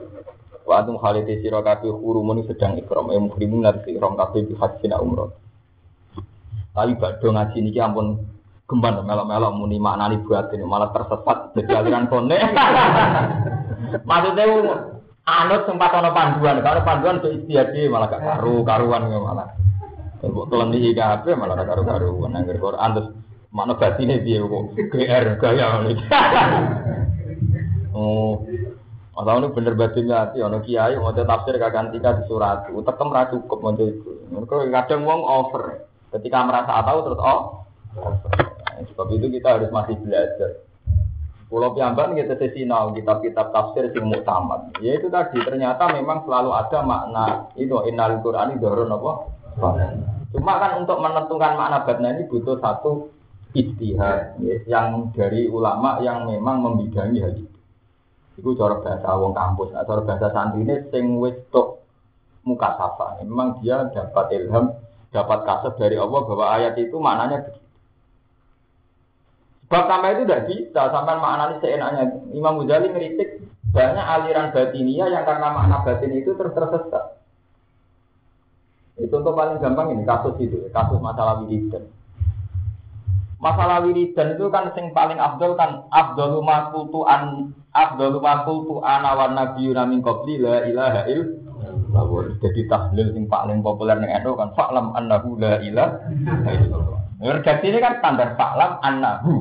Wa 0.68 0.84
antum 0.84 1.00
khalite 1.00 1.40
sira 1.40 1.64
kabeh 1.64 1.88
hurumun 1.88 2.44
sedang 2.44 2.76
ikram 2.76 3.08
e 3.12 3.16
muhrimun 3.16 3.64
narsi 3.64 3.96
ikram 3.96 4.20
kabeh 4.20 4.44
bi 4.44 4.54
hajjin 4.56 4.92
umrah. 4.92 5.32
Tapi 6.76 6.92
badhe 7.00 7.24
ngaji 7.24 7.58
niki 7.64 7.80
ampun 7.80 8.20
gemban 8.68 9.00
melok-melok 9.00 9.52
muni 9.56 9.80
maknani 9.80 10.20
buat 10.28 10.52
ini 10.52 10.68
malah 10.68 10.92
tersesat 10.92 11.56
aliran 11.56 12.12
kone. 12.12 12.36
Maksudnya 14.08 14.44
anut 15.24 15.62
sempat 15.64 15.92
ono 15.96 16.12
panduan, 16.12 16.60
kalau 16.60 16.84
panduan 16.84 17.16
itu 17.24 17.28
istiadat 17.32 17.88
malah 17.88 18.12
gak 18.12 18.20
karu 18.20 18.60
karuan 18.60 19.08
malah. 19.08 19.48
Kalau 20.18 20.50
telan 20.50 20.74
di 20.74 20.90
IKP 20.90 21.24
malah 21.38 21.62
karu 21.62 21.82
karuan. 21.86 22.34
Angger 22.34 22.58
Quran 22.58 22.90
terus 22.94 23.08
makna 23.54 23.78
batine 23.78 24.18
piye 24.18 24.42
kok 24.42 24.64
GR 24.74 25.24
gaya 25.38 25.66
ini. 25.86 25.94
Oh, 27.98 28.46
Masa 29.18 29.34
ini 29.34 29.50
bener 29.50 29.74
batinnya 29.74 30.30
hati, 30.30 30.38
ono 30.38 30.62
kiai 30.62 30.94
mau 30.94 31.10
tafsir 31.10 31.58
kagantika 31.58 32.22
di 32.22 32.30
surat, 32.30 32.70
utekem 32.70 33.10
ra 33.10 33.26
cukup 33.26 33.58
mau 33.58 33.74
itu. 33.74 34.30
Kadang 34.46 35.02
wong 35.02 35.26
over. 35.26 35.90
Ketika 36.14 36.46
merasa 36.46 36.86
tahu 36.86 36.98
terus 37.02 37.18
oh, 37.18 37.66
nah, 37.98 38.78
sebab 38.78 39.10
itu 39.18 39.26
kita 39.26 39.58
harus 39.58 39.74
masih 39.74 39.98
belajar. 40.06 40.62
Pulau 41.50 41.74
Piamban 41.74 42.14
kita 42.14 42.38
sesinau 42.38 42.94
kitab-kitab 42.94 43.50
tafsir 43.50 43.90
sing 43.90 44.06
muktamad. 44.06 44.70
Ya 44.78 45.02
itu 45.02 45.10
tadi 45.10 45.42
ternyata 45.42 45.90
memang 45.90 46.22
selalu 46.22 46.54
ada 46.54 46.78
makna 46.86 47.26
itu 47.58 47.74
innal 47.90 48.22
Qur'ani 48.22 48.54
dorong 48.62 48.94
apa? 48.94 49.12
Cuma 50.28 50.60
kan 50.60 50.84
untuk 50.84 50.98
menentukan 51.00 51.56
makna 51.56 51.82
batna 51.82 52.14
ini 52.14 52.28
butuh 52.28 52.60
satu 52.60 53.08
istihad 53.56 54.36
ya, 54.44 54.56
yang 54.68 55.08
dari 55.16 55.48
ulama 55.48 55.98
yang 56.04 56.28
memang 56.28 56.60
membidangi 56.60 57.18
hal 57.18 57.32
itu. 57.32 57.58
Itu 58.38 58.54
cara 58.54 58.78
bahasa 58.78 59.08
wong 59.18 59.34
kampus, 59.34 59.74
nah, 59.74 59.82
cara 59.82 60.04
bahasa 60.04 60.28
santri 60.30 60.62
ini 60.62 60.74
sing 60.94 61.18
wis 61.18 61.34
muka 62.46 62.70
safa. 62.78 63.18
Memang 63.24 63.58
dia 63.64 63.88
dapat 63.90 64.36
ilham 64.36 64.78
dapat 65.10 65.38
kaset 65.48 65.74
dari 65.80 65.96
Allah 65.96 66.20
bahwa 66.22 66.46
ayat 66.54 66.74
itu 66.76 66.96
maknanya 67.00 67.48
begitu. 67.48 67.66
Sebab 69.68 69.84
sama 69.84 70.06
itu 70.16 70.22
tidak 70.24 70.44
bisa, 70.48 70.82
sampai 70.88 71.16
maknanya 71.20 71.56
seenaknya. 71.60 72.04
Imam 72.32 72.56
Ghazali 72.64 72.88
ngeritik 72.88 73.44
banyak 73.68 74.06
aliran 74.06 74.48
batinia 74.52 75.12
yang 75.12 75.28
karena 75.28 75.52
makna 75.52 75.84
batin 75.84 76.12
itu 76.16 76.32
tersesat. 76.36 77.17
Untuk 78.98 79.30
paling 79.30 79.62
gampang 79.62 79.94
ini 79.94 80.02
kasus 80.02 80.34
itu, 80.42 80.58
kasus 80.74 80.98
masalah 80.98 81.38
wiridan. 81.46 81.86
Masalah 83.38 83.86
wiridan 83.86 84.34
itu 84.34 84.50
kan 84.50 84.74
sing 84.74 84.90
paling 84.90 85.22
abdul 85.22 85.54
kan 85.54 85.86
abdul 85.94 86.42
makultu 86.42 87.06
an 87.06 87.54
abdul 87.70 88.18
makultu 88.18 88.82
ana 88.82 89.14
wan 89.14 89.38
nabiyuna 89.38 89.86
min 89.86 90.02
la 90.02 90.66
ilaha 90.66 91.06
il 91.06 91.38
jadi 92.38 92.60
tahlil 92.68 93.16
yang 93.16 93.26
paling 93.26 93.58
populer 93.64 93.96
ning 93.98 94.12
NU 94.22 94.36
kan 94.36 94.52
fa'lam 94.54 94.92
annahu 94.94 95.40
la 95.40 95.58
ilaha 95.64 96.10
illallah. 96.44 97.00
Ini 97.18 97.78
kan 97.80 97.94
standar 97.98 98.28
fa'lam 98.36 98.72
annahu 98.84 99.32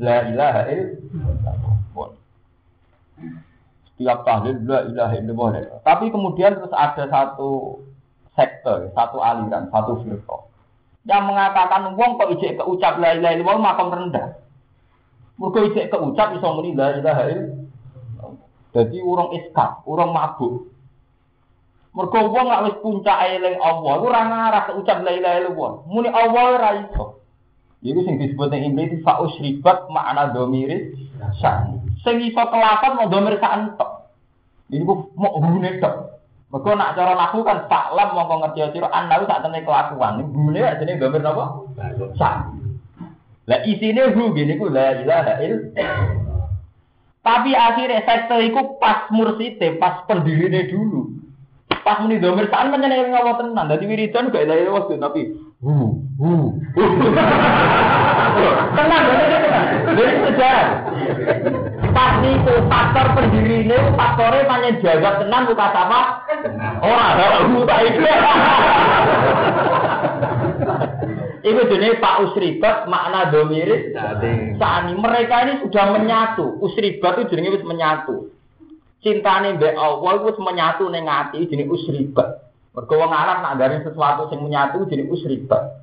la 0.00 0.16
ilaha 0.26 0.60
illallah. 0.70 2.08
Setiap 3.86 4.18
tahlil 4.24 4.56
la 4.64 4.78
ilaha 4.88 5.14
illallah. 5.20 5.80
Tapi 5.84 6.08
kemudian 6.08 6.56
terus 6.58 6.72
ada 6.74 7.04
satu 7.06 7.82
sektor, 8.40 8.88
satu 8.96 9.20
aliran, 9.20 9.68
satu 9.68 10.00
firqah 10.00 10.50
yang 11.08 11.24
mengatakan 11.24 11.96
wong 11.96 12.20
kok 12.20 12.30
ijek 12.36 12.60
keucap 12.60 13.00
la 13.00 13.16
ilaha 13.16 13.32
illallah 13.36 13.58
makam 13.60 13.88
rendah. 13.88 14.36
Mergo 15.40 15.58
ijek 15.72 15.88
keucap 15.88 16.36
iso 16.36 16.48
muni 16.52 16.76
la 16.76 17.00
ilaha. 17.00 17.56
Jadi 18.70 18.96
urung 19.02 19.32
iskat, 19.34 19.82
urung 19.88 20.12
mabuk. 20.12 20.68
Mergo 21.96 22.20
wong 22.30 22.46
gak 22.52 22.64
wis 22.68 22.76
puncake 22.84 23.26
eling 23.40 23.56
Allah, 23.58 23.94
ora 23.98 24.20
ngarah 24.28 24.64
ucap 24.76 25.00
la 25.00 25.12
ilaha 25.16 25.36
illallah. 25.40 25.72
Muni 25.88 26.08
Allah 26.12 26.42
ora 26.60 26.70
iso. 26.84 27.04
Iku 27.80 28.04
sing 28.04 28.20
disebut 28.20 28.52
ning 28.52 28.76
Inggris 28.76 29.00
fa 29.00 29.24
usribat 29.24 29.88
makna 29.88 30.36
domiri 30.36 30.92
san. 31.40 31.80
Sing 32.04 32.20
iso 32.20 32.44
kelapan 32.44 33.00
mau 33.00 33.08
domir 33.08 33.40
sak 33.40 33.56
entek. 33.56 33.90
Iku 34.68 35.16
mau 35.16 35.40
hubungane 35.40 35.80
tok. 35.80 36.09
Mergo 36.50 36.74
nak 36.74 36.98
cara 36.98 37.14
laku 37.14 37.46
kan 37.46 37.70
faklam 37.70 38.10
mongko 38.10 38.34
ngerti 38.42 38.74
sira 38.74 38.90
anda 38.90 39.22
sak 39.22 39.46
temene 39.46 39.62
kelakuan. 39.62 40.18
Hubungane 40.18 40.66
ajene 40.66 40.98
domir 40.98 41.22
napa? 41.22 41.62
San. 42.18 42.58
Lah 43.46 43.62
isine 43.62 44.10
hu 44.10 44.34
gini 44.34 44.58
ku 44.58 44.66
la 44.66 44.98
ilaha 44.98 45.38
illallah. 45.46 46.50
Tapi 47.22 47.54
akhirnya 47.54 48.02
sekte 48.02 48.34
itu 48.50 48.60
pas 48.82 49.06
mursite, 49.14 49.78
pas 49.78 50.02
pendirine 50.10 50.66
dulu. 50.66 51.22
Pas 51.86 52.02
muni 52.02 52.18
domir 52.18 52.50
saan 52.50 52.74
menyenengi 52.74 53.14
Allah 53.14 53.38
tenan. 53.38 53.70
Dadi 53.70 53.86
wiridan 53.86 54.34
gak 54.34 54.42
ilahi 54.42 54.74
waktu 54.74 54.98
tapi 54.98 55.30
hu 55.62 56.02
hu. 56.18 56.58
Tenang, 58.74 59.02
tenang. 59.14 59.66
Jadi 59.94 60.12
sejarah. 60.26 60.66
Pas 62.00 62.16
niku 62.24 62.64
faktor 62.64 63.12
pendiri 63.12 63.68
ini, 63.68 63.76
faktornya 63.92 64.48
panjang 64.48 64.80
jaga 64.80 65.20
tenang 65.20 65.44
buka 65.52 65.68
sama. 65.68 66.24
Orang 66.80 67.12
ada 67.12 67.44
hu 67.44 67.60
tak 67.68 67.80
itu. 67.92 68.00
Itu 71.40 71.60
jenis 71.68 72.00
Pak 72.00 72.24
Usribat 72.24 72.88
makna 72.88 73.28
domiris. 73.28 73.92
Saat 74.56 74.88
ini 74.88 74.96
mereka 74.96 75.44
ini 75.44 75.60
sudah 75.60 75.92
menyatu. 75.92 76.56
Usribat 76.64 77.20
itu 77.20 77.36
jenis 77.36 77.64
menyatu 77.64 78.32
cintane 79.00 79.56
mbek 79.56 79.76
Allah 79.76 80.12
iku 80.20 80.40
menyatu 80.40 80.88
ning 80.92 81.08
ati 81.08 81.48
jenenge 81.48 81.72
usribat. 81.72 82.48
Mergo 82.76 82.94
wong 82.96 83.12
Arab 83.12 83.40
nak 83.40 83.60
sesuatu 83.84 84.28
sing 84.28 84.44
menyatu 84.44 84.84
jenenge 84.88 85.12
usribat. 85.12 85.80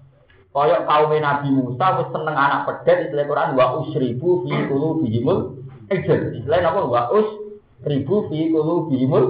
Kaya 0.53 0.89
kaum 0.89 1.13
Nabi 1.13 1.53
Musa 1.53 2.01
wis 2.01 2.09
seneng 2.09 2.33
anak 2.33 2.65
pedet 2.65 3.09
istilah 3.09 3.29
Quran 3.29 3.53
wa 3.53 3.65
usribu 3.77 4.41
fi 4.41 4.65
qulubihimul 4.65 5.56
ijl. 5.91 6.21
Istilah 6.41 6.59
napa 6.63 6.81
wa 6.85 7.01
usribu 7.11 8.27
fi 8.31 8.39
qulubihimul 8.51 9.25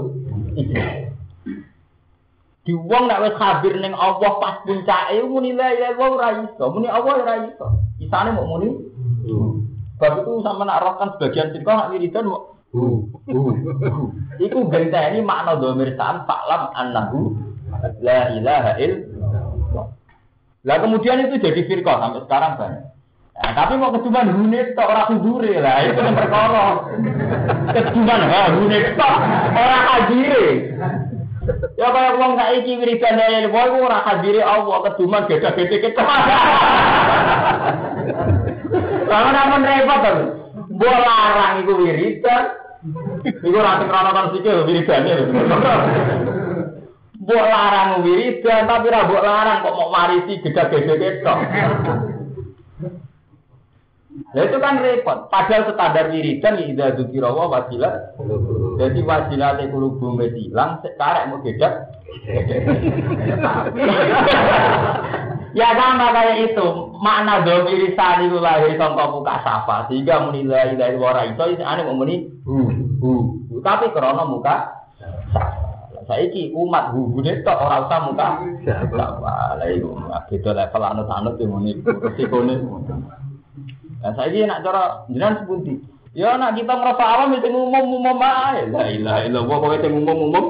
ijl. 0.58 1.08
Di 2.68 2.74
wong 2.76 3.08
nak 3.08 3.24
wis 3.24 3.36
khabir 3.40 3.80
ning 3.80 3.96
Allah 3.96 4.32
pas 4.44 4.60
puncake 4.68 5.24
muni 5.24 5.56
la 5.56 5.72
ilaha 5.72 5.96
illallah 5.96 6.10
ora 6.20 6.30
iso, 6.44 6.66
muni 6.68 6.88
Allah 6.92 7.14
ora 7.16 7.36
iso. 7.48 7.68
Isane 8.04 8.36
mau 8.36 8.44
muni. 8.44 8.76
Bab 9.98 10.22
itu 10.22 10.44
sama 10.44 10.68
nak 10.68 10.84
rohkan 10.84 11.16
sebagian 11.16 11.56
sirkah 11.56 11.74
nak 11.74 11.90
wiridan 11.96 12.28
mau 12.28 12.58
Iku 14.38 14.60
ini 14.70 15.20
makna 15.24 15.56
domir 15.58 15.96
sa'an 15.96 16.28
faklam 16.28 16.70
annahu 16.76 17.34
la 18.04 18.36
ilaha 18.36 18.72
illallah. 18.78 19.86
Lah 20.68 20.78
kemudian 20.84 21.24
itu 21.24 21.40
jadi 21.40 21.64
firqah 21.64 21.96
sampai 22.04 22.22
sekarang 22.28 22.52
banyak. 22.60 22.84
Nah, 23.38 23.54
tapi 23.54 23.78
mau 23.78 23.94
kecuman 23.94 24.34
hunit 24.34 24.74
tok 24.74 24.90
ora 24.90 25.06
kudure 25.06 25.62
lah 25.62 25.86
itu 25.86 26.02
yang 26.02 26.18
perkara. 26.18 26.90
Kecuman 27.70 28.22
ha 28.26 28.42
hunit 28.50 28.98
tok 28.98 29.16
ora 29.54 29.78
hadire. 29.94 30.74
Ya 31.78 31.88
kaya 31.94 32.18
wong 32.18 32.34
saiki 32.34 32.82
wiridan 32.82 33.14
la 33.14 33.30
ilaha 33.30 33.46
illallah 33.46 33.78
ora 33.78 33.98
hadire 34.10 34.42
Allah 34.42 34.78
kecuman 34.90 35.30
beda-beda 35.30 35.76
kita. 35.78 36.02
Lah 39.06 39.22
namun 39.30 39.62
repot 39.70 40.00
to. 40.02 40.14
Mbok 40.74 40.98
larang 40.98 41.54
iku 41.62 41.74
wiridan 41.78 42.44
Iku 43.22 43.54
ora 43.54 43.78
sing 43.78 43.90
rono 43.94 44.10
kan 44.18 44.26
sikil 44.34 44.66
wiridane. 44.66 45.14
Mbok 47.22 47.46
larang 47.54 48.02
wiridan 48.02 48.66
tapi 48.66 48.90
mbok 48.90 49.22
larang 49.22 49.62
kok 49.62 49.76
mau 49.78 49.94
marisi 49.94 50.42
gedak-gedhe 50.42 51.22
ketok. 51.22 51.38
Nah 54.18 54.42
itu 54.44 54.58
kan 54.58 54.82
repot. 54.82 55.30
Padahal 55.30 55.70
standar 55.72 56.10
wiridan 56.10 56.58
ya 56.58 56.66
idza 56.66 56.86
dzikra 56.98 57.30
wa 57.30 57.54
wasilah. 57.54 58.18
Jadi 58.82 59.00
wasilah 59.06 59.62
te 59.62 59.70
kulubu 59.70 60.18
hilang 60.18 60.82
sekarang 60.82 61.30
mau 61.32 61.42
gedak. 61.46 61.94
ya 65.54 65.68
sama 65.78 66.12
kayak 66.12 66.50
itu. 66.50 66.68
Makna 66.98 67.46
domiri 67.46 67.94
sani 67.94 68.26
itu 68.26 68.42
lahir 68.42 68.74
sangka 68.74 69.06
buka 69.14 69.38
sapa 69.46 69.86
sehingga 69.88 70.26
muni 70.26 70.50
la 70.50 70.74
ilaha 70.74 70.92
illallah 70.98 71.26
itu 71.30 71.62
ane 71.62 71.82
mau 71.86 71.96
muni 72.02 72.26
hu 72.42 72.74
hu. 73.00 73.12
Tapi 73.62 73.94
krana 73.94 74.26
muka 74.26 74.74
saiki 76.08 76.56
umat 76.56 76.96
hubune 76.96 77.44
tok 77.46 77.60
ora 77.60 77.86
usah 77.86 78.00
muka 78.10 78.28
sapa 78.66 79.62
lha 79.62 79.68
iku 79.78 79.94
beda 80.26 80.52
level 80.58 80.84
anut-anut 80.84 81.38
yang 81.38 81.54
muni. 81.54 81.72
Resikone 81.86 82.54
Nah, 83.98 84.14
saya 84.14 84.30
ini 84.30 84.46
nak 84.46 84.62
cara 84.62 85.10
jenengan 85.10 85.42
sepundi. 85.42 85.82
Ya 86.18 86.34
nak 86.38 86.58
kita 86.58 86.74
ngerasa 86.74 87.04
awam 87.06 87.38
itu 87.38 87.50
umum-umum 87.50 88.18
ae. 88.22 88.70
La 88.74 88.90
ilaha 88.90 89.20
illallah 89.26 89.50
pokoke 89.50 89.78
sing 89.86 89.94
umum-umum. 89.94 90.46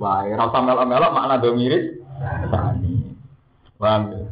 Wah, 0.00 0.24
ora 0.24 0.48
usah 0.48 0.62
melok-melok 0.64 1.12
makna 1.12 1.40
do 1.40 1.52
mirip. 1.52 2.00
Sani. 2.48 3.12
Paham 3.76 4.02
ya? 4.16 4.24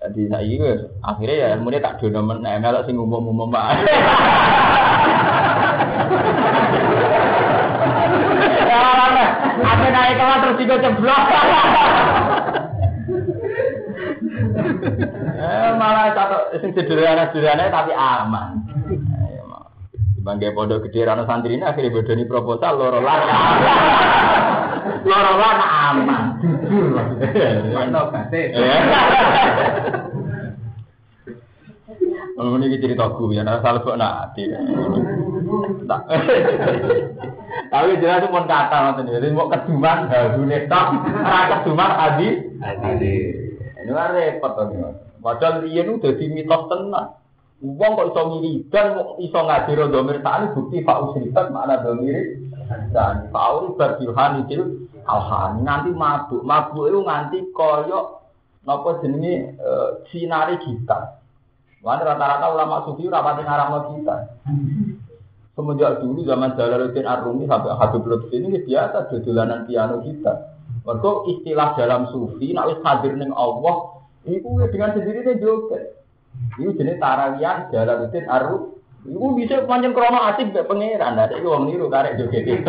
Jadi 0.00 0.22
saya 0.32 0.44
ini 0.44 0.70
akhirnya 1.04 1.36
ya 1.36 1.48
ilmu 1.60 1.68
tak 1.80 2.00
dono 2.00 2.20
men 2.24 2.44
melok 2.44 2.84
sing 2.88 2.96
umum-umum 2.96 3.52
ae. 3.52 3.84
Apa 9.60 9.86
naik 9.92 10.16
kelas 10.16 10.40
terus 10.40 10.56
juga 10.60 10.76
ceblok. 10.84 11.24
Eh, 15.50 15.72
malah 15.74 16.14
satu 16.14 16.54
sing 16.62 16.70
sederhana-sederhana 16.70 17.74
tapi 17.74 17.90
aman. 17.90 18.62
Bangga 20.20 20.52
pondok 20.54 20.86
gede 20.86 21.08
rano 21.08 21.24
santri 21.24 21.56
ini 21.56 21.64
akhirnya 21.64 21.96
bodoni 21.96 22.28
proposal 22.28 22.76
loro 22.76 23.00
lan 23.00 23.24
loro 25.10 25.32
lan 25.40 25.58
aman. 25.58 26.24
Kalau 32.40 32.56
ini 32.56 32.80
cerita 32.80 33.04
gue 33.12 33.36
ya, 33.36 33.44
nara 33.44 33.60
salah 33.60 33.84
kok 33.84 34.00
nanti. 34.00 34.48
Tapi 37.68 38.00
jelas 38.00 38.24
pun 38.32 38.48
kata 38.48 38.76
nanti, 38.80 39.12
jadi 39.12 39.28
mau 39.28 39.52
keduman, 39.52 40.08
halu 40.08 40.48
netok, 40.48 41.04
rasa 41.20 41.60
keduman 41.60 41.92
adi, 42.00 42.28
adi. 42.64 43.16
Ini 43.76 43.92
kan 43.92 44.16
repot 44.16 44.56
tuh 44.56 45.09
Padahal 45.20 45.68
dia 45.68 45.84
itu 45.84 46.00
jadi 46.00 46.24
mitos 46.32 46.62
tenang. 46.72 47.20
Uang 47.60 47.92
kok 47.92 48.08
iso 48.16 48.22
wiridan, 48.32 48.86
iso 49.20 49.36
ngaji 49.36 49.72
domir 49.92 50.24
tani 50.24 50.48
bukti 50.56 50.80
pak 50.80 51.12
usribat 51.12 51.52
mana 51.52 51.84
domir 51.84 52.40
dan 52.96 53.28
tahu 53.28 53.76
berbilhan 53.76 54.48
itu 54.48 54.88
alhan 55.04 55.60
nanti 55.60 55.92
mabuk 55.92 56.40
mabuk 56.40 56.88
itu 56.88 56.98
nganti 57.04 57.38
koyok 57.52 58.24
nopo 58.64 59.04
jenenge 59.04 59.60
sinari 60.08 60.56
kita. 60.56 61.20
Mana 61.84 62.04
rata-rata 62.04 62.46
ulama 62.52 62.84
sufi 62.88 63.08
rapati 63.08 63.44
ngaram 63.44 63.76
kita. 63.92 64.16
Semenjak 65.52 66.00
dulu 66.00 66.24
zaman 66.24 66.56
Jalaluddin 66.56 67.04
Ar-Rumi 67.04 67.44
sampai 67.44 67.76
Habib 67.76 68.08
Lutfi 68.08 68.40
ini 68.40 68.56
biasa 68.64 69.12
dolanan 69.20 69.68
piano 69.68 70.00
kita. 70.00 70.56
Mereka 70.80 71.10
istilah 71.28 71.76
dalam 71.76 72.08
sufi, 72.08 72.56
nak 72.56 72.80
hadir 72.80 73.12
ning 73.20 73.28
Allah, 73.36 73.99
itu 74.28 74.48
dengan 74.72 74.92
sendirinya 74.92 75.34
joget. 75.40 75.96
Itu 76.60 76.76
jenis 76.76 77.00
tarawian 77.00 77.72
Jalaluddin 77.72 78.28
Aru. 78.28 78.76
Iku 79.00 79.32
bisa 79.32 79.64
panjang 79.64 79.96
krono 79.96 80.20
asik 80.28 80.52
be 80.52 80.60
pangeran. 80.60 81.16
Ada 81.16 81.40
itu 81.40 81.48
wong 81.48 81.72
niru 81.72 81.88
karek 81.88 82.20
joget 82.20 82.44
itu. 82.44 82.60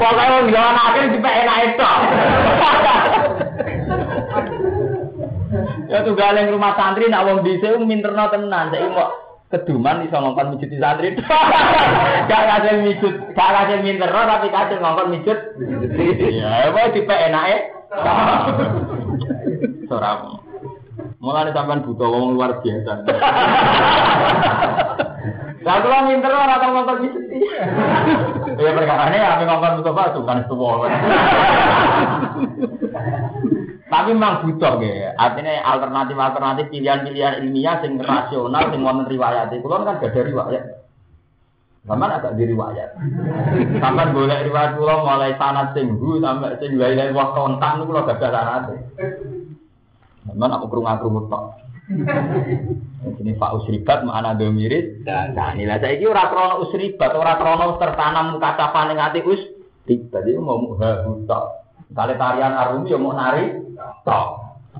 Pokoknya 0.00 0.32
wong 0.36 0.52
jalan 0.52 0.76
akhir 0.76 1.04
di 1.08 1.18
enak 1.18 1.58
itu. 1.72 1.88
Ya 5.92 6.00
tuh 6.00 6.16
galeng 6.16 6.48
rumah 6.48 6.72
santri 6.72 7.12
nak 7.12 7.28
wong 7.28 7.44
dhisik 7.44 7.76
minterno 7.84 8.24
tenan. 8.32 8.72
Saiki 8.72 8.96
kok 8.96 9.31
keduman 9.52 10.08
iso 10.08 10.16
ngongkon 10.16 10.56
mijut 10.56 10.72
santri. 10.80 11.12
Gak 12.30 12.42
kasih 12.48 12.74
mijut, 12.80 13.14
gak 13.36 13.50
kasih 13.52 13.84
minterno 13.84 14.24
tapi 14.24 14.48
kasih 14.48 14.80
ngongkon 14.80 15.12
mijut. 15.12 15.38
Ya, 16.32 16.72
apa 16.72 16.88
dipe 16.96 17.12
enake. 17.12 17.56
Soramu. 19.92 20.40
Mulane 21.20 21.52
sampean 21.52 21.84
butuh 21.84 22.08
wong 22.08 22.40
luar 22.40 22.64
biasa. 22.64 22.92
Lah 25.62 25.78
kula 25.78 26.10
minter 26.10 26.32
ora 26.32 26.56
tau 26.56 26.72
ngongkon 26.72 26.98
mijut. 27.04 27.24
Ya 28.56 28.72
perkarane 28.72 29.18
ame 29.20 29.44
ngongkon 29.44 29.76
Mustafa 29.84 30.16
bukan 30.16 30.38
semua. 30.48 30.88
Tapi 33.92 34.16
memang 34.16 34.48
butuh 34.48 34.80
ya. 34.80 35.12
Artinya 35.20 35.52
alternatif-alternatif 35.68 36.72
pilihan-pilihan 36.72 37.44
ilmiah 37.44 37.76
sing 37.84 38.00
rasional 38.00 38.72
sing 38.72 38.80
wonten 38.80 39.04
riwayat. 39.04 39.52
Kulo 39.60 39.84
kan 39.84 40.00
gak 40.00 40.16
ada 40.16 40.20
riwayat. 40.24 40.64
Sampai 41.84 42.08
agak 42.08 42.32
di 42.40 42.48
riwayat. 42.48 42.96
Sampai 43.84 44.16
boleh 44.16 44.48
riwayat 44.48 44.80
kulo 44.80 45.04
mulai 45.04 45.36
sanat 45.36 45.76
sing 45.76 45.92
hu 45.92 46.16
sampai 46.24 46.56
sing 46.56 46.80
lain-lain 46.80 47.12
wah 47.12 47.36
kontak 47.36 47.76
niku 47.76 47.92
kulo 47.92 48.00
gak 48.08 48.16
ada 48.16 48.30
sanat. 48.32 48.62
Sampai 50.24 50.48
aku 50.56 50.66
kerungu-kerungu 50.72 51.28
tok. 51.28 51.44
Ini 53.20 53.36
Pak 53.36 53.60
Usribat 53.60 54.08
mana 54.08 54.32
do 54.32 54.48
mirip. 54.48 55.04
Nah, 55.04 55.52
inilah 55.52 55.76
saya 55.84 56.00
ini 56.00 56.08
orang 56.08 56.32
krono 56.32 56.54
Usribat, 56.64 57.12
orang 57.12 57.36
krono 57.36 57.76
tertanam 57.76 58.40
kacapan 58.40 58.96
yang 58.96 59.04
hati 59.04 59.20
us. 59.20 59.42
Tadi 59.84 60.32
mau 60.40 60.56
muha 60.56 61.04
tok. 61.28 61.44
Kali 61.92 62.16
tarian 62.16 62.56
Arumi 62.56 62.88
yang 62.88 63.04
mau 63.04 63.12
nari, 63.12 63.52
tok. 64.02 64.26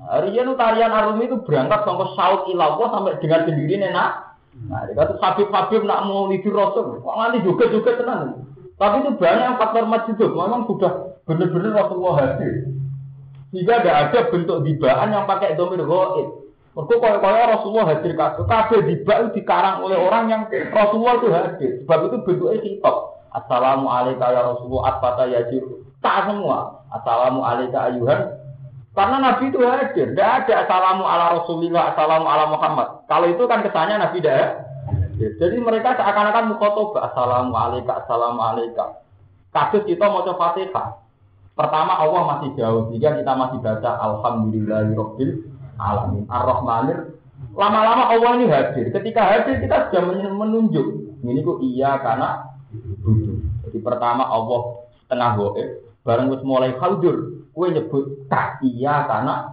Rian 0.02 0.52
tarian 0.58 0.92
Arumi 0.92 1.28
itu 1.30 1.38
berangkat 1.44 1.84
sampai 1.84 2.08
saut 2.16 2.48
ilawah 2.50 2.88
sampai 2.90 3.20
dengan 3.22 3.44
sendiri 3.46 3.80
nenak. 3.80 4.32
Nah, 4.52 4.84
dikata 4.84 5.16
Habib-Habib 5.16 5.88
nak 5.88 6.04
mau 6.04 6.28
lidur 6.28 6.52
Rasul, 6.52 7.00
kok 7.00 7.16
nanti 7.16 7.40
juga 7.40 7.72
juga 7.72 7.96
tenang. 7.96 8.44
Tapi 8.76 8.96
itu 9.00 9.10
banyak 9.16 9.56
faktor 9.56 9.84
masjid 9.88 10.16
memang 10.18 10.68
sudah 10.68 10.92
benar-benar 11.24 11.86
Rasulullah 11.86 12.14
hadir. 12.20 12.72
Sehingga 13.52 13.84
tidak 13.84 13.96
ada 14.08 14.18
bentuk 14.32 14.58
dibaan 14.64 15.12
yang 15.12 15.24
pakai 15.28 15.54
domir 15.54 15.84
goib. 15.84 16.42
Mereka 16.72 16.94
kaya-kaya 17.04 17.52
Rasulullah 17.52 17.86
hadir 17.92 18.12
kabeh. 18.16 18.44
Kabeh 18.48 18.80
dibak 18.88 19.36
dikarang 19.36 19.84
oleh 19.84 20.00
orang 20.00 20.24
yang 20.32 20.42
Rasulullah 20.72 21.20
itu 21.20 21.28
hadir. 21.28 21.70
Sebab 21.84 21.98
itu 22.08 22.16
bentuknya 22.24 22.58
hitop. 22.64 22.96
Assalamualaikum 23.32 24.24
ya 24.24 24.40
Rasulullah 24.40 24.84
atfata 24.96 25.24
yajir. 25.28 25.62
Tak 26.00 26.32
semua. 26.32 26.80
Assalamu 26.88 27.44
alayka 27.44 27.92
ayuhan. 27.92 28.20
Karena 28.92 29.16
Nabi 29.24 29.48
itu 29.48 29.58
hadir. 29.64 30.12
Tidak 30.12 30.30
ada 30.44 30.54
assalamu 30.68 31.08
ala 31.08 31.40
Rasulillah, 31.40 31.96
assalamu 31.96 32.28
ala 32.28 32.44
Muhammad. 32.52 33.08
Kalau 33.08 33.26
itu 33.28 33.42
kan 33.48 33.64
kesannya 33.64 33.96
Nabi 33.96 34.20
tidak 34.20 34.68
Jadi 35.22 35.56
mereka 35.62 35.96
seakan-akan 35.96 36.52
mukotoba. 36.52 37.08
Assalamu 37.08 37.56
alayka, 37.56 38.04
assalamu 38.04 38.40
alayka. 38.42 39.00
Kasus 39.52 39.84
kita 39.88 40.08
mau 40.08 40.24
coba 40.24 40.56
fatihah. 40.56 40.98
Pertama 41.52 42.00
Allah 42.00 42.22
masih 42.36 42.56
jauh, 42.56 42.88
jika 42.88 43.12
kita 43.20 43.32
masih 43.36 43.60
baca 43.60 43.90
Alhamdulillahirobbil 44.00 45.52
alamin 45.76 46.24
ar-rahmanir. 46.32 47.12
Lama-lama 47.52 48.08
Allah 48.08 48.30
ini 48.40 48.48
hadir. 48.48 48.88
Ketika 48.88 49.20
hadir 49.20 49.60
kita 49.60 49.92
sudah 49.92 50.02
menunjuk. 50.32 51.20
Ini 51.22 51.40
kok 51.44 51.60
iya 51.62 52.00
karena 52.00 52.50
Jadi 53.68 53.78
pertama 53.84 54.24
Allah 54.24 54.80
tengah 55.12 55.36
goib, 55.36 55.68
bareng 56.08 56.32
mulai 56.40 56.72
khaldur, 56.80 57.41
kue 57.52 57.68
nyebut 57.68 58.04
tak 58.32 58.60
iya 58.64 59.04
karena 59.04 59.52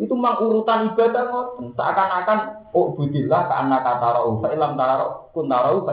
itu 0.00 0.12
memang 0.16 0.40
urutan 0.40 0.92
ibadah 0.92 1.28
ngoten 1.28 1.76
seakan-akan 1.76 2.38
oh 2.72 2.96
budillah 2.96 3.44
karena 3.52 3.76
kata 3.84 4.08
roh 4.16 4.40
fa 4.40 4.48
ilam 4.48 4.72
taro 4.80 5.28
kun 5.36 5.52
taro 5.52 5.84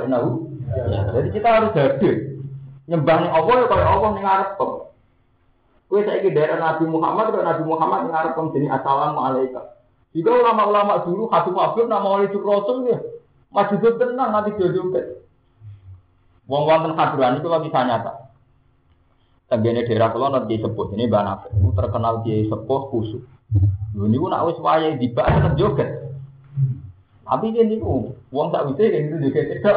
jadi 1.12 1.30
kita 1.32 1.48
harus 1.48 1.72
hadir 1.76 2.38
nyembah 2.88 3.16
ning 3.20 3.32
Allah 3.32 3.56
ya 3.64 3.66
kaya 3.68 3.86
Allah 3.88 4.10
ning 4.16 4.24
ngarep 4.24 4.50
kok. 4.56 4.72
Kowe 5.88 6.04
saiki 6.04 6.36
daerah 6.36 6.60
Nabi 6.60 6.84
Muhammad 6.88 7.32
kaya 7.32 7.43
Nabi 7.43 7.64
Muhammad 7.68 8.00
ning 8.08 8.14
ngarep 8.16 8.32
kok 8.36 8.52
jenenge 8.56 8.72
assalamu 8.76 9.20
alaikum. 9.20 9.66
Jika 10.16 10.30
ulama-ulama 10.32 11.04
dulu 11.04 11.28
Habib 11.30 11.56
Habib 11.56 11.86
nama 11.91 12.08
wali 12.08 12.32
Rasul 12.32 12.89
ya 12.89 12.98
maju 13.52 13.76
tenang 13.80 14.30
nanti 14.34 14.56
jodoh 14.56 14.91
Wong 16.48 16.64
wonten 16.64 16.95
hadran 16.95 17.43
itu 17.43 17.48
lagi 17.52 17.68
nyata. 17.68 18.26
Tenggene 19.48 19.88
daerah 19.88 20.12
kula 20.12 20.28
nanti 20.36 20.60
sepuh 20.60 20.91
ini 20.91 21.08
Mbak 21.08 21.24
Nafis. 21.24 21.56
terkenal 21.56 22.20
di 22.28 22.52
sepuh 22.52 22.82
kusuk. 22.91 23.24
Dulu 23.95 24.06
niku 24.12 24.28
nak 24.28 24.43
wis 24.52 24.60
wayahe 24.60 25.00
dibak 25.00 25.32
tetep 25.32 25.54
joget. 25.56 25.89
Tapi 27.28 27.56
kan 27.56 27.68
itu, 27.68 28.16
uang 28.32 28.48
tak 28.56 28.72
bisa 28.72 28.88
kan 28.88 29.04
itu 29.04 29.16
tidak. 29.20 29.76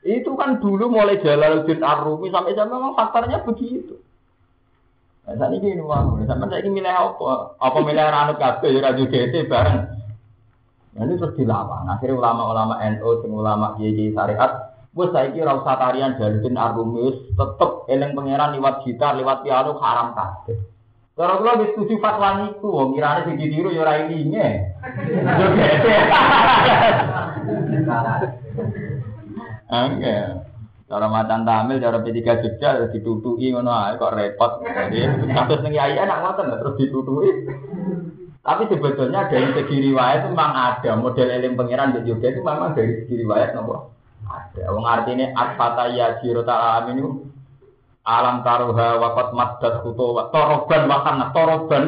itu 0.00 0.30
kan 0.38 0.62
dulu 0.62 0.86
mulai 0.86 1.18
Jalaluddin 1.18 1.82
Ar-Rumi 1.82 2.30
sampai 2.30 2.54
sampai 2.54 2.74
memang 2.74 2.94
faktornya 2.94 3.42
begitu. 3.42 3.98
Nah, 5.26 5.34
saat 5.36 5.52
ini 5.54 5.76
ini 5.76 5.82
mau, 5.82 6.16
sampai 6.24 6.46
saya 6.50 6.62
ini 6.64 6.80
milih 6.80 6.90
apa? 6.94 7.54
Apa 7.58 7.78
milih 7.84 8.06
ranut 8.06 8.38
kafe, 8.40 8.72
ya 8.72 8.80
radio 8.80 9.06
GT 9.06 9.46
bareng. 9.46 9.80
Nah, 10.96 11.02
ini 11.06 11.20
terus 11.20 11.36
dilawan. 11.36 11.86
Akhirnya 11.86 12.18
ulama-ulama 12.18 12.74
NU, 12.96 13.10
ulama 13.30 13.78
YJ 13.78 14.16
syariat, 14.16 14.69
Bos 14.90 15.14
saya 15.14 15.30
kira 15.30 15.54
usah 15.54 15.78
tarian 15.78 16.18
Jalaluddin 16.18 16.58
Ar-Rumi, 16.58 17.30
tetep 17.38 17.70
eleng 17.86 18.10
pangeran 18.18 18.58
lewat 18.58 18.82
gitar, 18.82 19.14
lewat 19.14 19.46
piano 19.46 19.78
haram 19.78 20.18
kabeh. 20.18 20.58
Cara 21.14 21.38
kula 21.38 21.62
wis 21.62 21.70
setuju 21.78 22.02
fatwa 22.02 22.42
niku, 22.42 22.74
wong 22.74 22.98
kirane 22.98 23.22
sing 23.22 23.38
ditiru 23.38 23.70
ya 23.70 23.86
ora 23.86 24.02
ilinge. 24.02 24.72
Gede. 24.82 25.70
Oke. 29.70 30.16
Cara 30.90 31.06
macan 31.06 31.46
tamil, 31.46 31.78
cara 31.78 32.02
P3 32.02 32.18
Jogja 32.42 32.82
ditutuki 32.90 33.54
ngono 33.54 33.70
ae 33.70 33.94
kok 33.94 34.10
repot. 34.10 34.58
Jadi 34.66 35.06
kasus 35.30 35.62
ning 35.62 35.78
yai 35.78 36.02
enak 36.02 36.18
ngoten 36.18 36.50
terus 36.50 36.74
ditutuki. 36.82 37.30
Tapi 38.42 38.66
sebetulnya 38.66 39.30
dari 39.30 39.54
segi 39.54 39.76
riwayat 39.86 40.26
itu 40.26 40.34
memang 40.34 40.50
ada 40.50 40.98
model 40.98 41.30
eling 41.30 41.54
pangeran 41.54 41.94
di 41.94 42.10
Jogja 42.10 42.34
itu 42.34 42.42
memang 42.42 42.74
dari 42.74 43.06
segi 43.06 43.22
riwayat 43.22 43.54
nopo 43.54 43.99
ada. 44.30 44.62
Wong 44.70 44.86
artinya 44.86 45.26
asfata 45.34 45.90
ya 45.90 46.22
jiro 46.22 46.46
ta'ala 46.46 46.86
itu 46.94 47.26
alam 48.06 48.40
taruha 48.46 48.96
wakot 48.96 49.28
maddat 49.36 49.84
kuto 49.84 50.16
toroban 50.32 50.82
wakana 50.88 51.34
toroban 51.36 51.84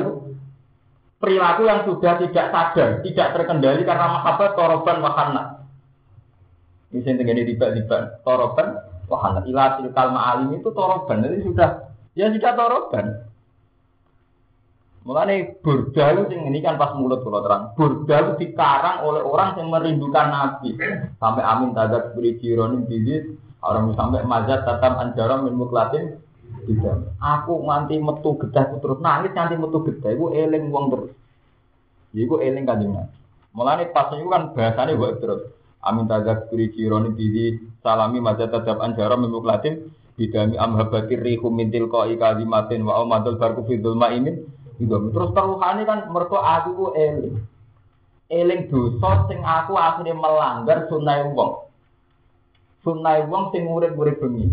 perilaku 1.22 1.62
yang 1.70 1.86
sudah 1.86 2.18
tidak 2.18 2.47
sadar, 2.51 2.88
tidak 3.01 3.28
terkendali 3.38 3.86
karena 3.86 4.07
mahabbah 4.20 4.59
toroban 4.59 4.99
wakana. 5.01 5.43
Ini 6.93 7.01
yang 7.09 7.16
tinggal 7.24 7.47
tiba-tiba 7.49 7.99
toroban 8.26 8.68
wahana. 9.09 9.40
Ilah 9.49 9.80
silkal 9.80 10.12
ma'alim 10.12 10.61
itu 10.61 10.68
toroban, 10.76 11.24
jadi 11.24 11.40
sudah 11.40 11.68
ya 12.12 12.28
sudah 12.28 12.53
toroban. 12.53 13.31
Mulane 15.03 15.59
burda 15.59 16.14
itu 16.14 16.30
ini 16.30 16.62
kan 16.62 16.78
pas 16.78 16.94
mulut 16.94 17.26
kalau 17.26 17.42
terang. 17.42 17.74
Burda 17.74 18.16
itu 18.22 18.32
dikarang 18.46 19.03
oleh 19.03 19.22
orang 19.26 19.59
yang 19.59 19.68
merindukan 19.74 20.26
Nabi. 20.30 20.78
Sampai 21.18 21.42
amin 21.42 21.74
tadat 21.74 22.14
beri 22.14 22.38
jironi 22.38 22.86
bidit 22.86 23.34
Orang 23.62 23.94
sampai 23.94 24.26
mazat 24.26 24.66
tetap 24.66 24.98
anjara 24.98 25.38
min 25.38 25.55
muklatin 25.55 26.18
tidak. 26.66 27.14
Aku 27.22 27.62
nganti 27.62 27.94
metu 28.03 28.34
gedah 28.34 28.74
terus 28.82 28.98
nangis 28.98 29.30
nganti 29.30 29.55
metu 29.55 29.86
gedah. 29.86 30.11
Iku 30.18 30.26
eling 30.34 30.66
wong 30.74 30.90
terus. 30.90 31.11
Iku 32.11 32.42
eling 32.42 32.66
kanjeng 32.66 32.90
Nabi. 32.90 33.14
Mulane 33.55 33.86
pas 33.94 34.11
itu 34.11 34.26
kan 34.26 34.50
bahasanya 34.50 34.98
gue 34.98 35.11
terus. 35.22 35.42
Amin 35.78 36.11
tajak 36.11 36.50
kuri 36.50 36.74
kironi 36.74 37.14
bidi 37.14 37.62
salami 37.86 38.18
mazat 38.18 38.50
tetap 38.50 38.82
anjara 38.82 39.14
min 39.14 39.30
muklatin 39.30 39.94
bidami 40.18 40.59
amhabati 40.59 41.14
rihu 41.14 41.50
mintil 41.50 41.86
koi 41.86 42.18
kalimatin 42.18 42.82
wa 42.82 42.98
omadul 42.98 43.38
barku 43.38 43.62
fidul 43.62 43.94
ma'imin. 43.94 44.42
Terus 44.88 45.30
teruhane 45.34 45.82
kan 45.86 46.10
mertua 46.10 46.40
aku 46.60 46.68
ku 46.74 46.86
eling. 46.98 47.36
Eling 48.32 48.60
dosa 48.72 49.28
sing 49.28 49.44
aku 49.44 49.76
akhirnya 49.76 50.16
melanggar 50.16 50.88
sunai 50.88 51.28
wong 51.30 51.62
sunnah 52.82 53.22
wong 53.30 53.54
sing 53.54 53.64
urip-urip 53.66 54.18
bengi. 54.18 54.50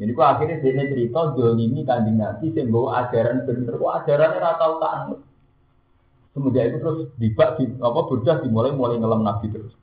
Jadi 0.00 0.16
kok 0.16 0.28
akhirnya 0.32 0.64
dia 0.64 0.88
cerita 0.88 1.36
dolimi 1.36 1.84
kanjeng 1.84 2.16
Nabi 2.16 2.56
sing 2.56 2.72
bawa 2.72 3.04
ajaran 3.04 3.44
bener 3.44 3.76
kok 3.76 3.94
ajarannya 4.00 4.40
ora 4.40 4.50
tau 4.56 4.74
tak 4.80 4.92
anut. 4.96 5.20
Itu 6.30 6.48
terus 6.48 6.98
dibak 7.20 7.60
di 7.60 7.68
apa 7.80 8.00
bocah 8.08 8.36
dimulai 8.40 8.72
mulai 8.72 8.96
ngelam 8.96 9.20
Nabi 9.20 9.46
terus. 9.52 9.74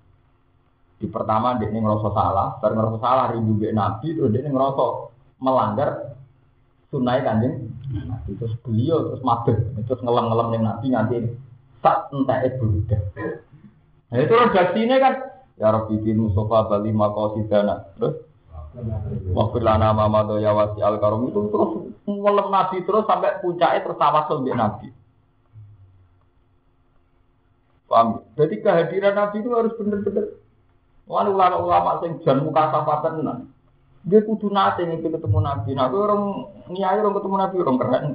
Di 0.97 1.05
pertama 1.05 1.53
dia 1.61 1.69
ngerasa 1.69 2.09
salah, 2.09 2.57
baru 2.57 2.73
ngerasa 2.73 2.97
salah 2.97 3.25
be 3.37 3.69
Nabi, 3.69 4.17
terus 4.17 4.33
dia 4.33 4.49
ngerasa 4.49 4.85
melanggar 5.37 6.16
sunnah 6.87 7.19
kanjeng 7.19 7.67
Nabi 8.07 8.31
terus 8.39 8.55
beliau 8.63 9.11
terus 9.11 9.23
mabeh 9.23 9.57
terus 9.83 9.99
ngelam-ngelam 10.03 10.47
dengan 10.55 10.65
Nabi 10.75 10.85
nanti 10.91 11.15
saat 11.83 12.09
entah 12.11 12.41
itu 12.43 12.83
Nah 14.07 14.23
itu 14.23 14.33
redaksinya 14.33 14.97
kan 15.03 15.13
Ya 15.57 15.73
Rabbi 15.73 15.97
bin 16.05 16.21
Mustafa 16.21 16.69
Bali 16.69 16.93
Makosidana. 16.93 17.89
Terus 17.97 18.27
Waktu 19.33 19.57
lana 19.65 19.89
mama 19.89 20.37
ya 20.37 20.53
wasi 20.53 20.85
al 20.85 21.01
karom 21.01 21.33
itu 21.33 21.49
terus 21.49 21.71
ngelem 22.05 22.47
nabi 22.53 22.77
terus 22.85 23.09
sampai 23.09 23.41
puncaknya 23.41 23.81
terus 23.81 23.97
tawasul 23.97 24.45
di 24.45 24.53
nabi. 24.53 24.93
Paham? 27.89 28.21
Jadi 28.37 28.61
kehadiran 28.61 29.17
nabi 29.17 29.41
itu 29.41 29.49
harus 29.49 29.73
benar-benar. 29.81 30.29
Wah 31.09 31.25
ulama-ulama 31.25 32.05
sing 32.05 32.21
jan 32.21 32.45
muka 32.45 32.69
safatan. 32.69 33.49
Dia 34.05 34.19
kudu 34.21 34.53
nate 34.53 34.85
nih 34.85 35.01
ketemu 35.01 35.39
nabi. 35.41 35.73
Nah, 35.73 35.89
orang 35.89 36.53
niai 36.69 37.01
orang 37.01 37.15
ketemu 37.17 37.35
nabi 37.39 37.55
orang 37.63 37.77
keren. 37.81 38.05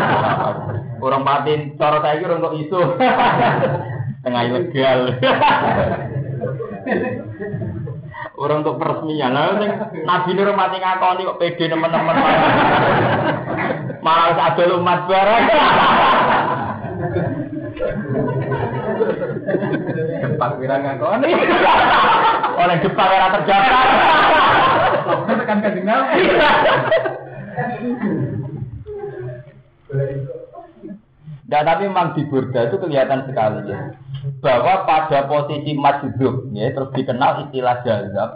orang 1.04 1.22
batin 1.26 1.60
cara 1.76 1.98
saya 2.00 2.24
orang 2.24 2.44
kok 2.46 2.56
isu. 2.56 2.80
Tengah 4.24 4.42
ilegal. 4.48 5.00
Orang 8.40 8.64
untuk 8.64 8.80
peresmian. 8.80 9.36
Lah 9.36 9.52
sing 9.60 9.68
Nabi 10.04 10.30
Nur 10.32 10.56
mati 10.56 10.80
ngakoni 10.80 11.28
kok 11.28 11.38
pede 11.40 11.68
teman-teman. 11.68 12.16
Malah 14.00 14.32
ada 14.32 14.64
umat 14.80 15.00
barang. 15.04 15.44
Depan 20.24 20.50
kira 20.56 20.76
ngakoni. 20.80 21.30
Oleh 22.60 22.76
depan 22.84 23.08
ora 23.08 23.28
terjaga. 23.40 23.80
Tekan 25.24 25.58
kanjeng 25.64 25.86
Nabi. 25.88 26.22
Nah, 31.50 31.66
tapi 31.66 31.82
memang 31.90 32.14
di 32.14 32.22
Burda 32.30 32.70
itu 32.70 32.78
kelihatan 32.78 33.26
sekali 33.26 33.74
ya 33.74 33.90
bahwa 34.38 34.86
pada 34.86 35.26
posisi 35.26 35.74
majdub 35.74 36.46
ya 36.54 36.70
terus 36.70 36.94
dikenal 36.94 37.48
istilah 37.48 37.82
jazab 37.82 38.30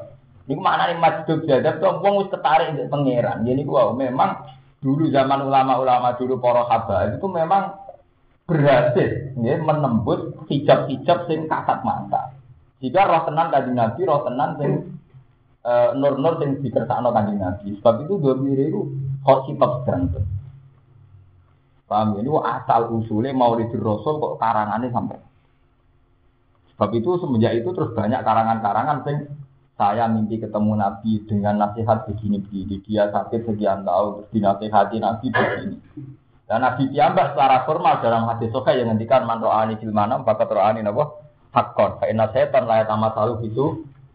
ini 0.51 0.59
mana 0.59 0.91
nih 0.91 0.99
majdub 0.99 1.47
jazab 1.47 1.79
tuh 1.79 2.03
wong 2.03 2.27
wis 2.27 2.33
ketarik 2.35 2.75
untuk 2.75 2.91
pangeran 2.91 3.47
jadi 3.47 3.63
gua 3.63 3.95
memang 3.95 4.51
dulu 4.83 5.09
zaman 5.15 5.47
ulama-ulama 5.47 6.19
dulu 6.19 6.43
para 6.43 6.67
habaib 6.67 7.23
itu 7.23 7.27
memang 7.31 7.79
berhasil 8.45 9.33
ya 9.41 9.55
menembus 9.63 10.35
hijab-hijab 10.51 11.25
sing 11.31 11.49
kasat 11.49 11.81
mata 11.87 12.34
jika 12.85 13.09
roh 13.09 13.25
tenan 13.25 13.49
kanjeng 13.49 13.77
nabi 13.81 14.01
roh 14.05 14.21
tenan 14.29 14.51
sing 14.61 14.71
uh, 15.65 15.97
nur-nur 15.97 16.37
sing 16.37 16.61
dikersakno 16.61 17.09
kanjeng 17.17 17.41
nabi 17.41 17.73
sebab 17.81 18.05
itu 18.05 18.15
dua 18.21 18.35
miri 18.37 18.69
itu 18.69 18.93
kok 19.25 19.49
sifat 19.49 19.73
ganteng 19.89 20.29
paham 21.89 22.17
ya? 22.17 22.21
ini 22.21 22.31
asal 22.45 22.81
usulnya 22.93 23.33
mau 23.33 23.57
Rasul 23.57 24.15
kok 24.21 24.37
karangannya 24.41 24.93
sampai 24.93 25.21
Sebab 26.75 26.91
itu 26.91 27.23
semenjak 27.23 27.55
itu 27.55 27.71
terus 27.71 27.95
banyak 27.95 28.19
karangan-karangan 28.27 29.07
sing 29.07 29.31
saya 29.79 30.11
mimpi 30.11 30.43
ketemu 30.43 30.75
Nabi 30.75 31.23
dengan 31.23 31.55
nasihat 31.63 32.03
begini-begini. 32.07 32.83
Dia 32.83 33.15
sakit 33.15 33.47
sekian 33.47 33.87
tahun, 33.87 34.11
terus 34.19 34.29
dinasihati 34.35 34.99
Nabi 34.99 35.27
begini. 35.31 35.79
Dan 36.51 36.67
Nabi 36.67 36.91
Tiambah 36.91 37.35
secara 37.35 37.63
formal 37.63 38.03
dalam 38.03 38.27
hadis 38.27 38.51
soka 38.51 38.75
yang 38.75 38.91
ngendikan 38.91 39.23
man 39.23 39.39
ro'ani 39.39 39.79
filmanam, 39.79 40.27
bakat 40.27 40.51
ro'ani 40.51 40.83
nabo 40.83 41.24
hakon. 41.55 42.03
Karena 42.03 42.27
setan 42.35 42.67
layak 42.67 42.91
sama 42.91 43.15
selalu 43.15 43.49
itu. 43.49 43.67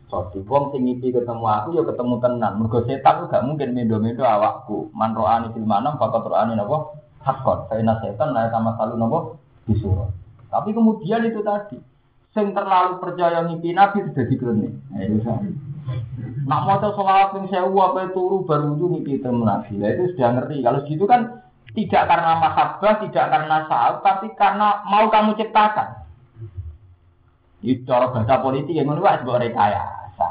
Soalnya 0.09 0.41
wong 0.49 0.73
sing 0.73 0.81
mimpi 0.89 1.13
ketemu 1.13 1.45
aku 1.45 1.77
ya 1.77 1.85
ketemu 1.85 2.15
tenan. 2.17 2.57
Mergo 2.59 2.81
setan 2.83 3.29
gak 3.29 3.45
mungkin 3.45 3.77
mendo-mendo 3.77 4.25
awakku. 4.25 4.89
Man 4.91 5.13
ro'ani 5.13 5.53
filmanam, 5.53 5.95
bakat 6.01 6.25
ro'ani 6.27 6.57
nabo 6.57 6.97
hakon. 7.23 7.69
Karena 7.71 7.95
setan 8.03 8.35
layak 8.35 8.51
sama 8.51 8.75
selalu 8.75 8.95
nabo 8.97 9.19
disuruh. 9.69 10.09
Tapi 10.49 10.73
kemudian 10.73 11.21
itu 11.29 11.45
tadi, 11.45 11.77
sing 12.33 12.57
terlalu 12.57 12.97
percaya 12.97 13.45
mimpi 13.45 13.69
Nabi 13.69 14.01
sudah 14.09 14.25
dikrenik. 14.25 14.73
Nak 16.49 16.61
mau 16.65 16.81
tahu 16.81 16.97
soal 16.97 17.29
yang 17.37 17.45
saya 17.53 17.69
apa 17.69 18.09
turu 18.09 18.41
baru 18.49 18.73
itu 18.73 18.85
mimpi 18.89 19.21
temu 19.21 19.45
Nabi. 19.45 19.77
Nah, 19.77 19.93
itu 19.93 20.17
sudah 20.17 20.41
ngerti. 20.41 20.65
Kalau 20.65 20.79
gitu 20.89 21.05
kan 21.05 21.45
tidak 21.77 22.09
karena 22.09 22.33
mahabbah, 22.41 22.93
tidak 23.05 23.25
karena 23.29 23.57
saat, 23.69 24.01
tapi 24.01 24.33
karena 24.33 24.81
mau 24.89 25.05
kamu 25.13 25.37
ciptakan. 25.37 25.98
Itu 27.59 27.83
cara 27.83 28.07
bahasa 28.11 28.39
politik 28.39 28.71
yang 28.71 28.87
menurut 28.87 29.19
sebuah 29.19 29.39
rekayasa. 29.43 30.29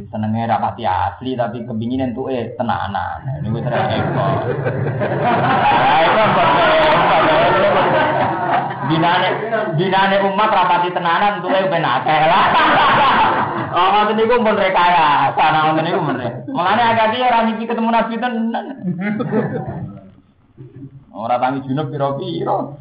Senengnya 0.00 0.56
rapati 0.56 0.88
asli 0.88 1.36
tapi 1.36 1.64
kepingin 1.64 2.16
tuh 2.16 2.32
eh 2.32 2.56
tenanan. 2.56 3.20
Ini 3.44 3.52
gue. 3.52 3.60
Nah, 3.60 3.76
itu 6.04 6.20
binane 8.90 9.28
binane 9.76 10.16
umat 10.24 10.50
rapati 10.50 10.88
tenanan 10.90 11.44
tuh 11.44 11.52
ben 11.52 11.84
akeh 11.84 12.20
lah. 12.26 12.44
Oh, 13.70 13.86
ngoten 13.86 14.18
niku 14.18 14.42
pun 14.42 14.58
rekaya, 14.58 15.30
sana 15.38 15.70
ngoten 15.70 15.84
niku 15.86 16.00
men. 16.02 16.18
Mulane 16.50 16.82
agak 16.82 17.14
dia 17.14 17.28
ora 17.28 17.46
mimpi 17.46 17.70
ketemu 17.70 17.88
Nabi 17.92 18.14
tenan. 18.18 18.66
Ora 21.12 21.36
tangi 21.38 21.64
junub 21.68 21.92
piro-piro. 21.92 22.80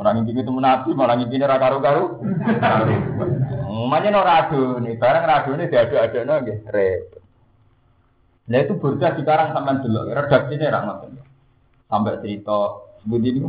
Orang 0.00 0.24
ini 0.24 0.32
ketemu 0.32 0.64
nabi, 0.64 0.96
malah 0.96 1.12
ngimpi 1.20 1.36
ra 1.44 1.60
karu-karu. 1.60 2.24
Umumnya 3.68 4.08
no 4.08 4.24
radu 4.24 4.80
nih, 4.80 4.96
barang 4.96 5.24
radu 5.28 5.50
nih 5.60 5.68
diadu-adu 5.68 6.24
nih, 6.24 6.56
repot. 6.72 7.20
Nah 8.48 8.58
itu 8.64 8.80
burda 8.80 9.12
sekarang 9.12 9.52
sampai 9.52 9.84
dulu, 9.84 10.00
redaksinya 10.08 10.72
rak 10.72 10.84
Sampai 11.86 12.16
cerita 12.24 12.80
sebut 13.04 13.20
ini. 13.28 13.46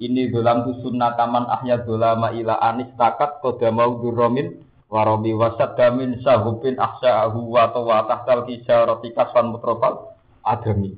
Ini 0.00 0.32
dalam 0.34 0.66
tu 0.66 0.90
taman 0.98 1.44
ahya 1.46 1.84
dolama 1.84 2.32
ila 2.34 2.58
anis 2.58 2.90
takat 2.98 3.38
koda 3.44 3.68
mau 3.70 4.00
duromin 4.00 4.64
warobi 4.90 5.36
wasat 5.36 5.76
damin 5.76 6.18
sahupin 6.24 6.74
ahu 6.80 7.52
wa 7.52 7.68
tawa 7.70 8.08
tahtal 8.08 8.48
kisah 8.48 8.88
roti 8.88 9.12
kaswan 9.14 9.52
mutrofal 9.52 10.16
adami. 10.42 10.96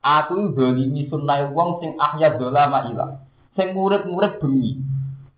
Aku 0.00 0.56
dolimi 0.56 1.06
sunnah 1.06 1.52
wong 1.52 1.84
sing 1.84 1.94
ahya 2.00 2.34
dolama 2.40 2.88
ila. 2.88 3.29
Sing 3.58 3.74
murid-murid 3.74 4.38
bengi. 4.38 4.78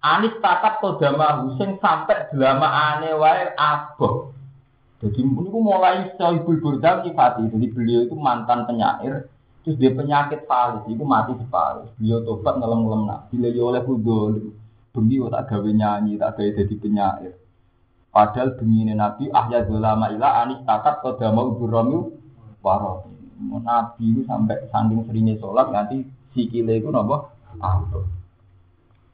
Anis 0.02 0.34
takat 0.42 0.82
koda 0.82 1.14
mau 1.14 1.54
sing 1.56 1.78
sampai 1.78 2.28
delama 2.34 2.66
ane 2.66 3.14
wae 3.14 3.54
aboh. 3.54 4.34
Jadi 5.02 5.18
ini 5.22 5.50
mulai 5.50 6.14
ibu 6.14 6.52
burda 6.58 7.02
kifati. 7.02 7.50
Jadi 7.50 7.66
beliau 7.70 8.06
itu 8.06 8.14
mantan 8.14 8.66
penyair 8.66 9.26
Terus 9.62 9.78
dia 9.78 9.94
penyakit 9.94 10.42
falis, 10.50 10.82
itu 10.90 11.06
mati 11.06 11.38
di 11.38 11.46
falis. 11.46 11.86
Beliau 11.94 12.26
tobat 12.26 12.58
ngelem-ngelem 12.58 13.02
nak. 13.06 13.30
Bila 13.30 13.46
dia 13.46 13.62
oleh 13.62 13.82
kudol, 13.86 14.34
bengi 14.90 15.22
tak 15.30 15.46
gawe 15.54 15.70
nyanyi, 15.70 16.18
tak 16.18 16.34
gawe 16.34 16.50
jadi 16.50 16.74
penyair. 16.82 17.32
Padahal 18.10 18.58
bengi 18.58 18.90
ini 18.90 18.92
Nabi 18.98 19.30
ahya 19.30 19.62
dolama 19.64 20.10
ila 20.10 20.42
anis 20.42 20.60
takat 20.66 21.00
mau 21.30 21.54
burami 21.54 22.10
waro. 22.58 23.06
Nabi 23.38 24.04
itu 24.04 24.22
sampai 24.26 24.66
sanding 24.74 25.06
seringnya 25.06 25.38
sholat 25.38 25.70
nanti 25.70 26.04
sikile 26.34 26.82
itu 26.82 26.90
nopo 26.90 27.31
ampuh. 27.60 28.06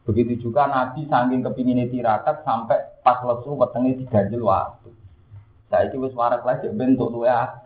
Begitu 0.08 0.48
juga 0.48 0.64
Nabi 0.68 1.04
saking 1.04 1.44
kepingin 1.44 1.92
tirakat 1.92 2.40
sampai 2.40 2.80
pas 3.04 3.20
lesu 3.20 3.52
wetenge 3.52 4.00
diganjel 4.00 4.40
waktu. 4.40 4.88
Saya 5.68 5.92
itu 5.92 6.00
wis 6.00 6.16
warak 6.16 6.48
lagi 6.48 6.72
bentuk 6.72 7.10
tuh 7.14 7.28
ya. 7.28 7.60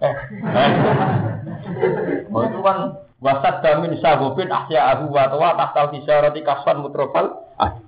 Itu 2.27 2.59
kan 2.67 2.79
wasat 3.23 3.63
damin 3.63 3.95
sahobin 4.03 4.51
ahya 4.51 4.99
abu 4.99 5.15
wa 5.15 5.31
tawa 5.31 5.55
tahtal 5.55 5.95
roti 5.95 6.43
kaswan 6.43 6.83
mutrofal. 6.83 7.47
Ah. 7.63 7.79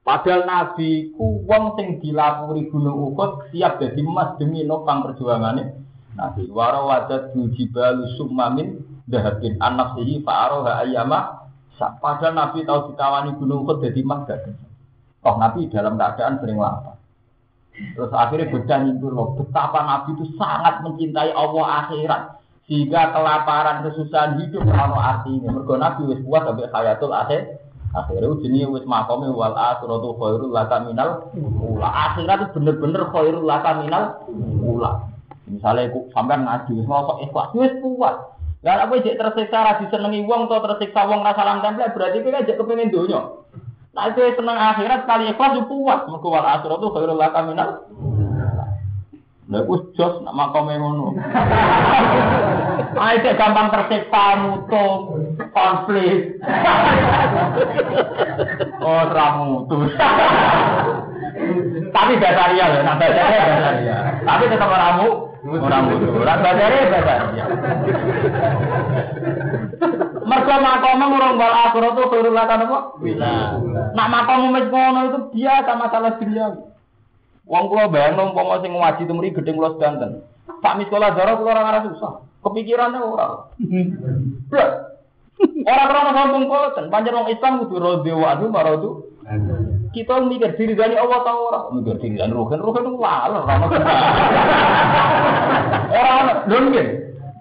Padahal 0.00 0.48
Nabi 0.48 1.12
ku 1.12 1.44
wong 1.44 1.76
sing 1.76 2.00
dilapuri 2.00 2.72
gunung 2.72 3.12
Uhud 3.12 3.52
siap 3.52 3.84
jadi 3.84 4.00
emas 4.00 4.40
demi 4.40 4.64
nopang 4.64 5.04
perjuangannya. 5.04 5.76
Nabi 6.16 6.48
waro 6.48 6.88
jibal 7.52 8.08
summamin 8.16 8.80
dahabin 9.04 9.60
anak 9.60 10.00
sih 10.00 10.24
fa'aroha 10.24 10.88
ayama. 10.88 11.39
Padahal 11.80 12.36
Nabi 12.36 12.68
tahu 12.68 12.92
ditawani 12.92 13.40
gunung 13.40 13.64
Uhud 13.64 13.80
jadi 13.80 14.04
emas 14.04 14.28
gak 14.28 14.44
Toh 15.20 15.36
Nabi 15.36 15.68
dalam 15.68 16.00
keadaan 16.00 16.40
sering 16.40 16.56
lapar. 16.56 16.96
Terus 17.76 18.12
akhirnya 18.12 18.52
beda 18.52 18.76
itu 18.88 19.08
loh, 19.08 19.36
betapa 19.36 19.84
Nabi 19.84 20.16
itu 20.16 20.24
sangat 20.36 20.84
mencintai 20.84 21.32
Allah 21.32 21.66
akhirat. 21.84 22.22
Sehingga 22.68 23.10
kelaparan, 23.10 23.82
kesusahan 23.82 24.38
hidup 24.40 24.62
kalau 24.62 24.96
artinya. 24.96 25.50
Mereka 25.50 25.74
Nabi 25.74 26.00
wis 26.14 26.20
kuat 26.22 26.46
sampai 26.46 26.70
hayatul 26.70 27.10
akhir. 27.10 27.58
Akhirnya 27.90 28.38
jenis 28.46 28.70
wis 28.70 28.84
makome 28.86 29.26
wal 29.34 29.58
akhiratu 29.58 30.14
khairul 30.14 30.54
laka 30.54 30.78
minal 30.86 31.34
ula. 31.34 31.88
Akhirat 31.90 32.46
itu 32.46 32.62
bener-bener 32.62 33.02
khairul 33.10 33.42
laka 33.42 33.74
minal 33.82 34.22
ula. 34.62 35.10
Misalnya 35.50 35.90
sampai 36.14 36.38
ngaji, 36.38 36.70
wis 36.78 36.86
mau 36.86 37.18
ikhlas, 37.18 37.50
wis 37.58 37.74
kuat. 37.82 38.16
Lah 38.60 38.84
apa 38.84 39.00
jek 39.00 39.16
tersiksa 39.16 39.58
ra 39.64 39.80
disenengi 39.80 40.20
wong 40.28 40.44
atau 40.44 40.60
tersiksa 40.60 41.08
wong 41.08 41.24
rasa 41.24 41.40
salam 41.40 41.64
tempel 41.64 41.96
berarti 41.96 42.20
kowe 42.20 42.44
jek 42.44 42.58
kepengin 42.60 42.92
donya. 42.92 43.40
Nah 43.96 44.04
itu 44.12 44.20
senang 44.36 44.58
akhirat 44.60 45.08
sekali 45.08 45.32
ikhlas 45.32 45.56
itu 45.56 45.64
puas. 45.64 46.00
Mereka 46.04 46.28
wal 46.28 46.44
akhirat 46.44 46.84
khairul 46.84 47.16
laka 47.16 47.40
minal. 47.48 47.70
Lah 49.48 49.62
wis 49.64 49.82
jos 49.96 50.20
nak 50.22 50.36
makome 50.36 50.76
ngono. 50.76 51.16
Ayo 53.00 53.32
gampang 53.32 53.72
tersiksa 53.72 54.24
mutung 54.44 54.92
konflik. 55.56 56.36
oh 58.84 59.04
ramutu. 59.08 59.88
Tapi 61.90 62.12
basaria 62.20 62.64
loh, 62.76 62.82
nah 62.84 62.94
basaria 63.00 63.40
basaria. 63.40 63.96
Tapi 64.22 64.44
tetap 64.52 64.70
ramu, 64.70 65.29
orang 65.46 65.82
mutu. 65.88 66.06
Orang 66.20 66.40
basaria 66.44 66.92
basaria. 66.92 67.44
Mergo 70.20 70.56
makome 70.60 71.04
ngurung 71.08 71.36
bal 71.40 71.54
akhirat 71.68 71.92
itu 71.96 72.02
khairul 72.12 72.34
laka 72.36 72.54
napa? 72.60 72.78
Bila. 73.00 73.34
Nak 73.96 74.10
makom 74.12 74.52
wis 74.52 74.68
ngono 74.68 75.00
itu 75.08 75.18
biasa 75.34 75.70
masalah 75.80 76.12
dunia. 76.20 76.46
Wong 77.48 77.64
kula 77.66 77.90
bayang 77.90 78.20
umpama 78.20 78.62
sing 78.62 78.70
ngaji 78.76 79.02
temri 79.08 79.34
gedeng 79.34 79.58
kula 79.58 79.74
sedanten. 79.74 80.22
Pak 80.60 80.76
miskola 80.78 81.16
darah 81.16 81.34
kula 81.40 81.56
ora 81.56 81.62
ngarep 81.66 81.84
susah. 81.96 82.22
Kepikirannya 82.46 83.00
ora. 83.00 83.48
Orang 85.40 85.88
orang 85.88 86.16
sombong 86.16 86.44
boten, 86.52 86.92
pancen 86.92 87.16
wong 87.16 87.32
Islam 87.32 87.64
kudu 87.64 87.80
rodhe 87.80 88.12
wa 88.12 88.36
maradu. 88.36 89.09
Kita 89.94 90.14
mikir 90.26 90.58
diri 90.58 90.74
dari 90.74 90.98
Allah 90.98 91.22
tahu 91.22 91.38
orang, 91.54 91.64
mikir 91.78 92.02
diri 92.02 92.18
dari 92.18 92.34
rohen, 92.34 92.58
rohen 92.58 92.82
itu 92.82 92.98
lalu 92.98 93.38
orang 93.38 93.62
orang 95.90 96.38
dongin 96.50 96.86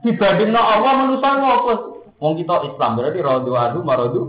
dibanding 0.05 0.53
Allah 0.53 0.91
manusia 1.01 1.33
apa? 1.33 1.73
Wong 2.19 2.33
kita 2.35 2.55
Islam 2.67 2.99
berarti 2.99 3.19
rodu 3.23 3.51
adu 3.57 3.79
marodu. 3.81 4.21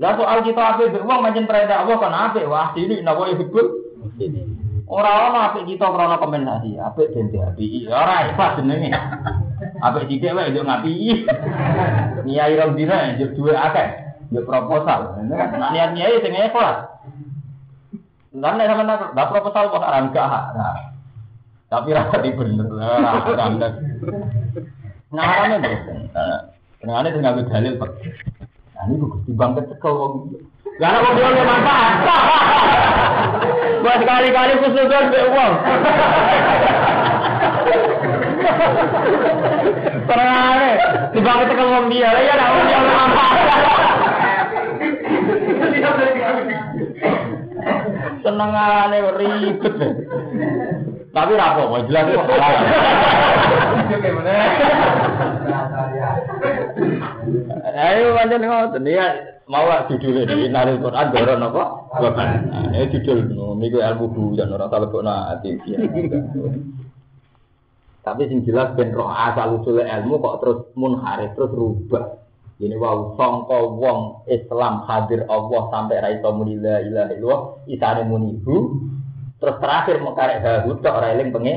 Lah 0.00 0.16
soal 0.16 0.40
kita 0.40 0.62
apa 0.78 0.88
wong 1.04 1.20
macam 1.20 1.44
perintah 1.44 1.84
Allah 1.84 1.96
kan 2.00 2.14
apa? 2.14 2.40
Wah 2.48 2.72
ini 2.80 3.02
nabo 3.04 3.28
hibul. 3.28 3.66
Orang 4.84 5.16
orang 5.16 5.48
apa 5.48 5.58
kita 5.64 5.80
krono 5.88 6.16
kompensasi, 6.20 6.76
apa 6.76 7.08
dente 7.08 7.40
api, 7.40 7.88
orang 7.88 8.36
ikhlas 8.36 8.60
jenenge. 8.60 8.92
Apa 9.80 10.04
sithik 10.04 10.36
wae 10.36 10.52
yo 10.52 10.60
ngapi. 10.60 10.92
Niai 12.28 12.52
rong 12.52 12.76
dina 12.76 13.16
yo 13.16 13.32
duwe 13.32 13.56
akeh, 13.56 14.03
yo 14.34 14.42
proposal. 14.42 15.22
Nah 15.22 15.70
niat 15.70 15.94
niai 15.94 16.18
sing 16.18 16.34
ikhlas. 16.34 16.90
Lan 18.34 18.58
nek 18.58 18.66
tak 19.14 19.30
proposal 19.30 19.70
kok 19.70 19.86
ora 19.86 20.02
enggak. 20.02 20.26
Nah. 20.58 20.90
Tapi 21.70 21.90
ra 21.94 22.06
bener 22.10 22.68
lah, 22.70 23.22
ra 23.30 23.46
Nah, 25.14 27.06
sing 27.06 27.22
nganggo 27.22 27.42
dalil 27.48 27.78
Pak. 27.78 27.90
Nah 28.74 28.84
niku 28.90 29.06
Gusti 29.16 29.30
Bang 29.38 29.54
kecekel 29.54 29.94
wong. 29.94 30.14
Lah 30.82 30.88
nek 30.90 31.02
wong 31.06 31.46
manfaat. 31.46 31.96
Buat 33.80 34.00
kali-kali 34.02 34.54
kusudan 34.60 35.04
be 35.14 35.20
wong. 35.30 35.52
Senengane 40.04 40.70
timbang 41.14 41.38
kecekel 41.46 41.68
wong 41.70 41.86
dia. 41.88 42.10
Ya 42.12 42.34
nek 42.36 42.50
wong 42.52 42.66
yo 42.68 42.78
manfaat. 42.82 44.03
Senengane 48.34 48.98
ribet. 49.14 49.74
Tapi 51.14 51.32
rapo, 51.38 51.78
jelas 51.86 52.10
kok. 52.10 52.26
Ayo 57.74 58.18
pancen 58.18 58.42
ngoten 58.42 58.86
ya 58.90 59.06
mau 59.46 59.70
lah 59.70 59.86
judul 59.86 60.26
ini 60.26 60.50
nari 60.50 60.82
Quran 60.82 61.14
doron 61.14 61.46
apa? 61.46 61.64
Bukan. 61.94 62.28
Ini 62.74 62.90
judul 62.90 63.54
niku 63.62 63.78
ilmu 63.78 64.10
bujan 64.10 64.50
ora 64.50 64.66
tak 64.66 64.90
lebokno 64.90 65.14
ati. 65.14 65.54
Tapi 68.02 68.22
sing 68.26 68.42
jelas 68.42 68.74
ben 68.74 68.90
roh 68.90 69.14
asal 69.14 69.62
usul 69.62 69.78
ilmu 69.78 70.18
kok 70.18 70.38
terus 70.42 70.58
munharif 70.74 71.30
terus 71.38 71.54
rubah. 71.54 72.23
Ini 72.54 72.78
wow 72.78 73.18
sangka 73.18 73.66
wong 73.66 74.30
Islam 74.30 74.86
hadir 74.86 75.26
Allah 75.26 75.62
sampai 75.74 75.98
ra 75.98 76.08
iso 76.14 76.30
muni 76.30 76.54
la 76.54 76.78
ilaha 76.86 77.10
illallah 77.10 77.40
isane 77.66 78.02
muni 78.06 78.38
bu 78.38 78.78
terus 79.42 79.58
terakhir 79.58 79.98
mau 79.98 80.14
karek 80.14 80.38
hahu 80.38 80.78
tok 80.78 80.94
ora 80.94 81.18
eling 81.18 81.34
penge. 81.34 81.54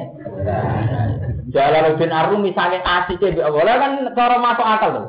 Jalaluddin 1.53 2.09
Arumi 2.09 2.49
saking 2.49 2.81
asike 2.81 3.29
mbek 3.29 3.45
Allah 3.45 3.77
kan 3.77 3.91
cara 4.17 4.35
masuk 4.41 4.65
akal 4.65 4.89
tuh. 4.89 5.07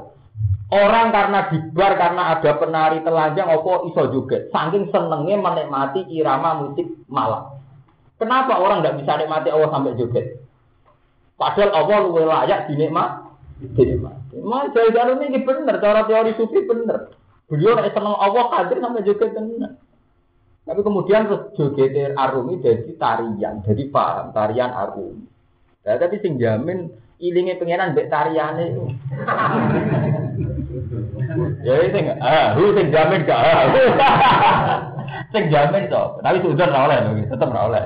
Orang 0.69 1.09
karena 1.09 1.49
dibar 1.49 1.97
karena 1.97 2.23
ada 2.37 2.51
penari 2.61 3.01
telanjang 3.01 3.49
opo 3.49 3.89
iso 3.89 4.13
juga. 4.13 4.45
Saking 4.53 4.93
senengnya 4.93 5.41
menikmati 5.41 6.05
irama 6.13 6.69
musik 6.69 6.85
malam. 7.09 7.57
Kenapa 8.21 8.61
orang 8.61 8.85
nggak 8.85 9.01
bisa 9.01 9.17
nikmati 9.17 9.49
Allah 9.49 9.73
sampai 9.73 9.97
joget? 9.97 10.45
Padahal 11.41 11.73
Allah 11.73 11.97
luwe 12.05 12.23
layak 12.29 12.69
dinikmat. 12.69 13.25
Dinikmati. 14.39 14.79
Mas 14.79 14.95
jalan 14.95 15.23
ini 15.27 15.43
bener, 15.43 15.75
cara 15.83 16.07
teori 16.07 16.33
sufi 16.39 16.63
bener. 16.65 17.11
Beliau 17.49 17.81
seneng 17.81 18.13
Allah 18.13 18.45
hadir 18.61 18.79
sampai 18.79 19.05
joget 19.09 19.33
bener. 19.33 19.81
Tapi 20.69 20.81
kemudian 20.85 21.25
terus 21.33 21.49
joget 21.57 22.13
Arumi 22.13 22.61
jadi 22.61 22.93
tarian, 23.01 23.65
jadi 23.65 23.83
paham 23.89 24.37
tarian 24.37 24.69
Arumi. 24.69 25.25
Nah, 25.89 25.97
tapi 25.97 26.21
sing 26.21 26.37
jamin 26.37 26.93
ilinge 27.17 27.57
pengenan 27.57 27.97
mbek 27.97 28.13
tariane 28.13 28.65
itu. 28.77 28.85
Ya 31.65 31.91
sing 31.93 32.05
ah, 32.23 32.57
hu 32.57 32.73
sing 32.73 32.89
jamin 32.89 33.27
gak. 33.27 33.41
Sing 35.35 35.53
jamin 35.53 35.91
to. 35.93 36.03
Tapi 36.25 36.41
sudah 36.41 36.69
ora 36.73 37.05
oleh, 37.05 37.27
tetep 37.29 37.49
ora 37.53 37.69
oleh. 37.69 37.85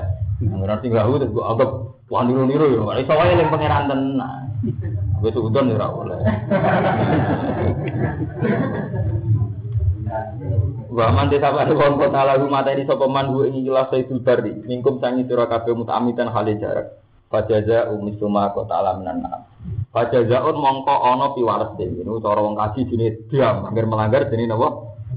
Ora 0.63 0.79
sing 0.79 0.95
hu 0.95 1.19
terus 1.19 1.33
gua 1.33 1.51
anggap 1.51 1.69
wah 2.07 2.23
niru-niru 2.23 2.71
ya. 2.71 3.03
Iso 3.03 3.13
wae 3.17 3.35
ning 3.35 3.51
pangeran. 3.51 3.89
Wis 5.23 5.35
udon 5.35 5.75
ora 5.75 5.87
oleh. 5.91 6.19
Wa 10.93 11.09
man 11.09 11.27
desa 11.27 11.49
pada 11.49 11.73
kon 11.73 11.97
kota 11.97 12.21
lagu 12.21 12.45
mata 12.47 12.69
ini 12.71 12.85
sapa 12.85 13.09
man 13.09 13.33
hu 13.33 13.49
ing 13.49 13.65
ilah 13.65 13.89
sayyidul 13.89 14.21
bari 14.21 14.53
mingkum 14.63 15.01
sangi 15.01 15.25
sira 15.25 15.49
kabeh 15.49 15.73
mutamitan 15.73 16.29
hale 16.29 16.55
jarak. 16.61 17.01
Fajaza 17.33 17.89
umisuma 17.89 18.53
kota 18.53 18.77
alaminan 18.77 19.25
na'am. 19.25 19.41
Fajazaun 19.89 20.53
mongko 20.53 20.95
ana 21.01 21.33
piwales 21.33 21.73
dene. 21.81 22.05
Ini 22.05 22.21
cara 22.21 22.39
wong 22.45 22.53
kaji 22.53 22.79
jenenge 22.87 23.25
diam, 23.33 23.65
hampir 23.65 23.89
melanggar 23.89 24.29
jenenge 24.29 24.53
napa? 24.53 24.69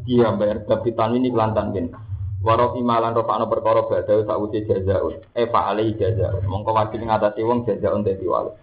Diam 0.08 0.40
bayar 0.40 0.64
dapitan 0.64 1.12
ini 1.12 1.28
kelantan 1.28 1.76
gen. 1.76 1.92
Waro 2.40 2.72
imalan 2.80 3.12
rofa 3.12 3.36
ana 3.36 3.44
perkara 3.44 3.84
badhe 3.84 4.24
sak 4.24 4.38
uti 4.40 4.64
jazaun. 4.64 5.20
E 5.36 5.44
fa 5.52 5.70
alai 5.70 5.92
jazaun. 5.92 6.40
Mongko 6.48 6.72
wajib 6.72 7.04
ngatasi 7.04 7.44
wong 7.44 7.68
jazaun 7.68 8.00
dadi 8.00 8.24
wales. 8.24 8.56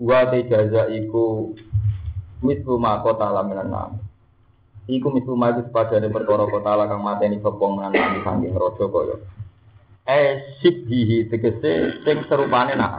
Wa 0.00 0.30
te 0.30 0.48
jaza 0.48 0.88
iku 0.92 1.52
misuma 2.42 3.00
kota 3.04 3.28
alaminan 3.28 3.68
na'am. 3.70 3.92
Iku 4.90 5.14
mitu 5.14 5.38
maju 5.38 5.62
sepadane 5.62 6.10
perkara 6.10 6.50
kota 6.50 6.74
ala 6.74 6.90
kang 6.90 7.06
mateni 7.06 7.38
sapa 7.38 7.62
menangi 7.62 8.18
saking 8.26 8.50
raja 8.50 8.84
kaya. 8.90 9.16
Eh 10.02 10.58
sibhihi 10.58 11.30
tegese 11.30 12.02
sing 12.02 12.26
serupane 12.26 12.74
nak. 12.74 12.98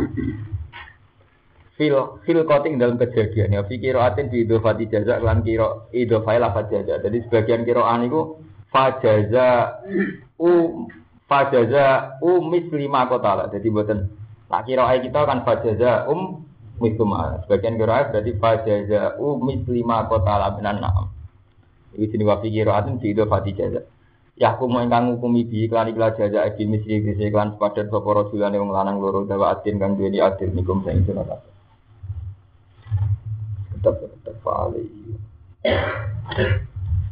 Fil 1.76 2.24
fil 2.24 2.40
koting 2.48 2.80
dalam 2.80 2.96
kejadian 2.96 3.60
ya 3.60 3.68
fikir 3.68 4.00
atin 4.00 4.32
di 4.32 4.48
idofati 4.48 4.88
jaza 4.88 5.20
lan 5.20 5.44
kiro 5.44 5.92
idofai 5.92 6.40
lafat 6.40 6.72
jaza. 6.72 7.04
Jadi 7.04 7.28
sebagian 7.28 7.68
kiroan 7.68 8.08
itu 8.08 8.40
fajaza 8.72 9.84
u 10.40 10.86
fajaza 11.28 12.16
u 12.24 12.48
mislima 12.48 13.12
kota 13.12 13.44
lah. 13.44 13.48
Jadi 13.52 13.68
buatan 13.68 14.08
tak 14.48 14.72
kira 14.72 14.88
kita 15.04 15.20
kan 15.28 15.44
fajaza 15.44 16.08
um 16.08 16.43
mislima. 16.82 17.44
Sebagian 17.46 17.78
kira 17.78 18.10
berarti 18.10 18.32
fajaza 18.38 19.18
u 19.20 19.38
mislima 19.42 20.06
kota 20.10 20.34
lah 20.40 20.50
benar 20.58 20.78
naam. 20.80 21.10
Iki 21.94 22.18
jenenge 22.18 22.30
wa 22.30 22.38
fikir 22.42 22.68
atin 22.70 22.98
di 22.98 23.14
idofati 23.14 23.54
jaza. 23.54 23.82
Ya 24.34 24.58
aku 24.58 24.66
mau 24.66 24.82
ingkang 24.82 25.14
ngukumi 25.14 25.46
bi 25.46 25.70
iklan 25.70 25.94
iklan 25.94 26.18
jaza 26.18 26.42
adil 26.42 26.66
misri 26.66 27.06
kese 27.06 27.30
iklan 27.30 27.54
sepadan 27.54 27.94
sapa 27.94 28.10
rasulane 28.18 28.58
wong 28.58 28.74
lanang 28.74 28.98
loro 28.98 29.30
dawa 29.30 29.54
adil 29.54 29.78
kang 29.78 29.94
duweni 29.94 30.18
adil 30.18 30.50
nikum 30.58 30.82
sing 30.82 31.06
sunat 31.06 31.30
kabeh. 31.30 31.54
Tetep 33.78 33.96
tetep 34.10 34.36
fali. 34.42 34.90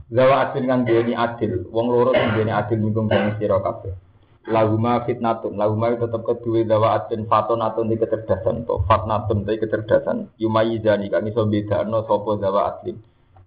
Dawa 0.10 0.50
adil 0.50 0.64
kang 0.66 0.82
duweni 0.82 1.14
adil, 1.14 1.70
wong 1.70 1.88
loro 1.94 2.10
sing 2.18 2.34
duweni 2.34 2.50
adil 2.50 2.80
nikum 2.82 3.06
sing 3.06 3.38
sira 3.38 3.62
kabeh. 3.62 3.94
Lahuma 4.50 5.06
fitnatun, 5.06 5.54
lahuma 5.54 5.94
itu 5.94 6.10
tetap 6.10 6.26
kedua 6.26 6.66
dawa 6.66 6.98
adil 6.98 7.30
fatonatun 7.30 7.94
di 7.94 7.96
kecerdasan 8.02 8.66
to, 8.66 8.82
fatnatun 8.90 9.46
di 9.46 9.62
kecerdasan. 9.62 10.34
Yumayizani 10.42 11.14
kang 11.14 11.30
iso 11.30 11.46
bedano 11.46 12.02
sapa 12.10 12.42
dawa 12.42 12.74
adil. 12.74 12.98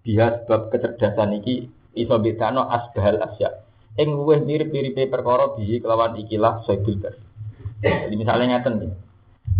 Biha 0.07 0.47
sebab 0.47 0.71
kecerdasan 0.71 1.35
iki 1.43 1.67
iso 1.99 2.15
bedano 2.15 2.71
asbahal 2.71 3.19
asya. 3.27 3.59
Ing 3.99 4.15
luwih 4.15 4.39
mirip-miripe 4.47 5.11
perkara 5.11 5.51
bihi 5.59 5.83
kelawan 5.83 6.15
ikilah 6.15 6.63
saibul. 6.63 6.95
Jadi 7.83 8.15
misalnya 8.15 8.55
ngeten 8.55 8.73
nih. 8.79 8.91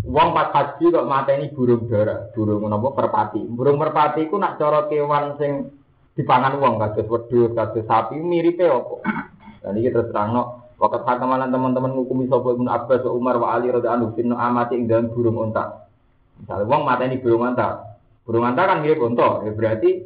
Wong 0.06 0.38
pas 0.38 0.54
haji 0.54 0.94
kok 0.94 1.10
mateni 1.10 1.50
burung 1.52 1.90
dara, 1.90 2.32
burung 2.32 2.64
napa 2.70 2.94
merpati. 2.94 3.42
Burung 3.42 3.76
merpati 3.76 4.30
iku 4.30 4.38
nak 4.38 4.56
cara 4.56 4.86
kewan 4.86 5.36
sing 5.42 5.68
dipangan 6.16 6.62
wong 6.62 6.78
kados 6.78 7.10
wedhus, 7.10 7.52
kados 7.58 7.84
sapi 7.84 8.22
miripe 8.22 8.70
apa? 8.70 9.02
Dan 9.66 9.82
iki 9.82 9.90
terus 9.90 10.14
terangno 10.14 10.65
Wakat 10.76 11.08
hakamalan 11.08 11.50
teman-teman 11.56 11.96
ngukumi 11.96 12.28
sapa 12.28 12.52
Ibnu 12.52 12.68
Abbas 12.68 13.02
wa 13.08 13.12
Umar 13.16 13.36
wa 13.40 13.56
Ali 13.56 13.72
radhiyallahu 13.72 14.12
anhu 14.12 14.18
fitna 14.20 14.36
amati 14.36 14.76
ing 14.76 14.92
dalam 14.92 15.08
burung 15.08 15.40
unta. 15.40 15.88
Misalnya 16.36 16.68
wong 16.68 16.82
mateni 16.84 17.16
burung 17.24 17.48
unta. 17.48 17.96
Burung 18.28 18.44
unta 18.44 18.64
kan 18.68 18.84
mirip 18.84 19.00
unta, 19.00 19.46
ya 19.48 19.56
berarti 19.56 20.04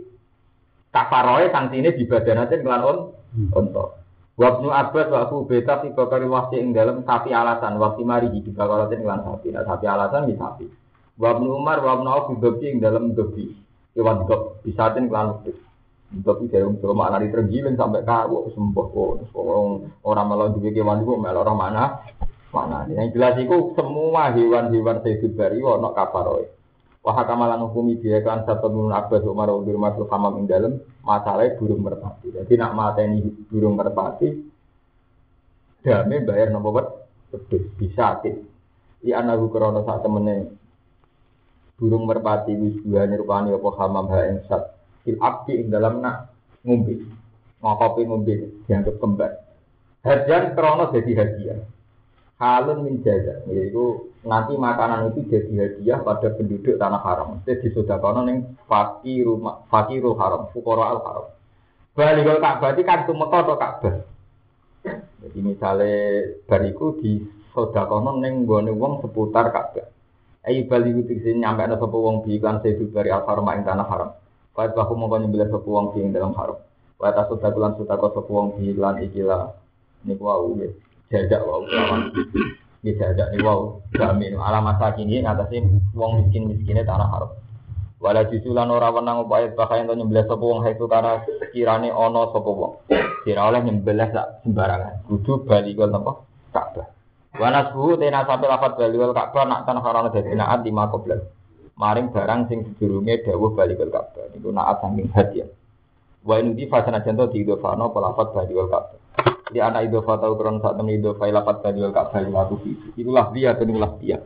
kafaroe 0.94 1.50
sanktine 1.50 1.90
dibadanatin 1.98 2.62
kelan 2.62 2.82
on 2.86 2.98
unta. 3.34 3.98
Wabnu 4.40 4.72
Abbas 4.72 5.12
wa 5.12 5.20
Abu 5.28 5.44
Beta 5.50 5.84
fi 5.84 5.92
bakari 5.92 6.24
wasi 6.24 6.64
ing 6.64 6.72
dalam 6.72 7.04
sapi 7.04 7.36
alasan 7.36 7.76
waktu 7.76 8.08
mari 8.08 8.32
di 8.32 8.40
bakaratin 8.48 9.04
kelan 9.04 9.26
sapi. 9.26 9.52
Nah, 9.52 9.68
sapi 9.68 9.84
alasan 9.84 10.32
di 10.32 10.36
sapi. 10.40 10.64
Wabnu 11.20 11.60
Umar 11.60 11.84
wa 11.84 12.00
Abnu 12.00 12.08
Auf 12.08 12.32
dobi 12.40 12.72
ing 12.72 12.80
dalam 12.80 13.12
dobi. 13.12 13.52
Kewan 13.92 14.24
dok 14.30 14.64
bisatin 14.64 15.12
kelan 15.12 15.44
wedhus. 15.44 15.69
Tapi 16.10 16.50
saya 16.50 16.66
untuk 16.66 16.98
makna 16.98 17.22
di 17.22 17.30
tergiling 17.30 17.78
sampai 17.78 18.02
kawu 18.02 18.50
sembuh 18.50 18.86
kok. 18.90 19.30
Orang 20.02 20.26
malah 20.26 20.50
juga 20.50 20.74
kewan 20.74 21.06
itu 21.06 21.14
malah 21.14 21.46
orang 21.46 21.58
mana 21.58 21.84
mana. 22.50 22.90
Yang 22.90 23.14
jelas 23.14 23.38
itu 23.38 23.78
semua 23.78 24.34
hewan-hewan 24.34 25.06
sehidup 25.06 25.38
bari 25.38 25.62
wono 25.62 25.94
kafaroe. 25.94 26.50
Wah 27.00 27.16
kamalan 27.24 27.64
hukumi 27.70 28.02
dia 28.02 28.20
kan 28.26 28.44
satu 28.44 28.68
minun 28.68 28.92
abbas 28.92 29.24
umar 29.24 29.48
udur 29.54 29.80
masuk 29.80 30.12
hamam 30.12 30.44
ing 30.44 30.52
dalam 30.52 30.84
burung 31.56 31.82
merpati. 31.86 32.28
Jadi 32.36 32.54
nak 32.60 32.76
mata 32.76 33.00
ini 33.06 33.24
burung 33.48 33.80
merpati, 33.80 34.28
dame 35.80 36.16
bayar 36.28 36.52
nopo 36.52 36.76
bet 36.76 36.88
bisa 37.80 38.20
tit. 38.20 38.36
Di 39.00 39.16
anak 39.16 39.40
krono 39.48 39.88
saat 39.88 40.04
temene 40.04 40.52
burung 41.80 42.04
merpati 42.04 42.52
wis 42.52 42.84
dua 42.84 43.08
nyerupani 43.08 43.56
apa 43.56 43.70
hamam 43.80 44.06
ha 44.12 44.20
sat 44.52 44.64
fil 45.04 45.20
abdi 45.20 45.64
ing 45.64 45.68
dalam 45.72 46.04
nak 46.04 46.32
ngombe. 46.64 47.00
Ngopi 47.60 48.02
ngombe 48.08 48.34
dianggap 48.66 48.96
kembar. 49.04 49.32
Hadiah 50.00 50.56
krono 50.56 50.96
jadi 50.96 51.12
hadiah. 51.12 51.60
Halun 52.40 52.88
min 52.88 53.04
jaza, 53.04 53.44
yaitu 53.52 54.16
nanti 54.24 54.56
makanan 54.56 55.12
itu 55.12 55.28
jadi 55.28 55.52
hadiah 55.60 56.00
pada 56.00 56.32
penduduk 56.40 56.80
tanah 56.80 57.04
haram. 57.04 57.44
Jadi 57.44 57.68
disodakono 57.68 58.24
ning 58.24 58.56
fakiru 58.64 59.44
fakirul 59.68 60.16
haram, 60.16 60.48
fukara 60.56 60.96
al 60.96 61.00
haram. 61.04 61.28
Balikul 62.00 62.40
Ka'bah 62.40 62.72
itu 62.72 62.88
kan 62.88 63.04
tumeka 63.04 63.44
atau 63.44 63.60
Ka'bah. 63.60 63.96
Jadi 65.20 65.40
misalnya 65.44 66.32
bariku 66.48 66.96
di 66.96 67.20
sodakono 67.52 68.24
ning 68.24 68.48
gone 68.48 68.72
wong 68.72 69.04
seputar 69.04 69.52
Ka'bah. 69.52 69.92
Ayo 70.48 70.64
baliku 70.64 71.04
tegese 71.12 71.36
nyampe 71.36 71.68
ana 71.68 71.76
sapa 71.76 71.92
wong 71.92 72.24
bi 72.24 72.40
iklan 72.40 72.64
sedu 72.64 72.88
bari 72.88 73.12
al 73.12 73.28
haram 73.28 73.52
ing 73.52 73.68
tanah 73.68 73.84
haram. 73.84 74.16
Fa 74.60 74.68
bahu 74.68 74.92
mongko 74.92 75.24
nyembelih 75.24 75.48
sapa 75.48 75.64
wong 75.72 75.96
bi 75.96 76.04
ing 76.04 76.12
dalam 76.12 76.36
haram. 76.36 76.60
Wa 77.00 77.16
ta 77.16 77.24
sodakulan 77.32 77.80
sodako 77.80 78.12
sapa 78.12 78.28
wong 78.28 78.60
bi 78.60 78.76
iklan 78.76 79.00
ikilah 79.08 79.56
niku 80.04 80.28
wau 80.28 80.52
nggih. 80.52 80.76
Jajak 81.08 81.48
wau 81.48 81.64
lawan. 81.64 82.12
Nggih 82.84 82.96
jajak 83.00 83.32
niku 83.32 83.48
wau. 83.48 83.80
Jamin 83.96 84.36
alamat 84.36 84.84
sakini 84.84 85.24
ngatasi 85.24 85.64
wong 85.96 86.12
miskin-miskine 86.20 86.84
tanah 86.84 87.08
haram. 87.08 87.32
Wala 88.04 88.28
jusulan 88.28 88.68
ora 88.68 88.92
wenang 88.92 89.24
upaya 89.24 89.48
bakayan 89.48 89.88
to 89.88 89.96
nyembelih 89.96 90.28
sapa 90.28 90.44
wong 90.44 90.60
haitu 90.68 90.92
karena 90.92 91.24
kirane 91.56 91.88
ana 91.96 92.22
sapa 92.28 92.52
wong. 92.52 92.74
Kira 93.24 93.48
oleh 93.48 93.64
nyembelih 93.64 94.12
sak 94.12 94.44
sembarangan. 94.44 95.08
Kudu 95.08 95.48
balikul 95.48 95.88
napa? 95.88 96.20
Ka'bah. 96.52 96.88
Wa 97.40 97.48
nasbu 97.48 97.96
tena 97.96 98.28
sampe 98.28 98.44
lafat 98.44 98.76
balikul 98.76 99.16
Ka'bah 99.16 99.48
nak 99.48 99.64
tanah 99.64 99.84
haram 99.88 100.12
dadi 100.12 100.36
naat 100.36 100.68
di 100.68 100.72
makoblan. 100.76 101.24
Maring 101.80 102.12
barang 102.12 102.52
sing 102.52 102.60
sedurunge 102.68 103.24
dawuh 103.24 103.56
balikul 103.56 103.88
Ka'bah. 103.88 104.28
Niku 104.36 104.52
naat 104.52 104.84
saking 104.84 105.08
hadiah. 105.16 105.48
Wa 106.28 106.36
ini 106.44 106.68
fasana 106.68 107.00
janto 107.00 107.32
di 107.32 107.48
idofano 107.48 107.96
pelafat 107.96 108.36
balikul 108.36 108.68
Ka'bah. 108.68 109.00
Di 109.48 109.64
anak 109.64 109.88
idofa 109.88 110.20
tahu 110.20 110.36
kron 110.36 110.60
saat 110.60 110.76
temen 110.76 111.00
idofa 111.00 111.32
lapat 111.32 111.64
balikul 111.64 111.96
Ka'bah 111.96 112.20
latu 112.20 112.60
fitu. 112.60 112.92
Itulah 113.00 113.32
dia 113.32 113.56
tenulah 113.56 113.96
dia. 113.96 114.20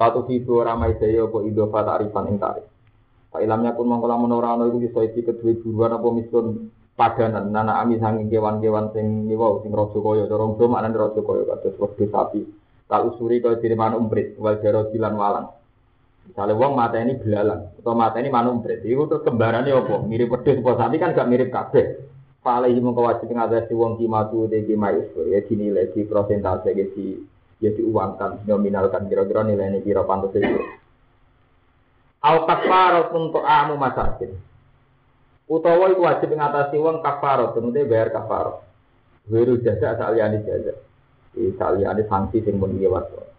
Latu 0.00 0.24
fitu 0.24 0.62
ramai 0.62 0.96
saya 0.96 1.28
apa 1.28 1.38
idofa 1.44 1.82
ta'rifan 1.82 2.30
ing 2.30 2.38
tarif. 2.40 2.64
Pak 3.30 3.44
ilamnya 3.44 3.76
pun 3.76 3.86
mengkola 3.86 4.16
menorano 4.16 4.64
itu 4.66 4.88
bisa 4.88 5.04
isi 5.04 5.20
kedua 5.20 5.54
buruan 5.60 5.92
apa 5.92 6.08
misun 6.08 6.46
padanan 6.96 7.52
nana 7.52 7.78
ami 7.78 8.00
sanging 8.00 8.26
kewan-kewan 8.26 8.90
sing 8.96 9.28
niwa 9.28 9.60
sing 9.60 9.70
raja 9.70 9.98
kaya 10.00 10.24
dorong 10.24 10.58
do 10.58 10.66
maknane 10.66 10.96
raja 10.96 11.20
kaya 11.20 11.42
kados 11.46 11.78
wedhus 11.78 12.08
sapi. 12.10 12.42
Tak 12.88 13.02
usuri 13.06 13.44
kaya 13.44 13.60
diriman 13.60 13.92
umprit 13.98 14.40
wal 14.40 14.56
jaro 14.64 14.88
dilan 14.88 15.14
walang. 15.20 15.59
Misalnya 16.30 16.54
wong 16.54 16.78
mata 16.78 17.02
ini 17.02 17.18
belalang 17.18 17.74
atau 17.82 17.90
mata 17.98 18.22
ini 18.22 18.30
manumprit, 18.30 18.86
itu 18.86 19.02
terus 19.10 19.26
kembarannya 19.26 19.74
apa? 19.74 19.98
Mirip 20.06 20.30
wedhus 20.30 20.62
apa 20.62 20.78
sapi 20.78 21.02
kan 21.02 21.10
gak 21.10 21.26
mirip 21.26 21.50
kabeh. 21.50 22.06
Falehi 22.38 22.78
mengko 22.78 23.02
wajib 23.02 23.34
ngatasi 23.34 23.74
wong 23.74 23.98
kimatu 23.98 24.46
de 24.46 24.62
kimais 24.62 25.10
ya 25.26 25.42
dinilai 25.42 25.90
di 25.90 26.06
persentase 26.06 26.70
ya 26.70 26.86
di 26.86 27.18
ya 27.58 27.74
diuangkan 27.74 28.46
nominalkan 28.46 29.10
kira-kira 29.10 29.42
nilai 29.42 29.74
ini 29.74 29.82
kira 29.82 30.06
pantas 30.06 30.38
itu. 30.38 30.62
Kafarat 32.22 33.10
untuk 33.10 33.42
amu 33.42 33.74
masakin. 33.74 34.30
Utawa 35.50 35.90
itu 35.90 35.98
wajib 35.98 36.30
ngatasi 36.30 36.78
uang 36.78 37.02
kafarat, 37.02 37.58
kemudian 37.58 37.90
bayar 37.90 38.14
kafarat. 38.14 38.62
Wiru 39.26 39.58
jasa 39.58 39.98
saliyani 39.98 40.46
jasa. 40.46 40.78
Di 41.34 41.50
saliyani 41.58 42.06
sanksi 42.06 42.38
pun 42.46 42.78
dia 42.78 42.86
waktu. 42.86 43.29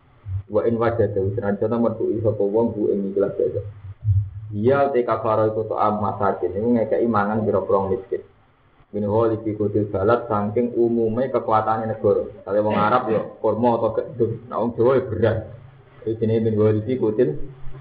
Wa 0.52 0.68
in 0.68 0.76
wajah 0.76 1.08
jauh 1.16 1.32
senajan 1.32 1.80
metu 1.80 2.12
iso 2.12 2.36
wong 2.36 2.76
bu 2.76 2.92
ing 2.92 3.16
ikhlas 3.16 3.40
jasa. 3.40 3.64
Dia 4.52 4.92
te 4.92 5.08
kafaro 5.08 5.48
iku 5.48 5.64
to 5.64 5.80
am 5.80 6.04
masakin 6.04 6.52
iku 6.52 6.68
ngekeki 6.76 7.08
mangan 7.08 7.48
pira-pira 7.48 7.88
miskin. 7.88 8.20
Min 8.92 9.08
holi 9.08 9.40
fi 9.48 9.56
kutil 9.56 9.88
balat 9.88 10.28
saking 10.28 10.76
umume 10.76 11.32
kekuatane 11.32 11.88
negara. 11.88 12.28
Kale 12.44 12.60
wong 12.60 12.76
Arab 12.76 13.08
ya 13.08 13.24
kurma 13.40 13.80
atau 13.80 13.96
gedung, 13.96 14.44
nek 14.52 14.58
wong 14.60 14.72
Jawa 14.76 14.92
ya 15.00 15.02
beras. 15.08 15.38
Iki 16.04 16.20
jenenge 16.20 16.44
min 16.52 16.56
holi 16.60 16.84
fi 16.84 17.00
kutil 17.00 17.30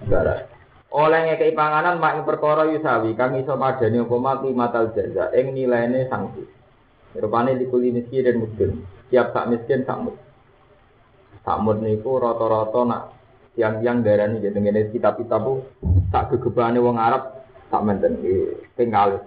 balat. 0.07 0.47
Oleh 0.95 1.21
ngekeki 1.27 1.59
panganan 1.59 1.99
mak 1.99 2.23
perkara 2.23 2.71
yusawi 2.71 3.19
kang 3.19 3.35
iso 3.35 3.59
madani 3.59 3.99
apa 3.99 4.17
mati 4.23 4.55
matal 4.55 4.95
jaza 4.95 5.35
ing 5.35 5.59
nilaine 5.59 6.07
sanksi. 6.07 6.47
Rupane 7.19 7.59
likuli 7.59 7.91
miskin 7.91 8.23
dan 8.23 8.39
miskin. 8.39 8.71
Tiap 9.11 9.35
sak 9.35 9.51
miskin 9.51 9.83
sak 9.83 9.99
mut. 9.99 10.15
Sak 11.51 11.67
mut 11.67 11.83
niku 11.83 12.23
rata-rata 12.23 12.81
nak 12.87 13.03
tiang-tiang 13.59 14.07
darani 14.07 14.39
gitu 14.39 14.55
ngene 14.55 14.95
kitab-kitab 14.95 15.43
bu 15.43 15.67
tak 16.15 16.31
gegebane 16.31 16.79
wong 16.79 16.95
Arab 16.95 17.43
tak 17.75 17.83
menten 17.83 18.23
tinggal. 18.79 19.19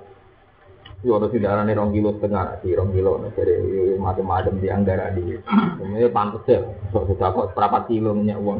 Yo 1.03 1.19
ono 1.19 1.27
darane 1.27 1.75
2 1.75 1.91
kilo 1.91 2.15
setengah, 2.15 2.63
di 2.63 2.79
2 2.79 2.95
kilo 2.95 3.19
dari 3.35 3.59
macam-macam 3.99 4.55
tiang 4.63 4.87
darani. 4.87 5.35
Ini 5.83 6.07
pantes 6.15 6.47
ya, 6.47 6.63
sok 6.95 7.11
kok 7.19 7.51
berapa 7.59 7.91
kilo 7.91 8.15
minyak 8.15 8.39
uang. 8.39 8.59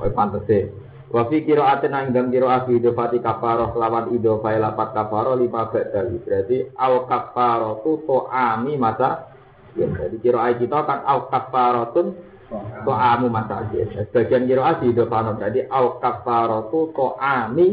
Oh 0.00 0.08
pantes 0.16 0.48
ya. 0.48 0.64
Wa 1.12 1.28
fi 1.28 1.44
qira'atin 1.44 1.92
nang 1.92 2.08
dalam 2.16 2.32
qira'ah 2.32 2.64
fi 2.64 2.80
idofati 2.80 3.20
kafaroh 3.20 3.76
lawan 3.76 4.16
idofai 4.16 4.56
lapat 4.56 4.96
kafaroh 4.96 5.36
lima 5.36 5.68
badal. 5.68 6.08
Berarti 6.24 6.72
au 6.72 7.04
kafaroh 7.04 7.84
tu 7.84 8.00
to'ami 8.08 8.80
masa 8.80 9.36
Ya, 9.76 9.84
jadi 9.92 10.16
qira'ah 10.24 10.56
kita 10.56 10.88
kan 10.88 11.04
au 11.04 11.28
kafaratun 11.28 12.16
to'amu 12.50 13.26
masakin. 13.28 13.90
Sebagian 14.10 14.46
qira'ah 14.46 14.78
di 14.78 14.94
idofano. 14.94 15.34
Jadi 15.38 15.66
au 15.66 15.98
kafaratu 15.98 16.94
to'ami 16.94 17.66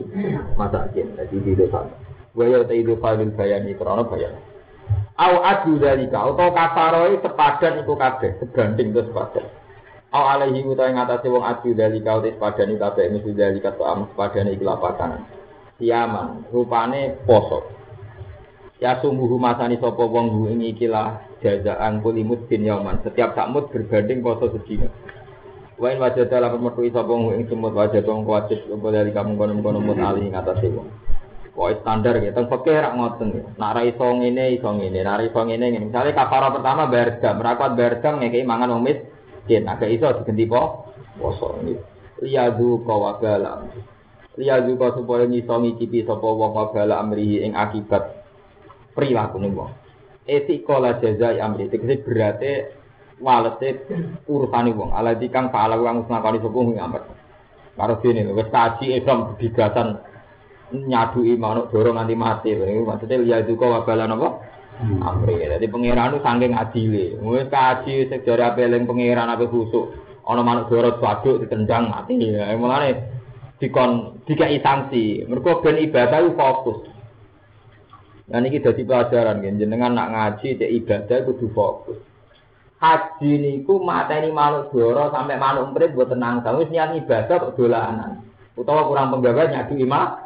masakin. 0.58 1.14
Jadi 1.18 1.36
di 1.42 1.52
idofano. 1.54 1.94
Wa 2.34 2.44
ya 2.50 2.66
ta 2.66 2.74
idofalil 2.74 3.34
bayani 3.38 3.78
krana 3.78 4.04
bayan. 4.10 4.34
Au 5.14 5.46
adu 5.46 5.78
dari 5.78 6.10
kau, 6.10 6.34
atau 6.34 6.50
kafaroi 6.50 7.22
sepadan 7.22 7.86
iku 7.86 7.94
kabeh, 7.94 8.42
sebanding 8.42 8.98
terus 8.98 9.14
sepadan. 9.14 9.46
Au 10.10 10.26
alaihi 10.26 10.66
utawa 10.66 10.90
ing 10.90 10.98
atase 10.98 11.30
wong 11.30 11.46
adu 11.46 11.78
dari 11.78 12.02
kau 12.02 12.22
tes 12.22 12.34
padani 12.38 12.78
kabeh 12.82 13.14
mesti 13.14 13.32
dari 13.38 13.62
kata 13.62 13.82
am 13.86 14.10
sepadane 14.10 14.58
iki 14.58 14.66
lapakan. 14.66 15.22
Siaman, 15.78 16.50
rupane 16.50 17.18
poso. 17.30 17.83
Ya 18.84 19.00
sungguh 19.00 19.40
masani 19.40 19.80
sapa 19.80 20.04
wong 20.04 20.28
hu 20.36 20.52
ing 20.52 20.60
iki 20.60 20.92
lah 20.92 21.24
jazaan 21.40 22.04
kulimut 22.04 22.52
bin 22.52 22.68
yauman. 22.68 23.00
Setiap 23.00 23.32
sakmut 23.32 23.72
berbanding 23.72 24.20
poso 24.20 24.52
sedina. 24.52 24.92
Wain 25.80 26.04
wajah 26.04 26.28
dalam 26.28 26.60
metu 26.60 26.84
sapa 26.92 27.08
wong 27.08 27.32
ing 27.32 27.48
semut 27.48 27.72
wajah 27.72 28.04
wong 28.04 28.28
wajib 28.28 28.60
apa 28.68 28.88
dari 28.92 29.16
kamu 29.16 29.40
kono-kono 29.40 29.80
mut 29.80 30.04
ali 30.04 30.28
ing 30.28 30.36
atase 30.36 30.68
wong. 30.68 30.92
Pokoknya 31.56 31.80
standar 31.80 32.14
gitu, 32.20 32.34
teng 32.34 32.50
fakir 32.52 32.82
rak 32.82 32.98
ngoten 32.98 33.28
gitu. 33.30 33.50
Nak 33.62 33.72
ra 33.72 33.82
iso 33.88 34.08
ngene 34.10 34.58
iso 34.58 34.70
ngene, 34.74 35.00
nak 35.06 35.16
ra 35.16 35.24
iso 35.24 35.40
ngene 35.40 35.66
ngene. 35.70 35.86
Misale 35.88 36.10
kafara 36.12 36.50
pertama 36.52 36.90
bayar 36.90 37.24
jam, 37.24 37.40
merakot 37.40 37.72
bayar 37.78 37.94
jam 38.04 38.18
ngekeki 38.20 38.44
mangan 38.44 38.74
wong 38.74 38.84
miskin, 38.90 39.70
agak 39.70 39.94
iso 39.94 40.12
diganti 40.18 40.50
po 40.50 40.92
poso 41.22 41.56
gitu. 41.64 41.80
Liyadu 42.26 42.84
kawabala. 42.84 43.70
Liyadu 44.34 44.76
ka 44.76 44.98
supaya 44.98 45.30
ngiso 45.30 45.56
ngicipi 45.62 46.04
sapa 46.04 46.26
wong 46.26 46.52
wabala 46.52 47.00
amrihi 47.00 47.46
ing 47.46 47.54
akibat 47.54 48.23
perilaku 48.94 49.42
ning 49.42 49.58
wong. 49.58 49.74
Etikola 50.24 51.02
jazai 51.04 51.44
amri, 51.44 51.68
tegese 51.68 52.00
berate 52.06 52.52
walete 53.20 53.84
urusane 54.30 54.72
wong. 54.72 54.96
Alati 54.96 55.28
kang 55.28 55.52
pahala 55.52 55.76
kang 55.82 56.08
ngakoni 56.08 56.40
sapa 56.40 56.58
wong 56.58 56.78
amat. 56.80 57.04
Karo 57.74 57.98
dene 58.06 58.30
wis 58.38 58.48
kaji 58.54 59.02
Islam 59.02 59.34
bigasan 59.34 59.98
nyadui 60.74 61.34
manuk 61.42 61.74
dorong 61.74 61.98
nganti 61.98 62.16
mati. 62.16 62.50
Maksudnya 62.54 63.18
lihat 63.18 63.50
juga 63.50 63.82
wabalan 63.82 64.14
apa? 64.14 64.30
Amri. 65.02 65.42
Jadi 65.42 65.66
pangeran 65.70 66.14
itu 66.14 66.20
saking 66.22 66.54
adile. 66.54 67.06
Wis 67.18 67.50
kaji 67.50 68.14
sejarah 68.14 68.54
peleng 68.54 68.86
pangeran 68.86 69.26
apa 69.26 69.50
khusuk. 69.50 69.90
Ana 70.30 70.46
manuk 70.46 70.70
dorong 70.70 71.02
waduk 71.02 71.42
ditendang 71.42 71.90
mati. 71.90 72.14
Ya 72.22 72.54
mulane 72.54 73.10
dikon 73.58 74.22
dikai 74.30 74.62
sanksi. 74.62 75.26
Mergo 75.26 75.66
ben 75.66 75.82
ibadah 75.82 76.30
fokus. 76.38 76.93
Nah 78.34 78.42
ini 78.42 78.58
dadi 78.58 78.82
pelajaran 78.82 79.46
kan 79.46 79.62
jenengan 79.62 79.94
nak 79.94 80.10
ngaji 80.10 80.58
cek 80.58 80.74
ibadah 80.82 81.18
kudu 81.30 81.54
fokus. 81.54 82.02
Haji 82.82 83.32
niku 83.38 83.78
mateni 83.78 84.34
manuk 84.34 84.74
doro 84.74 85.14
sampai 85.14 85.38
manuk 85.38 85.70
emprit 85.70 85.94
buat 85.94 86.10
tenang. 86.10 86.42
Wis 86.58 86.74
niat 86.74 86.98
ibadah 86.98 87.30
kok 87.30 87.54
dolanan. 87.54 88.26
Utawa 88.58 88.90
kurang 88.90 89.14
penggawa 89.14 89.54
nyadu 89.54 89.78
imam 89.78 90.18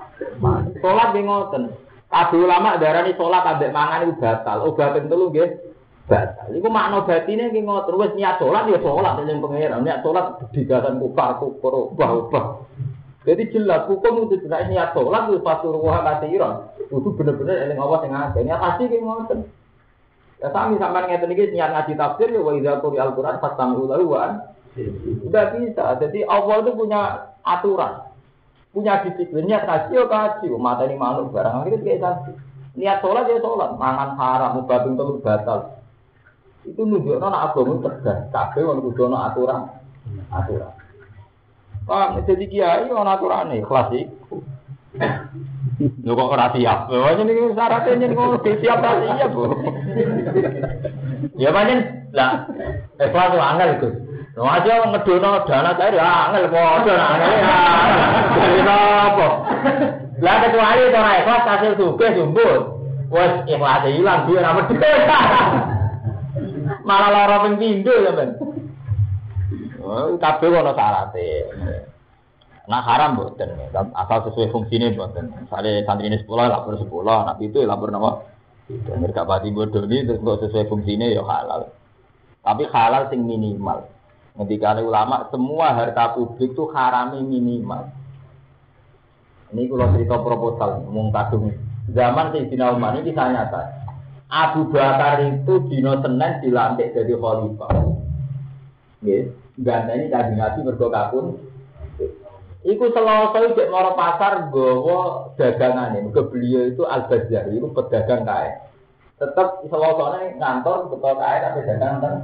Sholat 0.80 1.08
nggih 1.14 1.24
ngoten. 1.28 1.64
Kabeh 2.08 2.40
ulama 2.40 2.80
darani 2.80 3.12
sholat 3.20 3.44
ambek 3.44 3.76
mangan 3.76 4.08
iku 4.08 4.14
batal. 4.24 4.58
Obat 4.72 4.96
ping 4.96 5.06
telu 5.12 5.28
nggih 5.28 5.50
batal. 6.08 6.48
Iku 6.56 6.68
makna 6.72 7.04
batine 7.04 7.52
nggih 7.52 7.68
ngoten. 7.68 7.94
Wis 8.00 8.16
niat 8.16 8.40
sholat 8.40 8.72
ya 8.72 8.80
sholat 8.80 9.14
ning 9.22 9.44
pangeran. 9.44 9.84
Niat 9.84 10.00
sholat 10.02 10.26
digasan 10.56 11.04
kufar 11.04 11.44
kufur 11.44 11.92
ubah-ubah. 11.92 12.46
Jadi 13.28 13.44
jelas 13.52 13.84
hukum 13.92 14.32
itu 14.32 14.40
tidak 14.48 14.72
niat 14.72 14.96
sholat 14.96 15.28
itu 15.28 15.44
pasti 15.44 15.68
ruah 15.68 16.00
kasiran. 16.00 16.72
Itu 16.88 17.12
bener-bener 17.12 17.68
eling 17.68 17.80
Allah 17.84 18.00
sing 18.00 18.12
akeh. 18.16 18.42
Niat 18.48 18.60
haji 18.64 18.84
nggih 18.88 19.02
ngoten. 19.04 19.40
Ya 20.40 20.48
sami 20.56 20.80
sampean 20.80 21.12
ngeten 21.12 21.36
iki 21.36 21.52
niat 21.52 21.76
ngaji 21.76 21.94
tafsir 22.00 22.32
ya 22.32 22.40
wa 22.40 22.56
idza 22.56 22.80
quri 22.80 22.96
al-Qur'an 23.04 23.44
fastami'u 23.44 23.84
lahu 23.92 24.16
bisa. 24.72 25.86
Jadi 26.00 26.20
Allah 26.24 26.56
itu 26.64 26.72
punya 26.72 27.02
aturan 27.44 28.08
punya 28.78 29.02
disiplin 29.02 29.50
niat 29.50 29.66
kaji 29.66 29.98
ya 29.98 30.58
mata 30.62 30.86
ini 30.86 31.02
malu 31.02 31.34
barang 31.34 31.66
itu 31.66 31.82
kayak 31.82 31.98
kaji 31.98 32.32
niat 32.78 33.02
sholat 33.02 33.26
ya 33.26 33.42
sholat 33.42 33.74
mangan 33.74 34.14
haram 34.22 34.62
mubabing 34.62 34.94
telur 34.94 35.18
batal 35.18 35.82
itu 36.62 36.78
nunjukno 36.86 37.26
nak 37.26 37.58
agama 37.58 37.82
tegas 37.82 38.30
kabeh 38.30 38.62
wong 38.62 38.86
kudu 38.86 39.10
aturan 39.10 39.66
aturan 40.30 40.77
Pak, 41.88 42.28
jadi 42.28 42.46
kiai 42.52 42.92
ana 42.92 43.16
aturane 43.16 43.64
kelas 43.64 43.96
iku. 43.96 44.44
Lho 45.80 46.12
kok 46.12 46.32
ora 46.36 46.52
siap. 46.52 46.92
Lho 46.92 47.16
ini 47.16 47.56
syaratnya 47.56 47.96
ini 47.96 48.12
kok 48.12 48.44
siap 48.44 48.84
ra 48.84 48.92
siap, 49.00 49.32
Bu. 49.32 49.44
Ya 51.40 51.56
pancen 51.56 52.12
lah 52.12 52.44
ikhlas 53.00 53.32
tuh 53.32 53.40
angel 53.40 53.70
itu. 53.80 53.90
Lho 54.36 54.44
aja 54.44 54.84
ngedono 54.84 55.48
dana 55.48 55.72
cair 55.80 55.96
ya 55.96 56.28
angel 56.28 56.52
padha 56.52 56.94
angel. 57.00 57.32
Jadi 58.36 58.60
apa? 58.68 59.30
Lah 60.20 60.36
kecuali 60.44 60.92
to 60.92 61.00
ora 61.00 61.12
ikhlas 61.24 61.44
hasil 61.48 61.72
sugih 61.80 62.12
sumbut. 62.20 62.62
Wes 63.08 63.48
ikhlas 63.48 63.88
ilang 63.88 64.28
duwe 64.28 64.44
ra 64.44 64.52
medhit. 64.60 64.84
Malah 66.84 67.10
lara 67.16 67.38
ping 67.48 67.56
pindho 67.56 67.96
ya, 67.96 68.12
Ben. 68.12 68.36
Kabeh 70.18 70.48
ono 70.52 70.72
syarate. 70.76 71.30
Nah 72.68 72.84
haram 72.84 73.16
boten, 73.16 73.48
asal 73.72 74.28
sesuai 74.28 74.52
fungsinya 74.52 74.92
boten. 74.92 75.32
Misalnya 75.32 75.88
santri 75.88 76.12
ini 76.12 76.20
sekolah 76.20 76.52
lapor 76.52 76.76
sekolah, 76.76 77.32
nak 77.32 77.40
itu 77.40 77.64
lapor 77.64 77.96
nama. 77.96 78.20
Dan 78.68 79.00
mereka 79.00 79.24
pati 79.24 79.48
bodoh 79.56 79.88
ini 79.88 80.04
terus 80.04 80.20
sesuai 80.20 80.68
fungsinya 80.68 81.08
ya 81.08 81.24
halal. 81.24 81.72
Tapi 82.44 82.68
halal 82.68 83.08
sing 83.08 83.24
minimal. 83.24 83.88
Ketika 84.38 84.76
ulama 84.84 85.32
semua 85.32 85.74
harta 85.74 86.14
publik 86.14 86.54
itu 86.54 86.68
harami 86.76 87.24
minimal. 87.24 87.90
Ini 89.56 89.72
kalau 89.72 89.88
cerita 89.96 90.16
proposal, 90.20 90.84
ngomong 90.84 91.10
kadung. 91.16 91.56
Zaman 91.96 92.36
Sayyidina 92.36 92.76
Umar 92.76 93.00
ini 93.00 93.08
kisah 93.08 93.32
nyata. 93.32 93.62
Abu 94.28 94.68
Bakar 94.68 95.24
itu 95.24 95.72
dino 95.72 96.04
Senin 96.04 96.44
dilantik 96.44 96.92
jadi 96.92 97.16
khalifah. 97.16 97.72
Nggih, 99.00 99.32
gandane 99.58 100.10
kanjeng 100.14 100.38
Nabi 100.38 100.60
mergo 100.62 100.88
kapun. 100.94 101.26
Iku 102.68 102.92
selasa 102.92 103.54
cek 103.54 103.72
moro 103.72 103.96
pasar 103.96 104.52
gowo 104.54 105.32
dagangane. 105.40 106.04
Mergo 106.04 106.30
beliau 106.30 106.68
itu 106.70 106.84
Al 106.84 107.08
Bazar, 107.10 107.48
itu 107.50 107.68
pedagang 107.74 108.28
kae. 108.28 108.52
Tetap 109.18 109.66
selasa 109.66 110.06
ngantor 110.38 110.94
betul 110.94 111.16
kae 111.18 111.38
tapi 111.42 111.60
dagang 111.66 111.96
kan. 112.04 112.16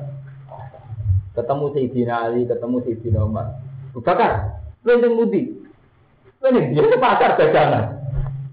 Ketemu 1.33 1.65
Sayyidina 1.73 2.15
Ali, 2.29 2.45
ketemu 2.45 2.77
Sayyidina 2.85 3.19
Umar. 3.25 3.57
Bakar, 3.97 4.61
lu 4.85 5.01
yang 5.01 5.17
mudi. 5.17 5.49
Ini 6.43 6.75
dia 6.75 6.97
pasar 7.01 7.39
dagangan. 7.39 8.03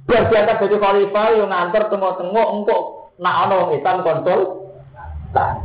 Biar 0.09 0.27
diangkat 0.32 0.65
jadi 0.65 0.77
khalifah 0.81 1.28
yang 1.36 1.51
ngantor 1.52 1.82
tengok-tengok 1.93 2.48
engkok 2.57 2.82
nak 3.20 3.36
ana 3.47 3.55
wong 3.69 3.78
kontrol. 3.82 4.40
Nah, 5.31 5.62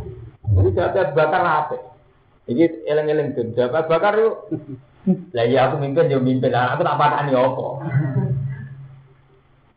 jadi 0.53 0.69
jawab 0.75 1.15
bakar 1.17 1.41
apa? 1.41 1.94
Ini 2.45 2.85
eleng-eleng 2.85 3.33
tuh. 3.33 3.49
Jawab 3.57 3.89
bakar 3.89 4.21
yuk. 4.21 4.53
Lah 5.33 5.45
ya 5.45 5.69
aku 5.69 5.81
mimpin 5.81 6.13
yo 6.13 6.21
mimpin. 6.21 6.53
Aku 6.53 6.81
tak 6.85 6.97
patani 6.97 7.33
apa. 7.33 7.67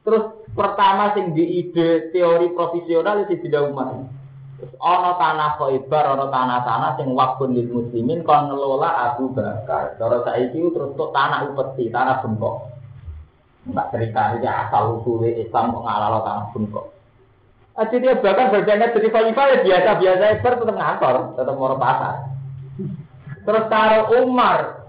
Terus 0.05 0.25
pertama 0.53 1.13
sing 1.13 1.37
di 1.37 1.65
ide 1.65 2.09
teori 2.13 2.53
profesional 2.53 3.25
itu 3.25 3.41
tidak 3.45 3.73
umat. 3.73 4.05
Terus 4.59 4.73
ana 4.81 5.15
tanah 5.21 5.51
Khaibar, 5.61 6.05
ana 6.17 6.27
tanah-tanah 6.33 6.91
sing 6.97 7.13
wakfun 7.13 7.57
lil 7.57 7.69
muslimin 7.69 8.25
kon 8.25 8.49
ngelola 8.49 9.13
Abu 9.13 9.33
Bakar. 9.33 10.01
Cara 10.01 10.25
saiki 10.25 10.61
terus 10.73 10.97
tok 10.97 11.13
tanah 11.13 11.49
upeti, 11.49 11.93
tanah 11.93 12.25
bengkok. 12.25 12.69
Mbak 13.69 13.87
cerita 13.93 14.41
ini 14.41 14.49
asal 14.49 14.97
usulnya 14.97 15.45
Islam 15.45 15.77
kok 15.77 15.85
ngalalo 15.85 16.21
kampung 16.25 16.65
kok. 16.73 16.87
Jadi 17.79 18.03
dia 18.03 18.19
bahkan 18.19 18.51
berjanji 18.51 18.91
jadi 18.91 19.09
khalifah 19.13 19.45
ya 19.47 19.57
biasa-biasa 19.63 20.25
tetap 20.43 20.67
ngantor, 20.67 21.17
tetap 21.39 21.55
mau 21.55 21.79
pasar. 21.79 22.38
Terus 23.45 23.65
kalau 23.73 24.03
Umar, 24.23 24.87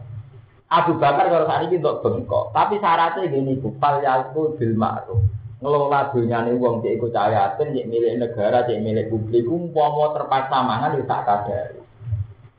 Abu 0.69 1.01
Bakar 1.01 1.31
kalau 1.33 1.49
saat 1.49 1.65
ini 1.65 1.81
untuk 1.81 2.05
bengkok, 2.05 2.53
tapi 2.53 2.77
syaratnya 2.77 3.31
gini, 3.31 3.57
kupal 3.57 4.05
yalku 4.05 4.53
bil 4.59 4.77
ma'ruf. 4.77 5.21
Ngelola 5.59 6.15
dunia 6.15 6.47
ini 6.47 6.55
uang 6.55 6.79
cek 6.79 6.95
ikut 6.95 7.11
cahayatin, 7.11 7.75
cek 7.75 7.87
milik 7.91 8.15
negara, 8.15 8.63
cek 8.63 8.79
milik 8.79 9.11
publik, 9.11 9.43
umpama 9.43 10.15
terpaksa 10.15 10.57
mangan 10.63 10.95
itu 10.95 11.03
tak 11.03 11.27
kadari. 11.27 11.79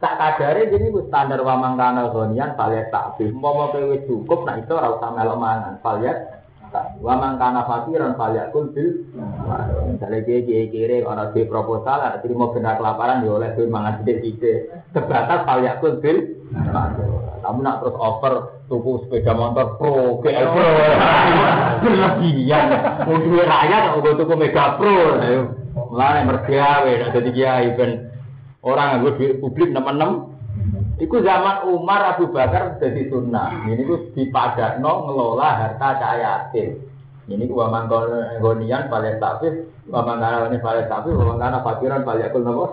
Tak 0.01 0.15
kadari 0.20 0.69
gini 0.69 0.93
ku 0.93 1.09
standar 1.09 1.40
wamang 1.40 1.81
kana 1.81 2.12
zonian 2.12 2.52
faliat 2.61 2.93
takbih. 2.93 3.32
Umpama 3.32 3.73
kowe 3.73 3.97
cukup, 4.05 4.44
nah 4.44 4.61
itu 4.61 4.73
ora 4.77 4.93
usah 4.97 5.11
melok 5.16 5.39
mangan. 5.40 5.74
Wamang 7.02 7.36
kana 7.40 7.66
fakiran 7.66 8.14
faliat 8.14 8.55
kul 8.55 8.70
bil. 8.70 9.05
Misalnya 9.90 10.20
dia 10.22 10.38
kiai 10.47 10.66
kiri 10.70 11.02
orang 11.02 11.34
di 11.34 11.42
proposal, 11.47 11.98
ada 11.98 12.18
terima 12.22 12.51
benar 12.55 12.78
kelaparan, 12.78 13.26
ya 13.26 13.30
oleh 13.34 13.51
tuh 13.59 13.66
mangan 13.66 14.01
sedikit-sedikit. 14.02 14.70
Sebatas 14.94 15.40
faliat 15.47 15.82
kul 15.82 15.98
bil. 15.98 16.18
Kamu 17.40 17.59
nak 17.64 17.80
terus 17.80 17.97
over 17.97 18.34
tuku 18.68 19.01
sepeda 19.06 19.32
motor 19.32 19.80
pro, 19.80 20.20
GL 20.20 20.47
pro, 20.52 20.68
berlebihan. 21.80 22.66
Mau 23.09 23.16
duit 23.16 23.48
rakyat, 23.48 23.82
mau 23.97 24.12
tuku 24.12 24.34
mega 24.36 24.76
pro. 24.76 25.18
Mulai 25.70 26.26
mergawe, 26.26 26.92
jadi 27.14 27.30
kiai 27.30 27.68
ben 27.74 28.10
Orang 28.60 29.01
yang 29.01 29.16
duit 29.16 29.40
publik 29.40 29.72
enam 29.72 30.30
Iku 31.01 31.24
zaman 31.24 31.64
Umar 31.64 32.14
Abu 32.14 32.28
Bakar 32.28 32.77
jadi 32.77 33.09
sunnah. 33.09 33.64
Ini 33.64 33.89
tuh 33.89 34.12
dipadakno 34.12 35.09
ngelola 35.09 35.48
harta 35.56 35.97
cahayatin. 35.97 36.77
Ini 37.24 37.48
ku 37.48 37.56
waman 37.56 37.89
gonian 38.43 38.93
paling 38.93 39.16
tafis, 39.16 39.64
waman 39.89 40.20
kana 40.20 40.51
ini 40.52 40.60
paling 40.60 40.86
tafis, 40.93 41.14
waman 41.16 41.40
kana 41.40 41.64
fakiran 41.64 42.05
paling 42.05 42.27
akul 42.28 42.43
nopo. 42.44 42.66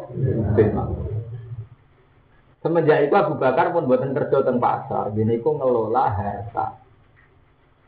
Semenjak 2.59 3.07
itu 3.07 3.15
Abu 3.15 3.39
Bakar 3.39 3.71
pun 3.71 3.87
buatan 3.87 4.11
kerja 4.11 4.43
teng 4.43 4.59
pasar. 4.59 5.15
Ini 5.15 5.39
ku 5.39 5.55
ngelola 5.55 6.03
harta. 6.11 6.83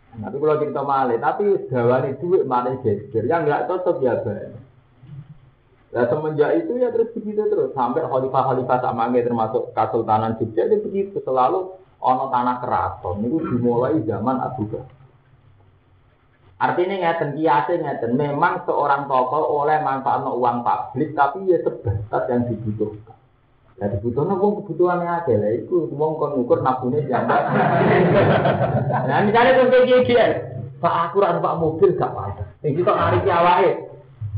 Tapi 0.09 0.35
kalau 0.39 0.57
kita 0.57 0.81
malih, 0.87 1.17
tapi 1.19 1.67
dawani 1.67 2.15
duit 2.17 2.47
malih 2.47 2.79
geger. 2.79 3.27
Yang 3.27 3.41
nggak 3.43 3.65
cocok 3.67 3.97
ya 4.01 4.13
banyak. 4.23 4.68
Nah 5.89 6.05
semenjak 6.05 6.53
itu 6.53 6.77
ya 6.77 6.93
terus 6.93 7.09
begitu 7.17 7.49
terus 7.49 7.73
sampai 7.73 8.05
khalifah-khalifah 8.05 8.77
sama 8.77 9.09
termasuk 9.09 9.73
Kesultanan 9.73 10.37
Jogja 10.37 10.69
itu 10.69 10.85
begitu 10.85 11.17
selalu 11.25 11.73
ono 11.97 12.29
tanah 12.29 12.61
keraton 12.61 13.25
itu 13.25 13.41
dimulai 13.41 13.97
zaman 14.05 14.37
Abu 14.37 14.69
Bakar. 14.69 14.85
Artinya 16.59 16.95
ngeten 16.99 17.39
kiasnya 17.39 17.75
ngeten 17.81 18.11
memang 18.19 18.67
seorang 18.69 19.09
tokoh 19.09 19.63
oleh 19.63 19.81
manfaat 19.81 20.27
uang 20.27 20.61
publik 20.61 21.15
tapi 21.17 21.49
ya 21.49 21.57
sebatas 21.65 22.23
yang 22.29 22.45
dibutuhkan. 22.45 23.17
Ya 23.81 23.89
dibutuhkan 23.89 24.37
uang 24.37 24.53
kebutuhannya 24.61 25.09
aja 25.09 25.33
lah 25.41 25.51
itu 25.57 25.89
uang 25.89 26.11
kon 26.21 26.37
ukur 26.37 26.61
nabune 26.61 27.01
jambak. 27.09 27.49
Nah 29.09 29.25
misalnya 29.25 29.57
contoh 29.57 29.81
kayak 30.05 30.53
Pak 30.79 31.11
aku 31.11 31.19
rasa 31.19 31.43
pak 31.43 31.59
mobil 31.59 31.91
gak 31.99 32.07
apa-apa. 32.07 32.55
Yang 32.63 32.73
kita 32.79 32.91
narik 32.95 33.27
awake 33.27 33.88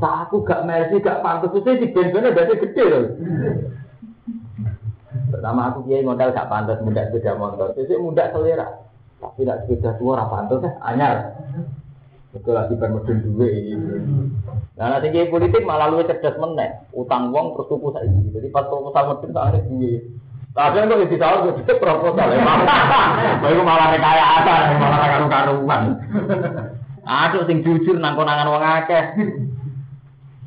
Sa 0.02 0.26
aku 0.26 0.42
gak 0.42 0.66
mercy, 0.66 0.98
gak 0.98 1.22
pantas, 1.22 1.54
itu 1.54 1.70
di 1.78 1.94
band-bandnya 1.94 2.58
gede 2.58 2.84
loh. 2.90 3.06
Pertama 5.30 5.70
aku 5.70 5.86
kiai 5.86 6.02
modal 6.02 6.34
gak 6.34 6.50
pantas 6.50 6.82
muda 6.82 7.06
sepeda 7.06 7.38
motor, 7.38 7.78
jadi 7.78 8.02
muda 8.02 8.34
selera. 8.34 8.82
Tapi 9.22 9.46
tidak 9.46 9.70
sepeda 9.70 9.94
tua 10.02 10.18
apa 10.18 10.26
pantas 10.34 10.66
ya, 10.66 10.72
anyar. 10.82 11.16
Itu 12.34 12.50
lagi 12.50 12.74
bermodal 12.80 13.22
dua 13.22 13.52
Nah 14.80 14.86
nanti 14.98 15.14
kiai 15.14 15.30
politik 15.30 15.62
malah 15.62 15.94
lu 15.94 16.02
cerdas 16.02 16.34
meneh, 16.42 16.82
utang 16.98 17.30
uang 17.30 17.54
terus 17.54 17.70
tuku 17.70 17.94
saya. 17.94 18.10
Jadi 18.10 18.48
pas 18.50 18.66
proposal 18.66 19.04
medun 19.14 19.36
tak 19.38 19.46
ada 19.54 19.60
duit. 19.70 20.02
Tapi 20.52 20.84
kok 20.84 21.00
di 21.14 21.18
tahun 21.22 21.62
itu 21.62 21.74
proposal 21.78 22.28
ya. 22.34 22.42
Baru 23.38 23.62
malah 23.62 23.94
kaya 23.94 24.26
apa, 24.42 24.54
malah 24.82 24.98
karu-karuan. 25.14 25.82
Aduh 27.06 27.46
sing 27.46 27.62
jujur 27.62 28.02
nang 28.02 28.18
konangan 28.18 28.50
wong 28.50 28.64
akeh. 28.66 29.04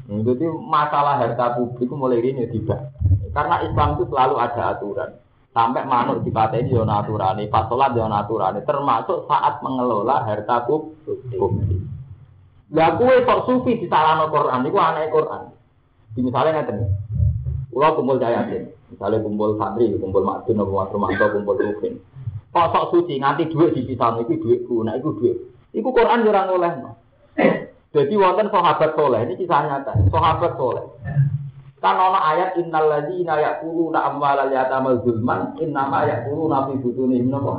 Jadi 0.05 0.45
masalah 0.69 1.17
harta 1.17 1.57
publik 1.57 1.89
mulai 1.97 2.21
ini 2.21 2.45
tidak. 2.53 2.93
Karena 3.33 3.65
Islam 3.65 3.97
itu 3.97 4.05
selalu 4.13 4.35
ada 4.37 4.77
aturan. 4.77 5.11
Sampai 5.55 5.87
manuk 5.87 6.27
di 6.27 6.35
ini 6.35 6.77
ada 6.77 7.07
aturan, 7.07 7.41
pas 7.47 7.65
sholat 7.71 7.95
ada 7.95 8.27
aturan, 8.27 8.59
termasuk 8.67 9.25
saat 9.31 9.63
mengelola 9.65 10.27
harta 10.27 10.67
publik. 10.67 11.81
Lah 12.75 12.99
kue 12.99 13.23
sok 13.23 13.41
sufi 13.47 13.79
di 13.79 13.87
salah 13.87 14.27
Quran, 14.29 14.67
itu 14.67 14.77
aneh 14.77 15.07
Quran. 15.15 15.43
Misalnya 16.19 16.63
ngerti, 16.63 16.75
pulau 17.71 17.95
kumpul 17.95 18.19
jayatin, 18.19 18.71
misalnya 18.91 19.23
kumpul 19.23 19.55
santri, 19.59 19.95
kumpul 19.95 20.27
makdun, 20.27 20.59
kumpul 20.59 20.79
makrumanto, 20.79 21.27
kumpul 21.39 21.55
rufin. 21.59 22.03
Kok 22.51 22.71
sok 22.71 22.89
suci 22.91 23.19
nganti 23.19 23.51
di 23.51 23.83
pisah, 23.83 24.19
itu 24.23 24.39
duitku, 24.39 24.83
nah 24.83 24.95
itu 24.99 25.11
duit. 25.19 25.39
Itu 25.75 25.91
Quran 25.91 26.23
jarang 26.27 26.55
oleh. 26.55 26.73
Jadi 27.95 28.19
wonten 28.19 28.51
sahabat 28.51 28.99
soleh 28.99 29.23
ini 29.23 29.39
kisah 29.39 29.71
nyata. 29.71 29.95
Sahabat 30.11 30.59
soleh. 30.59 30.83
Kan 31.79 31.95
ono 31.95 32.19
ayat 32.19 32.59
innal 32.59 32.91
ladzina 32.91 33.39
yaquluna 33.39 34.11
amwalal 34.11 34.51
yatama 34.51 34.99
zulman 35.07 35.55
innama 35.63 36.03
yaquluna 36.03 36.67
fi 36.67 36.75
butunihim 36.83 37.31
napa. 37.31 37.55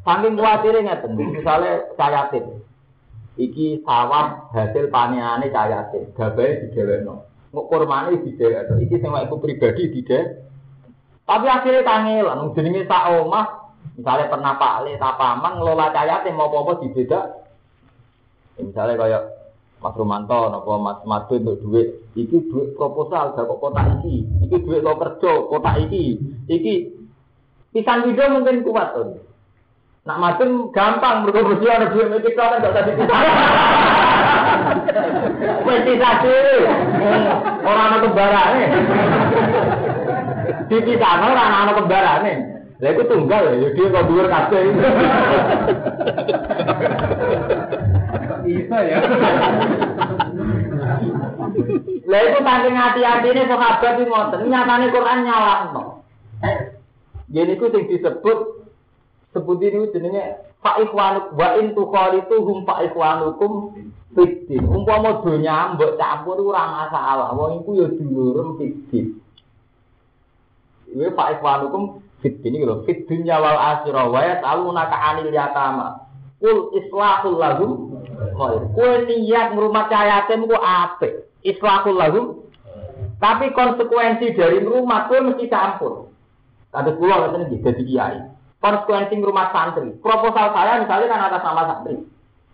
Saking 0.00 0.34
kuatire 0.40 0.80
ngeten, 0.80 1.12
misale 1.18 1.92
cayatin. 2.00 2.64
Iki 3.36 3.84
sawah 3.84 4.48
hasil 4.56 4.88
paneane 4.88 5.52
cayatin, 5.52 6.08
gabae 6.16 6.64
digewekno. 6.66 7.28
Nguk 7.52 7.68
kurmane 7.68 8.16
didewekno. 8.16 8.80
Iki 8.80 8.96
sing 8.96 9.12
aku 9.12 9.44
pribadi 9.44 9.92
didek. 9.92 10.48
Tapi 11.28 11.46
akhirnya 11.46 11.84
kangelan, 11.86 12.50
jenenge 12.56 12.88
sak 12.88 13.12
omah, 13.14 13.76
misalnya 13.94 14.26
pernah 14.26 14.58
Pak 14.58 14.88
Le 14.88 14.98
tapaman 14.98 15.60
ngelola 15.60 15.92
cayatin 15.94 16.34
mau 16.34 16.50
apa-apa 16.50 16.82
dibeda 16.82 17.41
Misalnya 18.62 18.94
kayak 18.94 19.22
Mas 19.82 19.98
Romanto, 19.98 20.46
nopo 20.46 20.78
Mas 20.78 21.02
Madu 21.02 21.42
untuk 21.42 21.58
duit, 21.66 22.06
iki 22.14 22.38
duit 22.46 22.70
proposal, 22.78 23.34
gak 23.34 23.50
kok 23.50 23.58
kota 23.58 23.82
iki, 23.98 24.22
iki 24.46 24.56
duit 24.62 24.78
lo 24.78 24.94
kerja, 24.94 25.32
kota 25.50 25.74
iki, 25.82 26.22
iki 26.46 26.94
pisang 27.74 28.06
video 28.06 28.30
mungkin 28.30 28.62
kuat 28.62 28.94
tuh. 28.94 29.18
Nak 30.06 30.18
macam 30.22 30.70
gampang, 30.70 31.26
bersih 31.26 31.66
ada 31.66 31.90
duit 31.90 32.14
mikir 32.14 32.30
kau 32.38 32.46
gak 32.62 32.70
tadi 32.70 32.94
kita. 32.94 33.16
Politisasi, 35.66 36.38
orang 37.66 37.86
anak 37.90 38.02
kembaran 38.06 38.50
Dipisah 40.70 41.14
orang 41.26 41.50
anak 41.66 41.76
kembaran 41.82 42.22
nih. 42.22 42.38
Lah 42.82 42.90
itu 42.94 43.02
tunggal 43.10 43.42
ya, 43.50 43.68
dia 43.74 43.94
kok 43.94 44.06
dua 44.10 44.24
kabeh. 44.30 44.62
Bisa 48.42 48.78
ya. 48.82 48.98
Lah 52.02 52.20
itu 52.26 52.38
saking 52.42 52.76
hati-hati 52.76 53.28
ini 53.30 53.42
sahabat 53.46 53.94
itu 53.98 54.10
ngoten, 54.10 54.50
nyatane 54.50 54.86
Quran 54.90 55.18
nyalahno. 55.24 55.82
Jadi 57.32 57.52
itu 57.56 57.64
yang 57.70 57.84
disebut 57.88 58.38
sebut 59.32 59.58
ini 59.62 59.88
jenenge 59.94 60.22
Pak 60.60 60.78
Ikhwanuk 60.84 61.32
wa 61.34 61.48
in 61.58 61.72
tukhalituhum 61.72 62.68
Pak 62.68 62.92
Ikhwanukum 62.92 63.72
fiddin. 64.12 64.62
Umpama 64.68 65.24
donya 65.24 65.72
mbok 65.74 65.96
campur 65.96 66.38
ora 66.38 66.86
masalah. 66.86 67.32
Wong 67.32 67.64
iku 67.64 67.70
ya 67.80 67.88
dulurem 67.88 68.60
fiddin. 68.60 69.16
Iku 70.92 71.10
Pak 71.16 71.40
Ikhwanukum 71.40 72.04
fiddin 72.22 72.54
iki 72.54 72.68
lho, 72.68 72.86
fid 72.86 73.08
dunya 73.10 73.40
wal 73.42 73.58
akhirah 73.58 74.06
wa 74.06 74.20
yas'alunaka 74.22 74.94
'anil 74.94 75.32
yatama. 75.34 76.06
Kul 76.38 76.74
islahul 76.78 77.38
lahum 77.38 77.91
khair. 78.30 78.62
Kue 78.74 78.90
niat 79.08 79.48
ngrumat 79.54 79.86
cahayatim 79.90 80.46
ku 80.46 80.56
apik. 80.56 81.26
Islahul 81.42 81.98
lahum. 81.98 82.26
Tapi 83.18 83.54
konsekuensi 83.54 84.34
dari 84.34 84.62
rumah 84.62 85.06
kue 85.06 85.18
mesti 85.22 85.46
campur. 85.46 86.10
Ada 86.72 86.96
pulau 86.96 87.28
katanya 87.28 87.50
gitu, 87.52 87.62
jadi 87.62 87.82
kiai. 87.84 88.18
Konsekuensi 88.62 89.14
rumah 89.22 89.50
santri. 89.50 89.94
Proposal 89.98 90.54
saya 90.54 90.82
misalnya 90.82 91.10
kan 91.10 91.26
atas 91.30 91.42
nama 91.42 91.62
santri. 91.68 91.94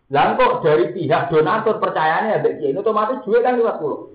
Lalu 0.08 0.32
kok 0.40 0.52
dari 0.64 0.84
pihak 0.96 1.28
donatur 1.28 1.76
percayanya 1.80 2.40
ada 2.40 2.50
kiai, 2.56 2.72
otomatis 2.72 3.20
duit 3.28 3.44
kan 3.44 3.60
lewat 3.60 3.76
pulau. 3.80 4.12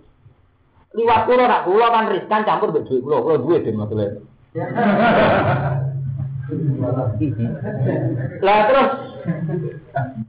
Lewat 0.93 1.25
pulau, 1.25 1.45
nak 1.45 1.65
pulau 1.69 1.89
kan 1.89 2.09
riskan 2.09 2.45
campur 2.45 2.73
duit 2.73 2.89
pulau, 2.89 3.21
pulau 3.21 3.41
duit 3.41 3.61
deh 3.61 3.73
maksudnya. 3.73 4.21
Lah 8.43 8.59
terus 8.69 8.89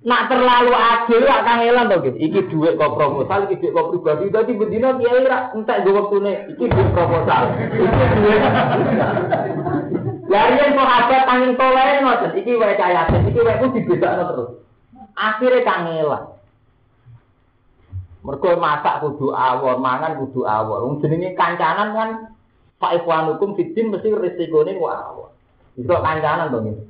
nak 0.04 0.22
terlalu 0.28 0.72
adil 0.72 1.20
lah 1.24 1.40
kang 1.42 1.60
elan 1.64 1.90
to 1.90 1.96
gitu. 2.08 2.18
Iki 2.18 2.40
duit 2.52 2.74
kok 2.76 2.94
proposal, 2.96 3.48
iki 3.48 3.60
duit 3.60 3.72
kok 3.72 3.88
pribadi. 3.92 4.32
Dadi 4.32 4.52
bendina 4.54 4.96
kiai 5.00 5.24
ra 5.24 5.50
entek 5.52 5.82
go 5.84 5.90
wektune. 5.96 6.54
Iki 6.54 6.64
duit 6.68 6.88
proposal. 6.92 7.54
Iki 7.60 8.04
duit. 8.20 8.40
Lah 10.28 10.44
yen 10.56 10.72
sahabat 10.72 11.22
tanging 11.28 11.52
toleh 11.54 12.00
ngoten, 12.00 12.32
iki 12.38 12.52
wae 12.56 12.74
cayaten, 12.80 13.28
iki 13.28 13.40
wae 13.44 13.60
ku 13.60 13.66
dibedakno 13.76 14.24
terus. 14.32 14.50
akhirnya 15.14 15.62
kangelan. 15.62 16.24
Mergo 18.24 18.50
masak 18.56 19.04
kudu 19.04 19.36
awor, 19.36 19.78
mangan 19.78 20.16
kudu 20.16 20.48
awor. 20.48 20.88
Wong 20.88 21.04
jenenge 21.04 21.36
kancanan 21.36 21.92
kan 21.92 22.10
Pak 22.80 23.04
Ikhwanukum 23.04 23.52
fitin 23.54 23.92
mesti 23.92 24.10
resikone 24.10 24.80
ku 24.80 24.88
awor. 24.88 25.33
Itu 25.74 25.90
kancanan 25.90 26.54
to 26.54 26.58
ngene. 26.62 26.82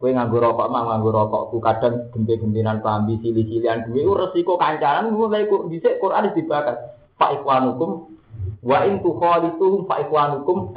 Kowe 0.00 0.08
nganggo 0.16 0.40
rokok 0.40 0.70
mah 0.72 0.82
nganggo 0.88 1.10
rokokku 1.12 1.60
kadang 1.60 2.08
genti-gentinan 2.16 2.80
pambi 2.80 3.20
cili-cilian 3.20 3.84
duwe 3.84 4.00
resiko 4.16 4.56
kancanan 4.56 5.12
mulai 5.12 5.44
kok 5.44 5.68
dhisik 5.68 6.00
Quran 6.00 6.32
dibakar. 6.32 6.96
Pak 7.20 7.36
Ikhwanukum 7.36 8.10
wa 8.60 8.84
in 8.84 9.00
tukhalituhum 9.00 9.88
fa 9.88 10.04
ikhwanukum. 10.04 10.76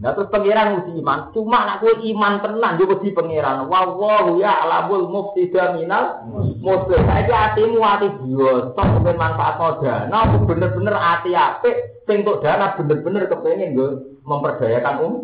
Nah 0.00 0.12
terus 0.12 0.28
pangeran 0.28 0.84
uji 0.84 1.00
iman, 1.00 1.32
cuma 1.32 1.64
nak 1.64 1.80
kowe 1.80 1.88
iman 1.88 2.44
tenan 2.44 2.76
yo 2.76 2.92
di 3.00 3.08
pangeran. 3.16 3.64
Wallahu 3.72 4.36
ya 4.36 4.64
alamul 4.64 5.08
mufsida 5.08 5.72
minal 5.72 6.28
muslim. 6.60 7.00
Saiki 7.08 7.32
atimu 7.32 7.80
ati 7.80 8.08
biasa 8.12 8.80
kepen 8.80 9.16
manfaat 9.16 9.80
dana, 9.80 10.20
bener-bener 10.44 10.92
ati 10.92 11.32
apik 11.32 12.04
sing 12.04 12.20
dana 12.20 12.76
bener-bener 12.76 13.24
kepengin 13.32 13.72
nggo 13.72 13.88
memperdayakan 14.28 14.96
um 15.00 15.14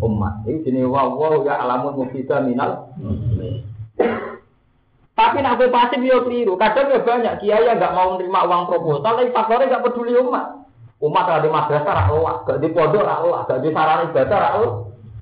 umat. 0.00 0.44
Iki 0.44 0.64
jenenge 0.68 0.88
wallahu 0.88 1.44
ya 1.44 1.60
alamul 1.60 2.04
mufsida 2.04 2.40
minal. 2.44 2.92
Tapi 5.16 5.36
nak 5.44 5.60
pasif 5.60 6.00
yo 6.00 6.24
keliru. 6.24 6.56
Kadang 6.56 6.92
ya 6.92 7.00
banyak 7.04 7.34
kiai 7.44 7.68
yang 7.68 7.76
nggak 7.76 7.92
mau 7.92 8.16
menerima 8.16 8.40
uang 8.48 8.62
proposal, 8.72 9.04
tapi 9.04 9.32
faktornya 9.32 9.68
nggak 9.68 9.84
peduli 9.88 10.16
umat. 10.16 10.64
Umat 11.00 11.24
ada 11.32 11.40
di 11.40 11.48
madrasah 11.48 11.96
ra 11.96 12.12
gak 12.44 12.60
di 12.60 12.68
pondok 12.76 13.08
ra 13.08 13.24
gak 13.48 13.64
di 13.64 13.72
sarana 13.72 14.04
ibadah 14.04 14.36
ra 14.36 14.50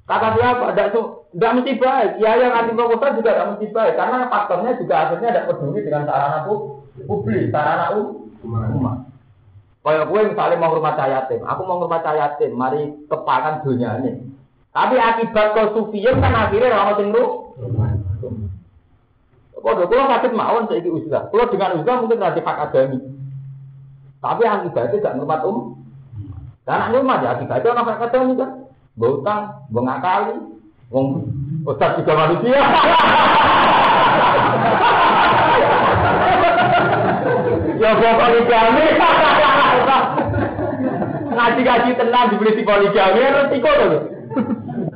Kata 0.09 0.29
siapa? 0.35 0.73
Tidak 0.73 0.89
tidak 1.37 1.55
mesti 1.61 1.73
baik. 1.77 2.11
Ya 2.19 2.33
yang 2.41 2.57
anti 2.57 2.73
proposal 2.73 3.15
juga 3.21 3.31
tidak 3.37 3.49
mesti 3.55 3.67
baik 3.71 3.95
karena 3.95 4.27
faktornya 4.33 4.73
juga 4.81 4.95
akhirnya 5.05 5.29
tidak 5.31 5.47
peduli 5.53 5.81
dengan 5.85 6.03
sarana 6.09 6.39
publik, 7.07 7.53
sarana 7.53 7.87
umat. 8.43 8.99
Kayak 9.85 10.09
gue 10.13 10.21
misalnya 10.35 10.57
mau 10.61 10.77
rumah 10.77 11.01
yatim, 11.01 11.41
aku 11.49 11.61
mau 11.65 11.81
rumah 11.81 12.03
yatim, 12.05 12.53
mari 12.53 12.93
kepakan 13.09 13.65
dunia 13.65 13.97
ini. 14.05 14.21
Tapi 14.79 14.95
akibat 14.95 15.59
kesufian 15.59 16.23
kan 16.23 16.31
akhirnya 16.31 16.71
orang 16.71 17.03
sing 17.03 17.11
Kode 19.59 19.91
kalau 19.91 20.07
sakit 20.07 20.39
mawon 20.39 20.71
saya 20.71 20.87
usaha. 20.87 21.27
Kalau 21.35 21.51
dengan 21.51 21.83
usaha 21.83 21.99
mungkin 21.99 22.23
nanti 22.23 22.39
hak 22.39 22.71
adami. 22.71 23.03
Tapi 24.23 24.43
akibatnya 24.47 25.03
gak 25.03 25.19
ngurmat 25.19 25.43
um. 25.43 25.83
Karena 26.63 26.95
ngurmat 26.95 27.27
ya 27.27 27.35
akibatnya 27.35 27.75
orang 27.75 27.99
kata 27.99 28.23
ini 28.23 28.39
kan. 28.39 28.71
Bautang, 28.95 29.67
bengakali, 29.75 30.39
wong 30.95 31.27
ustaz 31.67 31.99
juga 31.99 32.15
manusia. 32.15 32.55
ya 37.83 37.91
bawa 37.99 38.15
poligami. 38.15 38.87
Ngaji-ngaji 41.35 41.91
tenang 41.99 42.31
dibeli 42.31 42.59
di 42.59 42.63
poligami, 42.63 43.27
resiko 43.27 43.71
loh. 43.75 44.18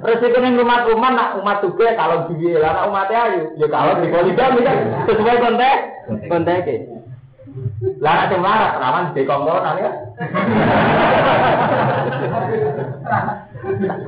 Resiko 0.02 0.38
yang 0.42 0.58
umat 0.58 0.90
umat 0.90 1.12
nak 1.14 1.30
umat 1.38 1.62
juga 1.62 1.94
kalau 1.94 2.26
duwe 2.26 2.58
lah 2.58 2.90
umatnya 2.90 3.18
ayu 3.30 3.42
ya 3.54 3.70
kalau 3.70 4.02
di 4.02 4.10
poligami 4.10 4.60
kan 4.66 5.06
sesuai 5.06 5.38
kontek 5.38 5.78
kontek 6.26 6.66
lah 8.00 8.26
ada 8.26 8.36
marah, 8.40 8.72
rawan 8.80 9.04
di 9.12 9.22
kongkonan 9.28 9.76
ya. 9.76 9.90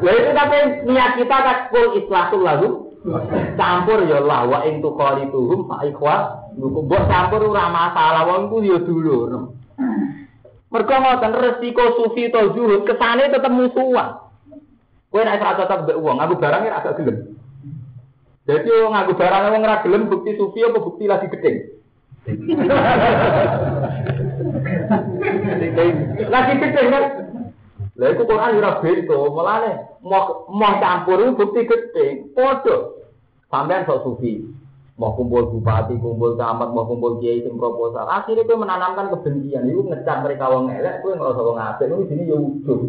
Lah 0.00 0.14
itu 0.16 0.30
tapi 0.32 0.58
niat 0.88 1.12
kita 1.20 1.36
kan 1.36 1.58
kul 1.68 1.86
islatul 2.00 2.42
lagu 2.42 2.68
campur 3.60 4.08
ya 4.08 4.24
lah 4.24 4.48
wa 4.48 4.64
ing 4.64 4.80
tuqalituhum 4.80 5.68
fa 5.68 5.84
ikhwa 5.84 6.16
mbok 6.56 7.04
campur 7.06 7.52
ora 7.52 7.68
masalah 7.68 8.24
wong 8.24 8.48
ku 8.48 8.64
ya 8.64 8.80
dulur. 8.80 9.52
Mergo 10.72 10.96
ngoten 10.96 11.32
resiko 11.38 11.84
sufi 12.00 12.32
to 12.32 12.56
zuhud 12.56 12.82
kesane 12.88 13.28
tetep 13.30 13.52
musuhan. 13.52 14.23
Kowe 15.14 15.22
nek 15.22 15.38
ora 15.38 15.54
cocok 15.54 15.80
mbek 15.86 16.00
wong, 16.02 16.18
aku 16.18 16.34
barang 16.42 16.66
agak 16.74 16.98
gelem. 16.98 17.38
Jadi 18.50 18.66
ngaku 18.66 19.14
barang 19.14 19.46
wong 19.46 19.62
ora 19.62 19.78
gelem 19.86 20.10
bukti 20.10 20.34
sufi 20.34 20.66
apa 20.66 20.82
bukti 20.82 21.06
lagi 21.06 21.30
gedeng. 21.30 21.70
Lagi 26.26 26.52
gede 26.58 26.82
kan? 26.90 27.04
Lah 27.94 28.08
itu 28.10 28.22
Quran 28.26 28.58
ora 28.58 28.82
beda, 28.82 29.18
mulane 29.30 29.72
mau 30.02 30.74
campur 30.82 31.22
bukti 31.38 31.62
gede, 31.62 32.34
padha. 32.34 32.98
Sampean 33.54 33.86
sok 33.86 34.02
sufi, 34.02 34.42
mau 34.94 35.10
kumpul 35.18 35.50
bupati, 35.50 35.98
kumpul 35.98 36.38
camat, 36.38 36.70
mau 36.70 36.86
kumpul 36.86 37.18
kiai 37.18 37.42
sing 37.42 37.58
proposal. 37.58 38.06
Akhirnya 38.06 38.46
kowe 38.46 38.62
menanamkan 38.62 39.10
kebencian, 39.10 39.66
itu 39.66 39.82
ngecat 39.82 40.22
mereka 40.22 40.46
wong 40.54 40.70
elek, 40.70 41.02
kowe 41.02 41.18
ngerasa 41.18 41.42
wong 41.42 41.58
apik, 41.58 41.90
ini 41.90 42.06
sini 42.06 42.30
ya 42.30 42.36
ujung. 42.38 42.82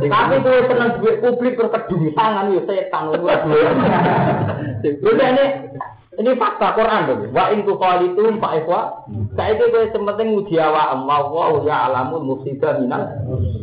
Tapi 0.16 0.34
kowe 0.40 0.58
seneng 0.64 0.90
duit 0.96 1.20
publik 1.20 1.60
berkedung 1.60 2.08
tangan 2.16 2.56
ya 2.56 2.60
setan 2.64 3.12
Lha 3.12 3.36
ini 5.28 5.44
ini 6.16 6.32
fakta 6.40 6.72
Quran 6.72 7.12
dong. 7.12 7.36
Wa 7.36 7.52
in 7.52 7.68
tuqalitum 7.68 8.40
fa 8.40 8.56
ikhwa. 8.56 9.04
Saiki 9.36 9.76
kowe 9.76 9.92
sementing 9.92 10.32
nguji 10.32 10.56
awak 10.56 10.96
Allah 10.96 11.20
wa 11.28 11.60
ya 11.68 11.92
alamul 11.92 12.24
mufsida 12.24 12.80
minal. 12.80 13.12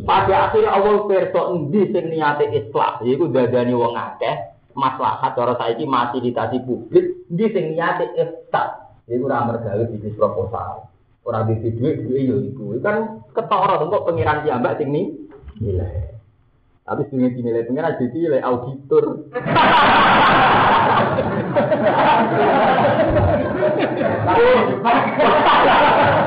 Pada 0.06 0.46
akhir 0.46 0.62
Allah 0.62 1.10
perso 1.10 1.58
endi 1.58 1.90
sing 1.90 2.14
niate 2.14 2.54
islah, 2.54 3.02
iku 3.02 3.26
dadani 3.34 3.74
wong 3.74 3.98
akeh 3.98 4.53
maslahat 4.74 5.38
cara 5.38 5.54
saiki 5.58 5.86
ditasi 5.86 6.58
publik, 6.66 7.24
endi 7.30 7.44
sing 7.54 7.64
niate 7.74 8.10
islah. 8.18 8.84
Iku 9.08 9.28
ora 9.28 9.44
mergawe 9.46 9.84
bisnis 9.88 10.16
proposal. 10.18 10.88
Ora 11.24 11.44
di 11.48 11.56
duit 11.60 12.04
duit 12.04 12.24
yo 12.28 12.36
iku. 12.40 12.76
Kan 12.80 13.24
ketara 13.32 13.80
kok 13.80 14.04
pengiran 14.04 14.44
piyambak 14.44 14.76
sing 14.76 14.92
nilai. 15.60 16.14
Tapi 16.84 17.00
sing 17.08 17.24
dinilai 17.24 17.64
pengen 17.64 17.88
aja 17.88 18.04
nilai 18.04 18.44
auditor. 18.44 19.24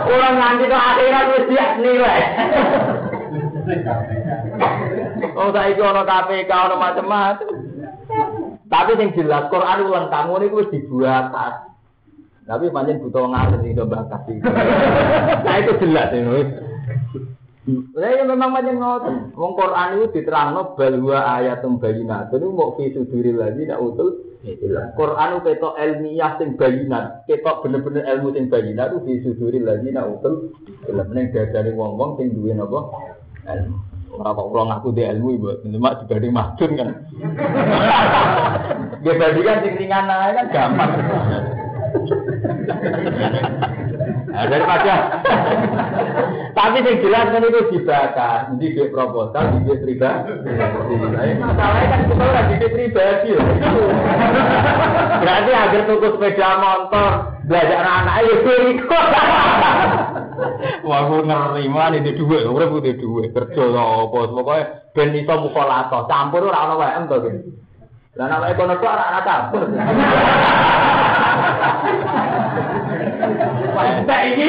Orang 0.07 0.35
nanti 0.39 0.65
ke 0.65 0.77
akhirat 0.77 1.25
wis 1.29 1.45
siap 1.45 1.71
nilai. 1.77 2.21
Oh 5.37 5.53
saiki 5.53 5.81
ana 5.81 6.01
KPK 6.05 6.49
ana 6.49 6.75
macam-macam. 6.77 7.66
Tapi 8.67 8.99
yang 8.99 9.15
jelas 9.15 9.47
Quran 9.47 9.87
ulang 9.87 10.07
kamu 10.11 10.33
ini 10.43 10.47
wis 10.51 10.71
dibuat 10.71 11.31
Tapi 12.47 12.71
pancen 12.71 13.03
butuh 13.03 13.27
ngalir 13.27 13.59
sing 13.59 13.75
bakat. 13.75 14.21
Nah 15.43 15.55
itu 15.59 15.71
jelas 15.83 16.15
ini. 16.15 16.39
Lah 17.67 18.09
ya 18.15 18.23
memang 18.23 18.55
macam 18.55 18.79
ngoten. 18.79 19.15
Wong 19.35 19.59
Quran 19.59 19.99
itu 19.99 20.05
diterangno 20.15 20.79
bal 20.79 20.95
huwa 20.95 21.19
ayatum 21.35 21.83
bayinat. 21.83 22.31
Itu 22.31 22.47
mau 22.55 22.79
fi 22.79 22.95
suduril 22.95 23.35
ladzi 23.35 23.67
nak 23.67 23.83
utul. 23.83 24.23
Quran 24.95 25.27
itu 25.35 25.39
ketok 25.43 25.75
ilmiah 25.75 26.39
sing 26.39 26.55
bayinat. 26.55 27.27
Ketok 27.27 27.67
bener-bener 27.67 28.07
ilmu 28.07 28.31
sing 28.31 28.47
bayinat 28.47 28.95
itu 28.95 29.19
fi 29.27 29.59
ladzi 29.59 29.91
nak 29.91 30.07
utul. 30.07 30.55
Ilmu 30.87 31.11
ning 31.11 31.35
dadane 31.35 31.75
wong-wong 31.75 32.15
sing 32.15 32.31
duwe 32.31 32.55
napa? 32.55 32.87
Ilmu. 33.43 33.86
Ora 34.17 34.33
kok 34.33 34.47
kula 34.49 34.63
ngaku 34.65 34.89
di 34.97 35.03
ilmu 35.05 35.29
ibu, 35.37 35.47
cuma 35.61 35.93
dibanding 36.01 36.33
madun 36.33 36.71
kan. 36.73 36.89
Dia 39.05 39.13
bandingkan 39.13 39.61
sing 39.61 39.73
ringan 39.77 40.09
ae 40.09 40.29
kan 40.33 40.47
gampang. 40.49 40.91
Nah, 44.27 44.45
daripada 44.49 44.93
tapi 46.57 46.81
yang 46.81 46.97
jelas 47.05 47.29
kan 47.29 47.45
itu 47.45 47.61
dibakar, 47.69 48.49
di 48.57 48.73
duit 48.73 48.89
proposal, 48.89 49.53
di 49.53 49.59
duit 49.69 49.79
pribadi. 49.85 50.33
Masalahnya 51.37 51.85
kan 51.93 52.01
kita 52.09 52.25
lagi 52.25 52.53
duit 52.57 52.73
pribadi. 52.73 53.29
Berarti 55.21 55.51
agar 55.53 55.81
tuku 55.85 56.07
sepeda 56.17 56.49
motor, 56.57 57.11
belajar 57.45 57.81
anak 57.85 58.15
ya 58.25 58.35
beriku. 58.41 58.99
Wah, 60.85 60.99
aku 61.03 61.25
nerima 61.25 61.89
nih 61.89 62.05
di 62.05 62.11
duit, 62.13 62.45
aku 62.45 62.77
butuh 62.77 62.95
duit, 62.97 63.33
kerja 63.33 63.63
apa, 63.73 64.19
pokoknya 64.29 64.63
ben 64.93 65.17
iso 65.17 65.33
mukolato, 65.41 66.05
campur 66.05 66.45
ora 66.45 66.69
ono 66.69 66.75
WM 66.77 67.03
to 67.09 67.15
gitu. 67.25 67.49
Dan 68.17 68.33
apa 68.33 68.49
ekonomi 68.49 68.85
anak-anak 68.85 69.23
campur. 69.25 69.61
Pak 73.77 74.19
ini. 74.25 74.45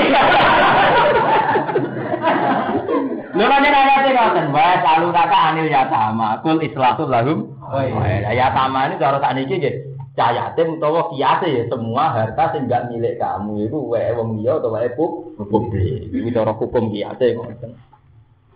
Lho 3.37 3.45
pancen 3.45 3.77
ayate 3.77 4.11
ngoten, 4.17 4.47
wa 4.51 4.69
salu 4.81 5.09
kata 5.13 5.39
anil 5.53 5.69
yatama, 5.69 6.41
kul 6.41 6.59
islatu 6.65 7.05
lahum. 7.05 7.53
Oh 7.69 7.85
iya, 7.85 8.33
ya 8.33 8.47
tama 8.57 8.89
ini 8.89 8.97
cara 8.97 9.21
sakniki 9.21 9.61
nggih 9.61 9.98
cah 10.19 10.35
yatim 10.35 10.83
utawa 10.83 11.15
kiase 11.15 11.71
semua 11.71 12.11
harta 12.11 12.51
sing 12.51 12.67
gak 12.67 12.91
milik 12.91 13.23
kamu 13.23 13.71
itu 13.71 13.79
wae 13.79 14.11
wong 14.19 14.43
liya 14.43 14.59
utawa 14.59 14.83
wae 14.83 14.91
publik. 15.39 16.11
Iki 16.11 16.35
cara 16.35 16.51
hukum 16.59 16.91
kiase 16.91 17.39
ngoten. 17.39 17.79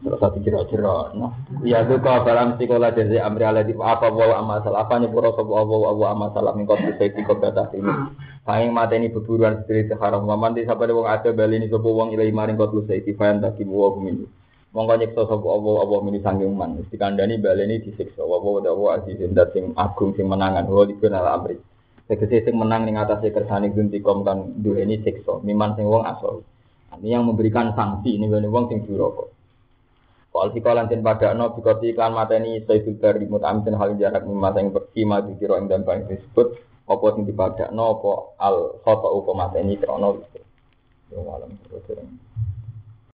Terus 0.02 0.18
satu 0.18 0.43
kira-kira, 0.43 1.14
nah, 1.14 1.30
ya 1.62 1.86
itu 1.86 1.94
kau 2.02 2.26
dalam 2.26 2.59
sekolah 2.59 2.90
jadi 2.90 3.22
amri 3.22 3.47
ala 3.47 3.62
di 3.62 3.70
apa 3.70 4.10
bawa 4.10 4.43
amal 4.43 4.59
salah 4.66 4.82
apa 4.82 4.98
nyepuro 4.98 5.30
sobo 5.39 5.55
awo 5.55 5.86
awo 5.94 6.10
amal 6.10 6.34
salah 6.34 6.59
mingkot 6.59 6.82
bisa 6.82 7.06
ikut 7.06 7.39
batas 7.39 7.70
ini. 7.70 8.10
Paling 8.43 8.74
mata 8.74 8.98
ini 8.98 9.14
beburuan 9.14 9.62
sediri 9.62 9.94
haram. 9.94 10.26
Waman 10.26 10.59
di 10.59 10.66
siapa 10.66 10.90
wong 10.90 11.06
ada 11.06 11.30
bali 11.30 11.62
ini 11.62 11.70
sobo 11.70 11.94
wong 11.94 12.10
ilai 12.18 12.34
maring 12.34 12.59
kot 12.59 12.74
lusa 12.74 12.98
iki 12.98 13.14
fayan 13.14 13.39
taki 13.39 13.62
buwa 13.62 13.94
kumini. 13.94 14.26
Mongko 14.73 14.94
nyekso 14.97 15.28
sobo 15.28 15.53
awo 15.53 15.85
awo 15.85 16.01
mini 16.01 16.24
sanggeng 16.24 16.57
man. 16.57 16.81
Mesti 16.81 16.97
kandani 16.97 17.36
bali 17.36 17.69
ini 17.69 17.85
disiksa. 17.85 18.24
Wawo 18.24 18.57
dawo 18.65 18.89
azizin 18.97 19.36
dat 19.36 19.53
sing 19.53 19.77
agung 19.77 20.16
sing 20.16 20.24
menangan. 20.24 20.65
Wawo 20.65 20.89
dikenal 20.89 21.28
amri. 21.28 21.61
Tegese 22.09 22.49
sing 22.49 22.57
menang 22.57 22.89
ning 22.89 22.97
atase 22.97 23.28
kersane 23.36 23.69
guntikom 23.69 24.24
kan 24.24 24.57
duweni 24.65 25.05
siksa. 25.05 25.44
Miman 25.44 25.77
sing 25.77 25.85
wong 25.85 26.09
asal. 26.09 26.40
Ini 26.97 27.20
yang 27.20 27.28
memberikan 27.28 27.77
sanksi 27.77 28.16
ini 28.16 28.32
wong 28.32 28.73
sing 28.73 28.89
duraka. 28.89 29.28
Wal 30.32 30.49
sikolan 30.57 30.89
den 30.89 31.05
padakno 31.05 31.53
bikoti 31.53 31.93
iklan 31.93 32.16
mateni 32.16 32.65
sayyidul 32.65 32.97
bari 32.97 33.28
mutamin 33.28 33.77
hal 33.77 33.93
jarak 34.01 34.24
mimata 34.24 34.65
yang 34.65 34.73
berkima 34.73 35.20
dikira 35.20 35.61
ing 35.61 35.69
dan 35.69 35.85
paling 35.85 36.09
disebut 36.09 36.57
apa 36.89 37.07
sing 37.12 37.28
dipadakno 37.28 38.01
apa 38.01 38.12
al 38.40 38.81
khoto 38.81 39.20
apa 39.20 39.32
mateni 39.36 39.77
krono. 39.77 40.24
Yo 41.12 41.20
alam 41.28 41.53